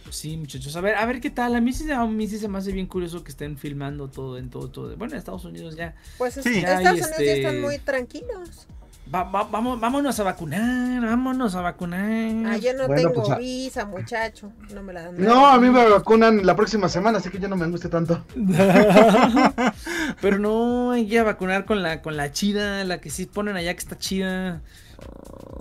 [0.03, 1.55] Pues sí, muchachos, a ver, a ver qué tal.
[1.55, 4.37] A mí sí, a mí sí se me hace bien curioso que estén filmando todo
[4.39, 4.97] en todo, todo.
[4.97, 5.95] Bueno, en Estados Unidos ya.
[6.19, 6.59] Pues es- Sí.
[6.59, 8.67] Estados Unidos ya este- están muy tranquilos.
[9.15, 12.55] Va- va- vamos, vámonos a vacunar, vámonos a vacunar.
[12.55, 14.51] Ah, yo no Bueno, tengo pues, a- visa, muchacho.
[14.75, 15.23] No me la dan.
[15.23, 18.25] No, a mí me vacunan la próxima semana, así que yo no me angustie tanto.
[20.21, 23.73] Pero no, hay que vacunar con la, con la chida, la que sí ponen allá
[23.75, 24.61] que está chida.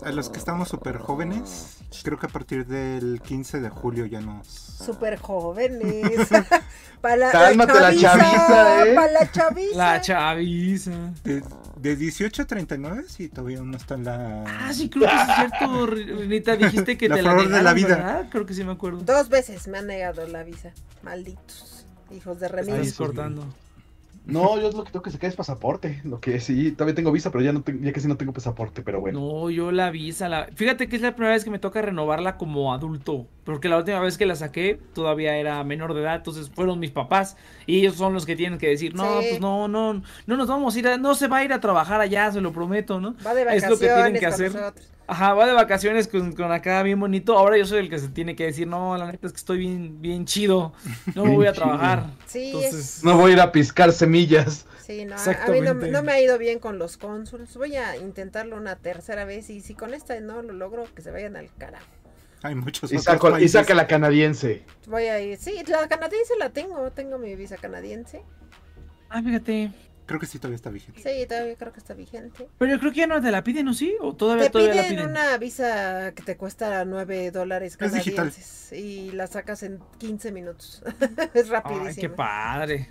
[0.04, 4.22] A los que estamos súper jóvenes, creo que a partir del 15 de julio ya
[4.22, 4.48] nos...
[4.48, 6.30] Súper jóvenes.
[7.02, 8.96] Para la, Cálmate, la chaviza, ¿eh?
[8.96, 9.78] Para la chaviza.
[9.78, 10.92] La chaviza.
[11.86, 14.44] De, de 18 a 39, sí, todavía no está en la...
[14.48, 15.86] Ah, sí, creo que sí es cierto,
[16.20, 17.96] Renita, dijiste que La te la flor de negaron, la vida.
[17.98, 18.28] ¿verdad?
[18.32, 19.00] Creo que sí me acuerdo.
[19.00, 20.72] Dos veces me han negado la visa.
[21.04, 21.86] Malditos.
[22.12, 22.94] Hijos de Estás remil.
[22.96, 23.54] cortando.
[24.26, 26.02] No, yo lo que tengo que sacar es pasaporte.
[26.04, 28.82] Lo que sí, todavía tengo visa, pero ya no tengo, ya casi no tengo pasaporte,
[28.82, 29.20] pero bueno.
[29.20, 30.48] No, yo la visa, la...
[30.56, 33.28] Fíjate que es la primera vez que me toca renovarla como adulto.
[33.44, 36.90] Porque la última vez que la saqué todavía era menor de edad, entonces fueron mis
[36.92, 37.38] papás.
[37.68, 39.28] Y ellos son los que tienen que decir, no, Sí.
[39.30, 41.60] pues no, no, no nos vamos a ir, a- no se va a ir a
[41.60, 43.16] trabajar allá, se lo prometo, ¿no?
[43.26, 44.54] Va de Es vacaciones lo que tienen que hacer.
[44.56, 44.92] nosotros.
[45.08, 47.38] Ajá, va de vacaciones con, con acá bien bonito.
[47.38, 49.60] Ahora yo soy el que se tiene que decir, no, la neta es que estoy
[49.60, 50.74] bien, bien chido.
[51.14, 52.08] No me voy a trabajar.
[52.26, 54.66] Sí, Entonces, No voy a ir a piscar semillas.
[54.82, 57.56] Sí, no, a- a mí no, no me ha ido bien con los cónsuls.
[57.58, 61.12] Voy a intentarlo una tercera vez y si con esta no lo logro, que se
[61.12, 61.86] vayan al carajo.
[62.42, 64.64] Hay muchos Y, otros y saca la canadiense.
[64.88, 65.38] Voy a ir.
[65.38, 66.92] Sí, la canadiense la tengo.
[66.92, 68.22] Tengo mi visa canadiense.
[69.10, 69.72] ah, fíjate.
[70.06, 71.02] Creo que sí todavía está vigente.
[71.02, 72.48] Sí, todavía creo que está vigente.
[72.60, 73.96] Pero yo creo que ya no te la piden, ¿o sí?
[74.02, 75.10] ¿O todavía, Te todavía la piden piden?
[75.12, 78.26] una visa que te cuesta 9 dólares Es digital.
[78.30, 80.84] canadienses y la sacas en 15 minutos.
[81.34, 81.88] es rapidísimo.
[81.88, 82.90] Ay, qué padre.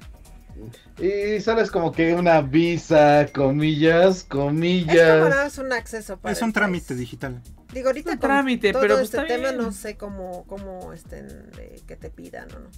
[1.01, 4.97] Y sales como que una visa, comillas, Es como comillas.
[4.97, 7.01] nada más un acceso para Es un trámite país.
[7.01, 7.43] digital.
[7.73, 9.59] Digo, ahorita Un con trámite, todo pero pues este tema bien.
[9.63, 11.27] no sé cómo, cómo estén,
[11.59, 12.69] eh, que te pidan o no.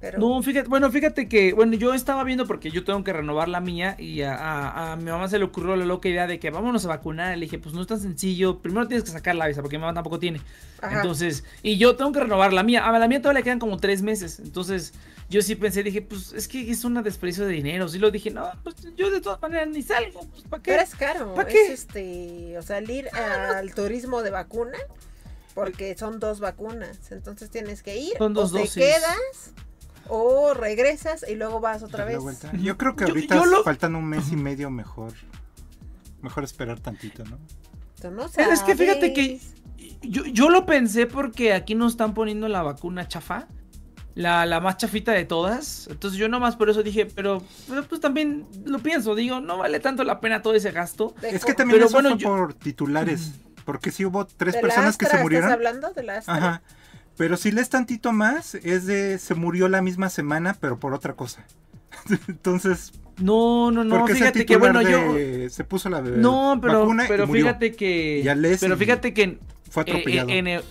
[0.00, 3.50] Pero No, fíjate, bueno, fíjate que, bueno, yo estaba viendo porque yo tengo que renovar
[3.50, 6.38] la mía y a, a- a mi mamá se le ocurrió la loca idea de
[6.40, 7.36] que vámonos a vacunar.
[7.36, 8.60] Le dije, pues no es tan sencillo.
[8.60, 10.40] Primero tienes que sacar la visa porque mi mamá tampoco tiene.
[10.80, 10.96] ajá.
[10.96, 12.88] Entonces, y yo tengo que renovar la mía.
[12.88, 14.40] A la mía todavía le quedan como tres meses.
[14.40, 14.94] Entonces,
[15.28, 17.86] yo sí pensé, dije, pues es que es un desprecio de dinero.
[17.88, 20.20] Sí lo dije, no, pues yo de todas maneras ni salgo.
[20.30, 20.70] Pues, ¿para qué?
[20.70, 21.72] Pero es caro, ¿Pa' es qué?
[21.74, 24.78] este, o sea, el ir al turismo de vacuna,
[25.54, 28.74] porque son dos vacunas, entonces tienes que ir, Son dos o te dosis.
[28.82, 29.52] quedas,
[30.08, 32.18] o regresas y luego vas otra vez.
[32.18, 32.50] vuelta.
[32.56, 35.12] Yo creo que ahorita yo lo- faltan un mes y medio mejor.
[36.22, 37.38] Mejor esperar tantito, ¿no?
[38.10, 39.40] No Es que fíjate que
[40.02, 43.46] yo, yo lo pensé porque aquí nos están poniendo la vacuna chafa.
[44.16, 45.86] La, la más chafita de todas.
[45.88, 49.14] Entonces yo nomás por eso dije, pero, pero pues también lo pienso.
[49.14, 51.14] Digo, no vale tanto la pena todo ese gasto.
[51.22, 53.32] De Es que también Pero eso bueno, fue yo- por titulares.
[53.64, 55.48] Porque sí hubo tres de la personas que se murieron.
[55.48, 56.34] ¿Estás hablando de la Astra?
[56.34, 56.62] Ajá.
[57.16, 61.14] Pero si lees tantito más, es de se murió la misma semana, pero por otra
[61.14, 61.44] cosa.
[62.28, 64.06] Entonces, No, no, no.
[64.06, 65.14] Fíjate que bueno, yo.
[65.50, 68.22] se puso la No, pero, pero fíjate que.
[68.24, 69.38] Ya lees pero fíjate que.
[69.70, 70.28] fue atropellado.
[70.30, 70.62] eh, en el-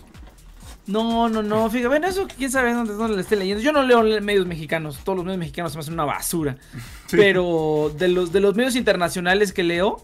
[0.87, 1.69] no, no, no.
[1.69, 3.61] Fíjate, bueno, eso quién sabe dónde, dónde le esté leyendo.
[3.61, 4.99] Yo no leo le- medios mexicanos.
[5.03, 6.57] Todos los medios mexicanos se me hacen una basura.
[7.05, 7.15] Sí.
[7.15, 10.03] Pero de los, de los medios internacionales que leo,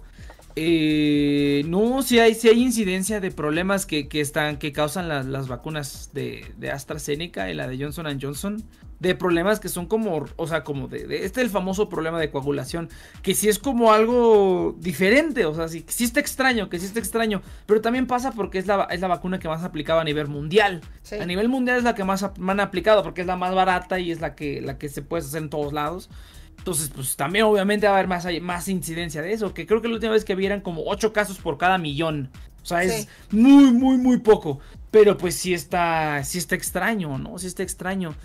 [0.56, 5.26] eh, no, sí hay, sí hay incidencia de problemas que, que están, que causan las,
[5.26, 8.64] las vacunas de, de AstraZeneca y la de Johnson Johnson.
[8.98, 12.18] De problemas que son como, o sea, como de, de- este es el famoso problema
[12.18, 12.88] de coagulación,
[13.22, 16.99] que sí es como algo diferente, o sea, sí, sí está extraño, que sí está
[16.99, 20.27] extraño, pero también pasa porque es la, es la vacuna que más aplicaba a nivel
[20.30, 20.80] mundial.
[21.03, 21.15] Sí.
[21.15, 24.11] A nivel mundial es la que más han aplicado porque es la más barata y
[24.11, 26.10] es la que, la que se puede hacer en todos lados.
[26.57, 29.53] Entonces, pues también obviamente va a haber más, más incidencia de eso.
[29.53, 32.30] Que creo que la última vez que vieran como 8 casos por cada millón.
[32.64, 33.07] O sea, es Sí.
[33.32, 34.60] muy, muy, muy poco.
[34.90, 37.38] Pero pues sí está, sí está extraño, ¿no?
[37.38, 38.15] Sí está extraño.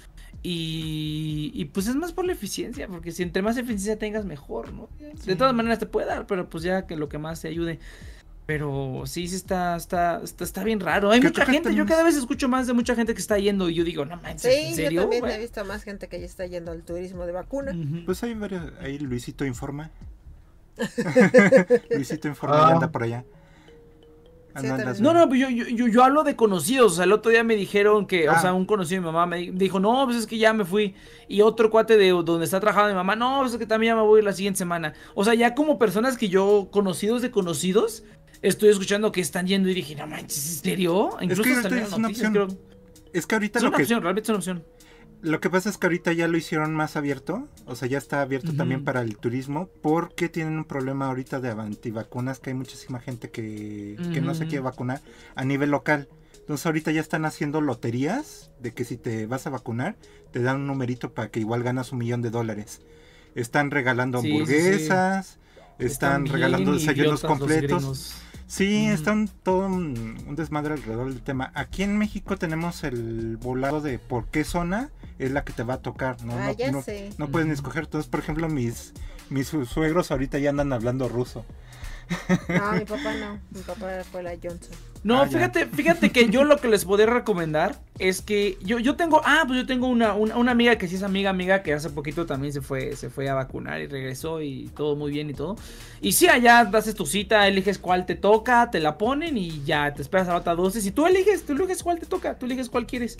[0.43, 4.73] Y, y pues es más por la eficiencia, porque si entre más eficiencia tengas, mejor,
[4.73, 4.89] ¿no?
[5.27, 7.79] De todas maneras te puede dar, pero pues ya que lo que más te ayude.
[8.47, 11.11] Pero sí, sí está, está, está, está bien raro.
[11.13, 13.69] Hay mucha gente, yo también- cada vez escucho más de mucha gente que está yendo
[13.69, 15.01] y yo digo, no manches, Sí, ¿en yo serio?
[15.03, 17.73] también güey?" he visto más gente que ya está yendo al turismo de vacuna.
[18.07, 19.91] Pues hay varios, ahí Luisito informa.
[21.91, 22.69] Luisito informa y Ah.
[22.75, 23.25] anda por allá.
[24.57, 24.97] Sí, también.
[25.01, 26.93] No, no, pues yo, yo, yo, yo hablo de conocidos.
[26.93, 28.41] O sea, el otro día me dijeron que, o Ah.
[28.41, 30.65] sea, un conocido de mi mamá me di- dijo, no, pues es que ya me
[30.65, 30.97] fui.
[31.29, 33.97] Y otro cuate de donde está trabajando mi mamá, no, pues es que también ya
[33.97, 34.93] me voy la siguiente semana.
[35.15, 38.03] O sea, ya como personas que yo, conocidos de conocidos,
[38.43, 41.11] estoy escuchando que están yendo y dije, no manches, ¿en serio?
[41.21, 42.33] Incluso que hasta es una noticias, opción.
[42.49, 42.59] creo.
[43.13, 44.65] Es que ahorita Es lo una que, opción, realmente es una opción.
[45.23, 47.49] lo que pasa es que ahorita ya lo hicieron más abierto.
[47.67, 49.69] O sea, ya está abierto también para el turismo.
[49.83, 52.39] Porque tienen un problema ahorita de antivacunas.
[52.41, 55.01] Que hay muchísima gente que, que no se quiere vacunar
[55.35, 56.09] a nivel local.
[56.39, 59.97] Entonces ahorita ya están haciendo loterías de que si te vas a vacunar,
[60.33, 62.81] te dan un numerito para que igual ganas un millón de dólares.
[63.35, 64.41] Están regalando Sí, sí, sí.
[64.43, 65.39] hamburguesas,
[65.79, 68.17] están, bien regalando desayunos completos.
[68.51, 68.95] Sí, Ujú.
[68.95, 71.53] está un, todo un, un desmadre alrededor del tema.
[71.55, 74.91] Aquí en México tenemos el volado de por qué zona
[75.21, 76.21] es la que te va a tocar.
[76.25, 77.11] No, ah, no, ya no, sé.
[77.17, 77.85] no pueden escoger.
[77.85, 78.93] Entonces, por ejemplo, mis,
[79.29, 81.45] mis su- suegros ahorita ya andan hablando ruso.
[82.49, 83.39] No, mi papá no.
[83.51, 84.75] Mi papá fue la Johnson.
[85.03, 85.31] No, Ah, ya.
[85.39, 89.45] fíjate, fíjate que yo lo que les podría recomendar es que yo, yo tengo, ah,
[89.47, 92.27] pues yo tengo una, una, una amiga que sí es amiga, amiga, que hace poquito
[92.27, 95.57] también se fue, se fue a vacunar y regresó y todo muy bien y todo.
[96.03, 99.95] Y sí, allá haces tu cita, eliges cuál te toca, te la ponen y ya
[99.95, 100.85] te esperas a la otra dosis.
[100.85, 103.17] Y tú eliges, tú eliges cuál te toca, tú eliges cuál quieres.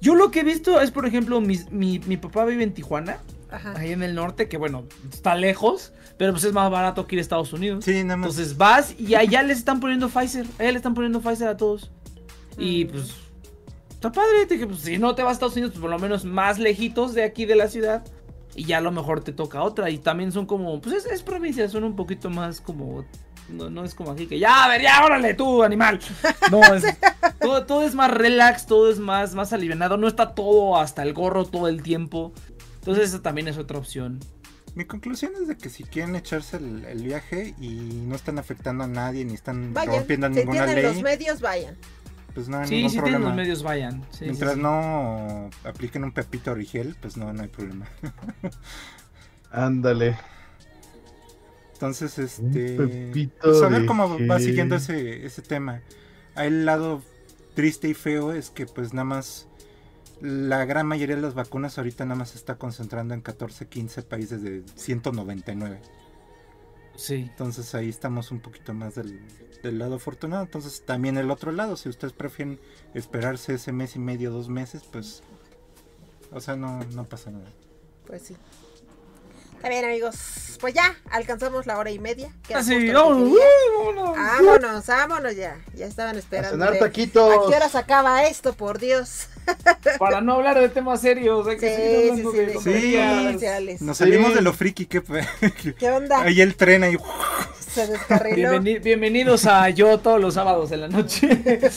[0.00, 3.18] Yo lo que he visto es, por ejemplo, mi, mi papá vive en Tijuana,
[3.50, 3.74] Ajá.
[3.76, 7.20] ahí en el norte, que bueno, está lejos, pero pues es más barato que ir
[7.20, 7.84] a Estados Unidos.
[7.84, 8.30] Sí, nada más.
[8.30, 10.46] Entonces vas y allá les están poniendo Pfizer.
[10.58, 11.90] Allá le están poniendo Pfizer a todos.
[12.58, 12.88] Y Mm.
[12.90, 13.14] pues.
[13.90, 14.46] Está padre.
[14.48, 17.14] Dije, pues, si no te vas a Estados Unidos, pues por lo menos más lejitos
[17.14, 18.04] de aquí de la ciudad.
[18.54, 19.90] Y ya a lo mejor te toca otra.
[19.90, 20.80] Y también son como.
[20.80, 23.04] Pues es, es provincia, son un poquito más como.
[23.48, 25.98] No, no es como aquí que ya, a ver, ya, órale, tú, animal.
[26.50, 26.84] No, es-
[27.40, 29.96] todo, todo es más relax, todo es más, más alivianado.
[29.96, 32.32] No está todo hasta el gorro todo el tiempo.
[32.80, 34.20] Entonces, esa también es otra opción.
[34.74, 37.70] Mi conclusión es de que si quieren echarse el, el viaje y
[38.06, 39.94] no están afectando a nadie ni están Vayan.
[39.96, 41.76] rompiendo Si ninguna tienen los ley, medios, vayan.
[42.34, 44.06] pues no hay Sí, ningún si tienen los medios, vayan.
[44.10, 44.60] Sí, Mientras sí.
[44.60, 47.88] no apliquen un pepito origel, pues no, no hay problema.
[49.50, 50.18] Ándale.
[51.72, 52.76] Entonces, Un este.
[52.76, 55.82] pepito Pues a ver cómo va siguiendo ese, ese tema.
[56.36, 57.02] El lado
[57.54, 59.47] triste y feo es que, pues nada más.
[60.20, 64.02] La gran mayoría de las vacunas ahorita nada más se está concentrando en 14, 15
[64.02, 65.80] países de 199.
[66.96, 67.26] Sí.
[67.30, 69.20] Entonces ahí estamos un poquito más del,
[69.62, 70.42] del lado afortunado.
[70.42, 72.58] Entonces también el otro lado, si ustedes prefieren
[72.94, 75.22] esperarse ese mes y medio, dos meses, pues.
[76.32, 77.50] O sea, no, no pasa nada.
[78.06, 78.36] Pues sí.
[79.58, 80.16] Está bien, amigos.
[80.60, 82.32] Pues ya, alcanzamos la hora y media.
[82.54, 83.38] Así, vámonos,
[83.76, 84.16] vámonos.
[84.16, 85.56] Vámonos, vámonos ya.
[85.74, 86.50] Ya estaban A esperando.
[86.50, 87.32] cenar de- taquitos.
[87.32, 89.28] ¿A qué hora se acaba esto, por Dios?
[89.98, 92.54] Para no hablar de temas serios, hay que Sí, seguir sí, hablando sí, de de
[93.24, 93.82] comerciales.
[93.82, 94.04] Nos Sí.
[94.04, 95.26] salimos de lo friki fue.
[95.78, 96.22] ¿Qué onda?
[96.22, 96.96] Ahí el tren ahí.
[97.72, 98.50] Se descarriló.
[98.52, 101.28] Bienveni- bienvenidos a yo todos los sábados en la noche.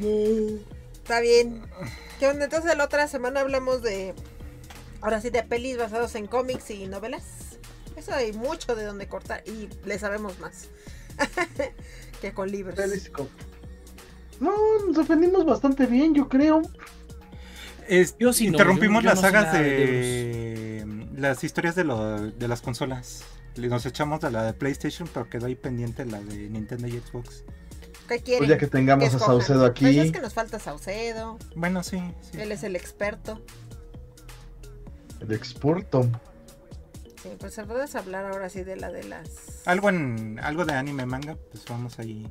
[0.00, 1.62] Está bien.
[2.18, 2.44] ¿Qué onda?
[2.44, 4.14] Entonces la otra semana hablamos de...
[5.00, 7.22] Ahora sí, de pelis basados en cómics y novelas.
[7.96, 10.68] Eso hay mucho de donde cortar y le sabemos más.
[12.20, 12.78] que con libros.
[14.40, 14.52] No,
[14.86, 16.62] nos defendimos bastante bien, yo creo.
[17.88, 19.60] Es- Yo sí no, interrumpimos yo- yo las no sagas de
[20.84, 23.22] de, las historias de, lo- de las consolas.
[23.56, 27.42] Nos echamos a la de PlayStation, pero quedó ahí pendiente la de Nintendo y Xbox.
[28.08, 28.38] ¿Qué quieren?
[28.38, 29.18] Pues ya que tengamos a.
[29.18, 29.84] Saucedo aquí.
[29.84, 31.38] Pues es que nos falta Saucedo.
[31.56, 32.00] Bueno, sí.
[32.30, 32.40] sí.
[32.40, 33.42] Él es el experto.
[35.20, 36.08] El exporto.
[37.22, 39.66] Sí, pues puedes hablar ahora sí de la de las...
[39.66, 42.26] Algo en algo de anime manga, pues vamos ahí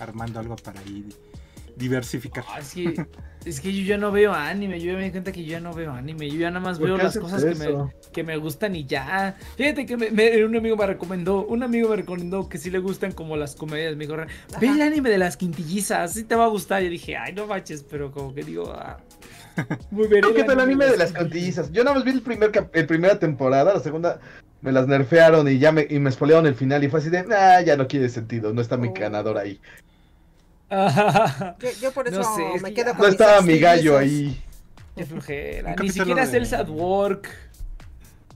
[0.00, 1.08] armando algo para ahí
[1.76, 2.44] diversificar.
[2.48, 3.06] Ah, es, que,
[3.44, 5.60] es que yo ya no veo anime, yo ya me di cuenta que yo ya
[5.60, 8.36] no veo anime, yo ya nada más ¿Por veo las cosas que me, que me
[8.36, 9.36] gustan y ya.
[9.56, 12.78] Fíjate que me- me- un amigo me recomendó, un amigo me recomendó que sí le
[12.80, 14.16] gustan como las comedias, me dijo,
[14.60, 16.82] ve el anime de las quintillizas, sí te va a gustar.
[16.82, 18.98] Yo dije, ay, no manches, pero como que digo, ah,
[19.90, 20.22] muy bien.
[20.34, 21.70] ¿Qué tal el anime de las cantillizas?
[21.72, 24.20] Yo nada más vi el primer el primera temporada, la segunda
[24.60, 27.24] me las nerfearon y ya me, y me espolearon el final y fue así de,
[27.24, 28.94] nah, ya no tiene sentido, no está mi Oh.
[28.94, 29.60] ganador ahí.
[30.70, 33.98] Yo, yo por eso No sé, es me que quedo con No estaba mi gallo
[33.98, 34.42] ahí.
[35.26, 37.28] Qué ni siquiera de- Cells at Work.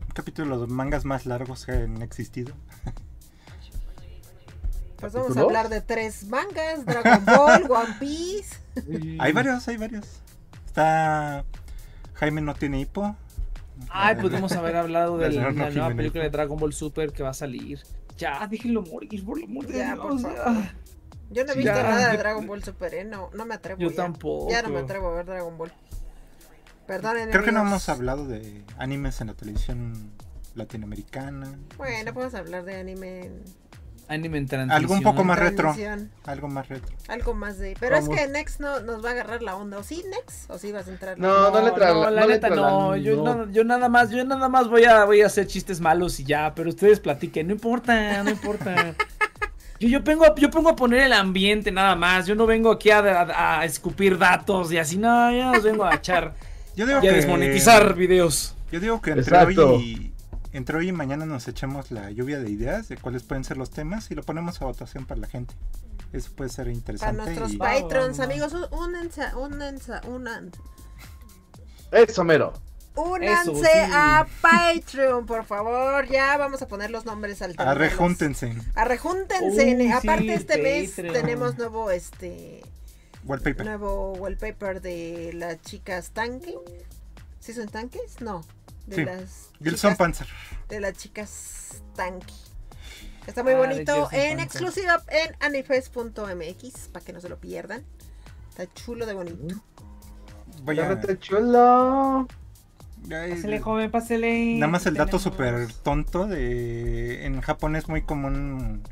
[0.09, 2.55] Un capítulo de los mangas más largos que han existido.
[4.97, 8.57] Pues vamos a hablar de tres mangas, Dragon Ball, One Piece.
[9.19, 10.07] Hay varios, hay varios.
[10.77, 11.43] Está
[12.17, 13.17] Jaime no tiene hipo.
[13.89, 17.31] Ay, podemos haber hablado de Del la, nueva película de Dragon Ball Super que va
[17.31, 17.81] a salir.
[18.19, 20.01] Ya, déjenlo morir, por el amor de Ya, Dios.
[20.01, 20.65] por favor.
[21.31, 21.83] Yo no he visto ya.
[21.83, 23.05] nada de Dragon Ball Super, ¿eh?
[23.05, 23.81] No, no me atrevo.
[23.81, 23.97] Yo ya.
[23.97, 24.51] tampoco.
[24.51, 25.73] Ya no me atrevo a ver Dragon Ball.
[26.87, 27.31] Perdonen.
[27.31, 30.13] Creo que no hemos hablado de animes en la televisión
[30.55, 31.59] latinoamericana.
[31.79, 33.45] Bueno, podemos hablar de anime en,
[34.09, 35.75] Anime en Algo un poco más retro.
[36.27, 36.95] Algo más retro.
[37.09, 37.77] Algo más de.
[37.81, 39.79] Pero es que Next no nos va a agarrar la onda.
[39.79, 40.49] ¿O sí, Next?
[40.51, 41.19] ¿O sí vas a entrar?
[41.19, 42.97] No, no le tra- no, la no neta no.
[42.97, 43.35] Yo, no.
[43.35, 46.25] no- yo nada más, yo nada más voy a, voy a hacer chistes malos y
[46.25, 48.95] ya, pero ustedes platiquen, no importa, no importa.
[49.79, 52.27] Yo, yo, vengo, a- yo pongo a poner el ambiente nada más.
[52.27, 54.97] Yo no vengo aquí a, a- a escupir datos y así.
[54.97, 56.33] No, ya os vengo a echar
[56.75, 58.55] Yo digo y a que desmonetizar videos.
[58.73, 59.75] Yo digo que entre Exacto.
[59.75, 60.13] hoy y
[60.57, 63.71] entre hoy y mañana nos echamos la lluvia de ideas de cuáles pueden ser los
[63.71, 65.55] temas y lo ponemos a votación para la gente.
[66.13, 67.23] Eso puede ser Para interesante.
[67.23, 70.51] nuestros y- patrons, amigos, ú- únense, únense, unan-
[71.93, 72.53] Eso, mero.
[72.95, 73.69] únanse Eso, sí.
[73.93, 76.07] a Patreon, por favor.
[76.09, 78.55] Ya vamos a poner los nombres al Arrejúntense.
[78.75, 79.77] Arrejúntense.
[79.77, 82.63] Uy, Aparte sí, este mes tenemos nuevo este
[83.25, 83.67] Wallpaper.
[83.67, 86.55] nuevo wallpaper de las chicas tanque.
[87.41, 88.21] ¿Sí son tanques?
[88.21, 88.43] No.
[88.87, 89.05] De Sí.
[89.05, 90.27] las Gilson chicas, Panzer.
[90.69, 92.33] de las chicas tanque.
[93.27, 94.41] Está muy Ah, bonito en Panzer.
[94.41, 97.83] exclusiva en anifest.mx para que no se lo pierdan.
[98.51, 99.57] Está chulo de bonito.
[100.63, 100.85] Voy a.
[100.85, 102.27] Agárrate, chulo.
[103.11, 104.55] Ay, Pásele, joven, pásele.
[104.55, 108.83] Nada más el dato súper tonto de en Japón es muy común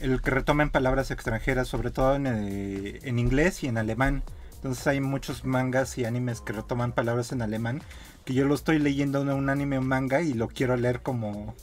[0.00, 4.22] el que retomen palabras extranjeras, sobre todo en, eh, en inglés y en alemán.
[4.56, 7.82] Entonces hay muchos mangas y animes que retoman palabras en alemán,
[8.24, 11.54] que yo lo estoy leyendo en un anime o manga y lo quiero leer como,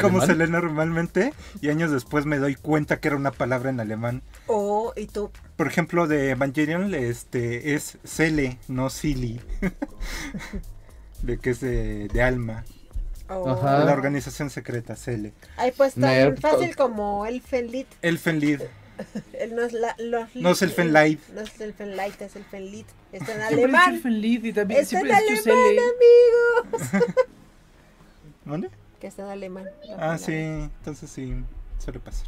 [0.00, 3.80] como se lee normalmente y años después me doy cuenta que era una palabra en
[3.80, 4.22] alemán.
[4.46, 5.30] O y tú.
[5.56, 9.40] Por ejemplo, de Evangelion este, es Cele, no Silly.
[11.22, 12.64] de que es de, de alma.
[13.28, 13.80] o- Ajá.
[13.80, 15.32] De la organización secreta, Cele.
[15.56, 16.40] Ay, pues tan Nerd.
[16.40, 17.86] fácil como Elfenlit.
[18.02, 18.62] Elfenlied.
[19.52, 21.28] No es la, los- No es Elfenlight.
[21.30, 22.86] No es Elfenlight, es Elfenlit.
[23.12, 23.94] Está en alemán.
[23.94, 25.76] el Fenlid y también Está en alemán,
[26.72, 26.90] amigos.
[28.44, 28.70] ¿Dónde?
[29.00, 29.66] Que está en alemán.
[29.98, 31.34] Ah, sí, entonces sí,
[31.78, 32.26] suele pasar.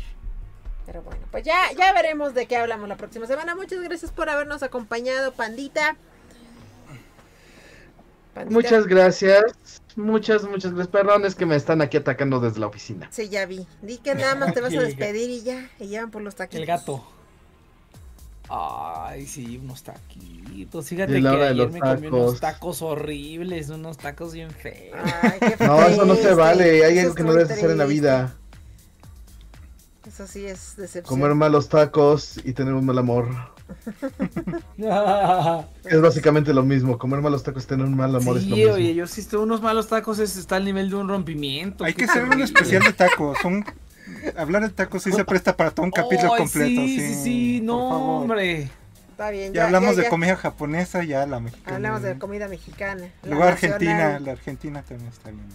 [0.86, 3.54] Pero bueno, pues ya, ya veremos de qué hablamos la próxima semana.
[3.54, 5.96] Muchas gracias por habernos acompañado, Pandita.
[8.34, 8.54] Pandita.
[8.54, 9.42] Muchas gracias.
[9.96, 10.88] Muchas, muchas gracias.
[10.88, 13.08] Perdón, es que me están aquí atacando desde la oficina.
[13.10, 13.66] Sí, ya vi.
[13.82, 15.70] Di que nada más te vas a despedir y ya.
[15.78, 16.60] Y llevan por los taquitos.
[16.60, 17.04] El gato.
[18.48, 20.86] Ay, sí, unos taquitos.
[20.88, 22.82] Fíjate que ayer me comí unos tacos.
[22.82, 24.98] horribles, unos tacos bien feos.
[25.22, 26.84] Ay, qué No, eso no se vale.
[26.84, 28.36] Hay Eso algo es que no debes hacer en la vida.
[30.06, 31.18] Eso sí es decepción.
[31.18, 33.28] Comer malos tacos y tener un mal amor.
[35.84, 36.98] Es básicamente lo mismo.
[36.98, 38.74] Comer malos tacos y tener un mal amor es lo sí, mismo.
[38.74, 41.84] oye, yo si estoy unos malos tacos es, está al nivel de un rompimiento.
[41.84, 43.44] Hay que hacer un especial de tacos.
[43.44, 43.64] Un...
[44.36, 46.80] Hablar de tacos sí se presta para todo un capítulo completo.
[46.82, 48.70] Sí, Sí, sí, sí, no, hombre.
[49.10, 49.52] Está bien.
[49.52, 50.08] Ya, hablamos de ya.
[50.08, 51.76] comida japonesa, ya la mexicana.
[51.76, 53.08] Hablamos de comida mexicana.
[53.22, 55.46] la Luego Argentina, la Argentina también está bien.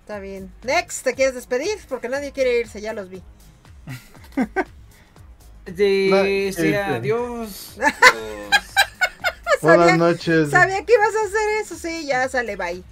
[0.00, 0.50] Está bien.
[0.64, 1.78] Next, ¿te quieres despedir?
[1.88, 3.22] Porque nadie quiere irse, ya los vi.
[5.74, 6.76] De, No, este.
[6.78, 7.74] adiós.
[9.60, 10.50] Buenas Sabía- noches.
[10.50, 12.82] Sabía que ibas a hacer eso, sí, ya sale, bye.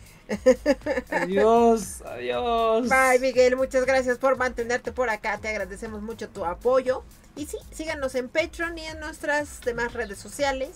[1.10, 2.88] Adiós, adiós.
[2.88, 5.38] Bye, Miguel, muchas gracias por mantenerte por acá.
[5.38, 7.04] Te agradecemos mucho tu apoyo.
[7.36, 10.70] Y sí, síganos en Patreon y en nuestras demás redes sociales.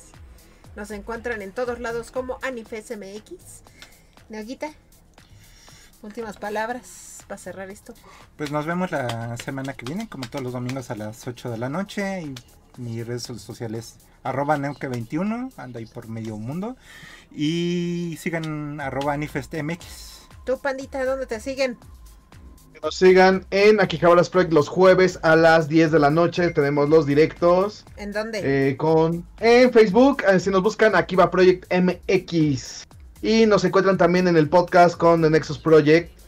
[0.76, 3.62] Nos encuentran en todos lados como AnifesMX.
[4.28, 4.70] Neoguita,
[6.02, 7.94] últimas palabras para cerrar esto.
[8.36, 11.58] Pues nos vemos la semana que viene, como todos los domingos a las 8 de
[11.58, 12.22] la noche.
[12.22, 12.34] Y
[12.80, 16.76] mis redes sociales, arroba neuque21, anda ahí por medio mundo.
[17.30, 20.20] Y sigan arroba anifestmx.
[20.44, 21.78] Tú, pandita, ¿dónde te siguen?
[22.82, 26.48] Nos sigan en Akihabaras Project los jueves a las 10 de la noche.
[26.50, 28.40] Tenemos los directos ¿En dónde?
[28.70, 30.22] eh, con en Facebook.
[30.26, 32.84] eh, si nos buscan, aquí va Project MX.
[33.22, 36.18] Y nos encuentran también en el podcast con The Nexus Project.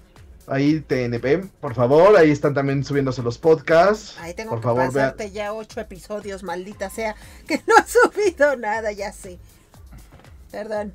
[0.47, 2.16] Ahí TNP, por favor.
[2.16, 4.19] Ahí están también subiéndose los podcasts.
[4.19, 7.14] Ahí tengo por que favor, pasarte ya ocho episodios, maldita sea,
[7.47, 9.39] que no he subido nada, ya sé.
[10.51, 10.93] Perdón.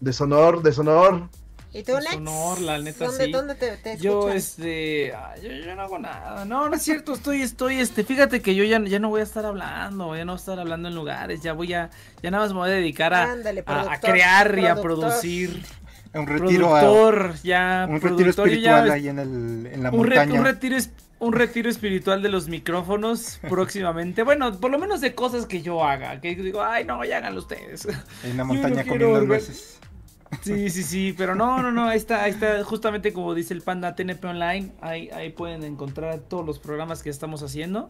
[0.00, 1.28] Deshonor, deshonor.
[1.74, 2.16] ¿Y tú, Es Nex?
[2.16, 3.32] honor, la neta, ¿Dónde, sí.
[3.32, 6.44] dónde te, te Yo, este, ay, yo, yo no hago nada.
[6.44, 9.24] No, no es cierto, estoy, estoy, este, fíjate que yo ya, ya no voy a
[9.24, 11.90] estar hablando, ya no voy a estar hablando en lugares, ya voy a,
[12.22, 14.76] ya nada más me voy a dedicar a, Ándale, a- a productor, crear y a
[14.80, 15.64] producir.
[16.14, 19.82] Un retiro, a- Productor, ya, un retiro productor, yo espiritual ya- ahí en, el, en
[19.82, 20.38] la un, re- montaña.
[20.40, 24.22] un retiro es- un retiro espiritual de los micrófonos próximamente.
[24.22, 26.20] Bueno, por lo menos de cosas que yo haga.
[26.20, 27.86] Que digo, ay, no, ya háganlo ustedes.
[28.22, 29.80] En la no montaña quiero comiendo organ- nueces.
[30.42, 33.62] Sí, sí, sí, pero no, no, no, ahí está, ahí está, justamente como dice el
[33.62, 37.86] panda TNP Online, ahí, ahí pueden encontrar todos los programas que estamos haciendo.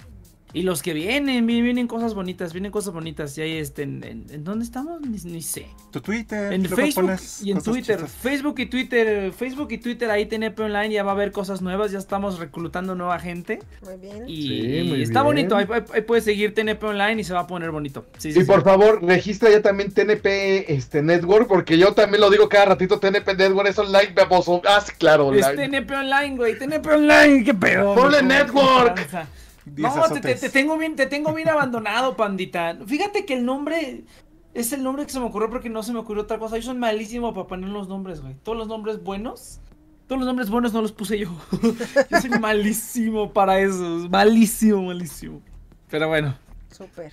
[0.54, 3.36] Y los que vienen, vienen, vienen cosas bonitas, vienen cosas bonitas.
[3.36, 5.00] Y ahí este, en, en- ¿en dónde estamos?
[5.00, 5.66] Ni, ni sé.
[5.90, 6.52] Tu Twitter.
[6.52, 7.10] En Facebook
[7.42, 8.06] y en Twitter.
[8.06, 11.90] Facebook y Twitter, Facebook y Twitter, ahí TNP Online ya va a haber cosas nuevas,
[11.90, 13.58] ya estamos reclutando nueva gente.
[13.82, 14.24] Muy bien.
[14.28, 15.24] Y, Sí, muy está bien.
[15.24, 18.06] bonito, ahí, ahí- ahí puedes seguir TNP Online y se va a poner bonito.
[18.18, 18.46] Sí, sí, Y sí.
[18.46, 23.00] por favor, registra ya también TNP este, Network, porque yo también lo digo cada ratito,
[23.00, 24.62] TNP Network es online, baboso.
[24.66, 25.44] Ah, sí, claro, Es.
[25.52, 27.94] TNP Online, güey, TNP Online, qué pedo.
[27.96, 29.04] Ponle network.
[29.66, 32.76] No, te, te- te tengo bien, te tengo bien abandonado, pandita.
[32.86, 34.04] Fíjate que el nombre
[34.52, 36.56] es el nombre que se me ocurrió porque no se me ocurrió otra cosa.
[36.56, 38.34] Yo soy malísimo para poner los nombres, güey.
[38.42, 39.60] Todos los nombres buenos,
[40.06, 41.30] todos los nombres buenos no los puse yo.
[42.10, 45.40] yo soy malísimo para eso, malísimo, malísimo.
[45.90, 46.36] Pero bueno,
[46.70, 47.12] Súper.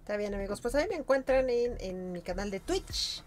[0.00, 0.60] Está bien, amigos.
[0.60, 3.22] Pues ahí me encuentran en, en mi canal de Twitch.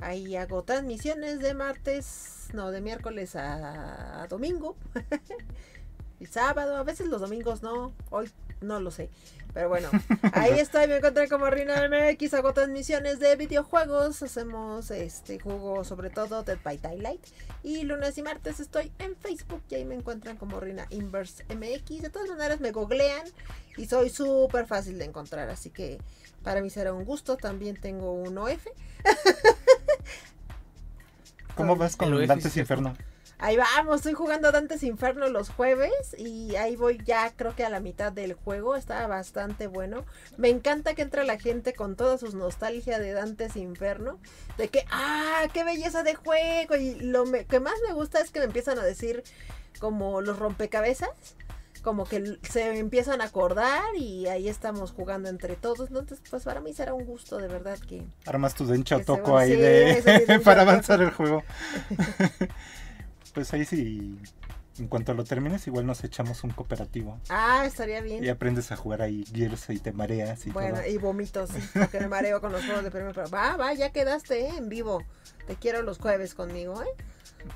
[0.00, 4.76] Ahí hago transmisiones de martes, no, de miércoles a, a domingo.
[6.22, 7.92] y sábado, a veces los domingos no.
[8.10, 8.30] Hoy
[8.60, 9.10] no lo sé.
[9.52, 9.90] Pero bueno,
[10.32, 16.10] ahí estoy, me encuentran como Rina MX, hago transmisiones de videojuegos, hacemos este juego sobre
[16.10, 17.20] todo Dead by Daylight.
[17.62, 22.02] Y lunes y martes estoy en Facebook y ahí me encuentran como Rina Inverse MX.
[22.02, 23.26] De todas maneras me googlean
[23.76, 25.98] y soy súper fácil de encontrar, así que
[26.44, 27.36] para mí será un gusto.
[27.36, 28.66] También tengo un OF.
[31.56, 32.56] ¿Cómo vas con El Dantes.
[32.56, 32.94] Inferno?
[33.44, 37.70] Ahí vamos, estoy jugando Dantes Inferno los jueves y ahí voy ya creo que a
[37.70, 40.04] la mitad del juego, está bastante bueno.
[40.36, 44.20] Me encanta que entra la gente con toda su nostalgia de Dantes Inferno,
[44.58, 48.30] de que, ah, qué belleza de juego y lo me- que más me gusta es
[48.30, 49.24] que me empiezan a decir
[49.80, 51.10] como los rompecabezas.
[51.82, 55.88] Como que se empiezan a acordar y ahí estamos jugando entre todos.
[55.88, 59.50] Entonces, pues para mí será un gusto de verdad que, Armas tu se Toco ahí
[59.50, 61.42] sí, de para avanzar el juego.
[63.32, 64.16] pues ahí sí,
[64.78, 67.18] en cuanto lo termines, igual nos echamos un cooperativo.
[67.28, 68.24] Ah, estaría bien.
[68.24, 70.86] Y aprendes a jugar ahí Gears y te mareas y Bueno, todo.
[70.88, 73.12] y vomito, sí, porque me mareo con los juegos de premio.
[73.14, 74.52] Pero va, va, ya quedaste ¿eh?
[74.56, 75.02] en vivo.
[75.46, 76.86] Te quiero los jueves conmigo, ¿eh?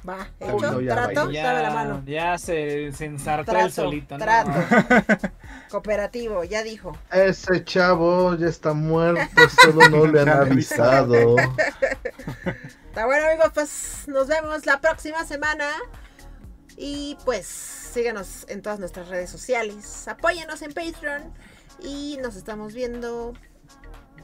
[0.08, 1.44] Va, hecho, ya, trato, vaya.
[1.44, 2.02] dame la mano.
[2.06, 4.24] ya se, se ensartó Trato, el solito, ¿no?
[4.24, 4.50] trato.
[5.70, 6.92] Cooperativo, ya dijo.
[7.12, 11.36] Ese chavo ya está muerto, solo no le han Ya avisado.
[12.96, 15.68] Está bueno, amigos, pues nos vemos la próxima semana.
[16.78, 20.08] Y pues síganos en todas nuestras redes sociales.
[20.08, 21.30] Apóyenos en Patreon.
[21.82, 23.34] Y nos estamos viendo.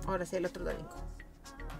[0.06, 0.88] Ahora sí, el otro domingo.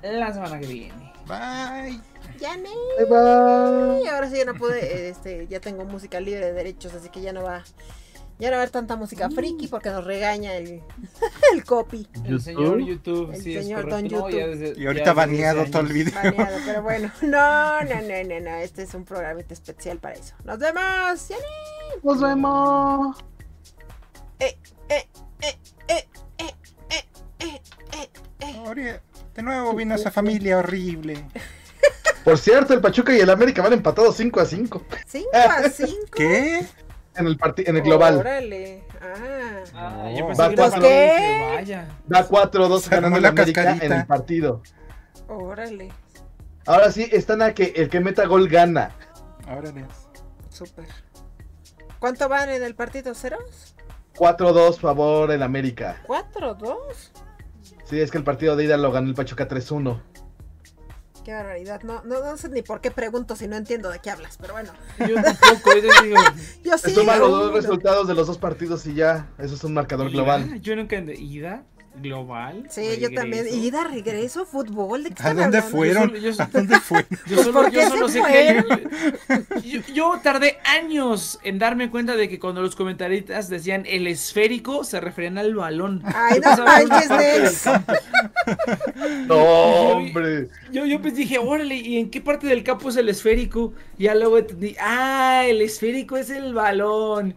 [0.03, 1.15] La semana que viene.
[1.27, 1.99] Bye.
[2.39, 2.57] Ya.
[2.59, 4.03] Bye, bye.
[4.05, 7.23] Y ahora sí ya no pude, este, ya tengo música libre de derechos, así que
[7.23, 7.65] ya no va,
[8.43, 10.83] ya no va a haber tanta música friki porque nos regaña el,
[11.55, 12.09] el copy.
[12.25, 13.33] El señor YouTube.
[13.33, 14.03] El sí, señor es Don.
[14.03, 14.31] No, YouTube.
[14.39, 16.15] ya desde- Y ahorita baneado 10 todo el video.
[16.15, 20.35] Baneado, pero bueno, no, no, no, no, no, este es un programita especial para eso.
[20.45, 21.29] Nos vemos.
[21.29, 21.43] Ya ne.
[22.03, 23.17] Nos vemos.
[24.41, 24.59] Eh,
[24.89, 25.07] eh,
[25.41, 25.57] eh,
[25.89, 26.09] eh,
[26.39, 26.55] eh,
[26.99, 27.05] eh,
[27.39, 27.61] eh,
[28.01, 28.11] eh,
[28.77, 29.01] eh.
[29.37, 31.25] De nuevo vino esa familia horrible.
[32.25, 36.07] Por cierto, el Pachuca y el América van empatados 5 a 5 Cinco a cinco.
[36.17, 36.65] ¿Qué?
[37.17, 38.17] En el parti- en el global.
[38.19, 38.85] Órale.
[39.01, 39.65] Ah.
[39.75, 40.19] Ah, No.
[40.19, 40.81] yo pensé Va que cuatro.
[41.55, 41.89] vaya.
[42.07, 43.87] Da 4-2 Se ganando la América cascarita.
[43.87, 44.63] en el partido.
[45.29, 45.91] Órale.
[46.67, 48.93] Ahora sí, están a que el que meta gol gana.
[49.49, 49.85] Órale.
[50.49, 50.87] Súper.
[51.99, 53.15] ¿Cuánto van en el partido?
[53.15, 53.75] ¿Ceros?
[54.17, 56.03] 4-2 favor el América.
[56.07, 57.13] ¿Cuatro, dos?
[57.85, 60.01] Sí, es que el partido de ida lo ganó el Pachuca 3-1.
[61.25, 61.83] Qué barbaridad.
[61.83, 64.55] No, no, no sé ni por qué pregunto si no entiendo de qué hablas, pero
[64.55, 64.73] bueno.
[64.99, 66.17] Yo tampoco, yo digo.
[66.65, 66.95] Yo sí.
[66.95, 69.29] Suma los dos resultados de los dos partidos y ya.
[69.39, 70.61] Eso es un marcador global.
[70.61, 71.23] Yo nunca entendí.
[71.23, 71.65] ¿Ida?
[71.95, 72.65] ¿Global?
[72.71, 73.47] Sí, yo también.
[73.49, 75.05] Ida, regreso, fútbol.
[75.05, 76.15] ¿De qué ¿A dónde fueron?
[76.15, 77.09] Yo solo- yo- ¿A dónde fueron?
[77.27, 78.65] Yo solo, ¿por yo qué solo se sé
[79.63, 84.85] que yo, tardé años en darme cuenta de que cuando los comentaristas decían el esférico
[84.85, 86.03] se referían al balón.
[86.05, 86.67] Ay, Yo no.
[89.27, 89.37] No,
[89.93, 90.49] hombre.
[90.73, 93.73] Yo, yo pues dije, órale, ¿y en qué parte del campo es el esférico?
[93.99, 97.35] Y ya luego entendí, ah, el esférico es el balón.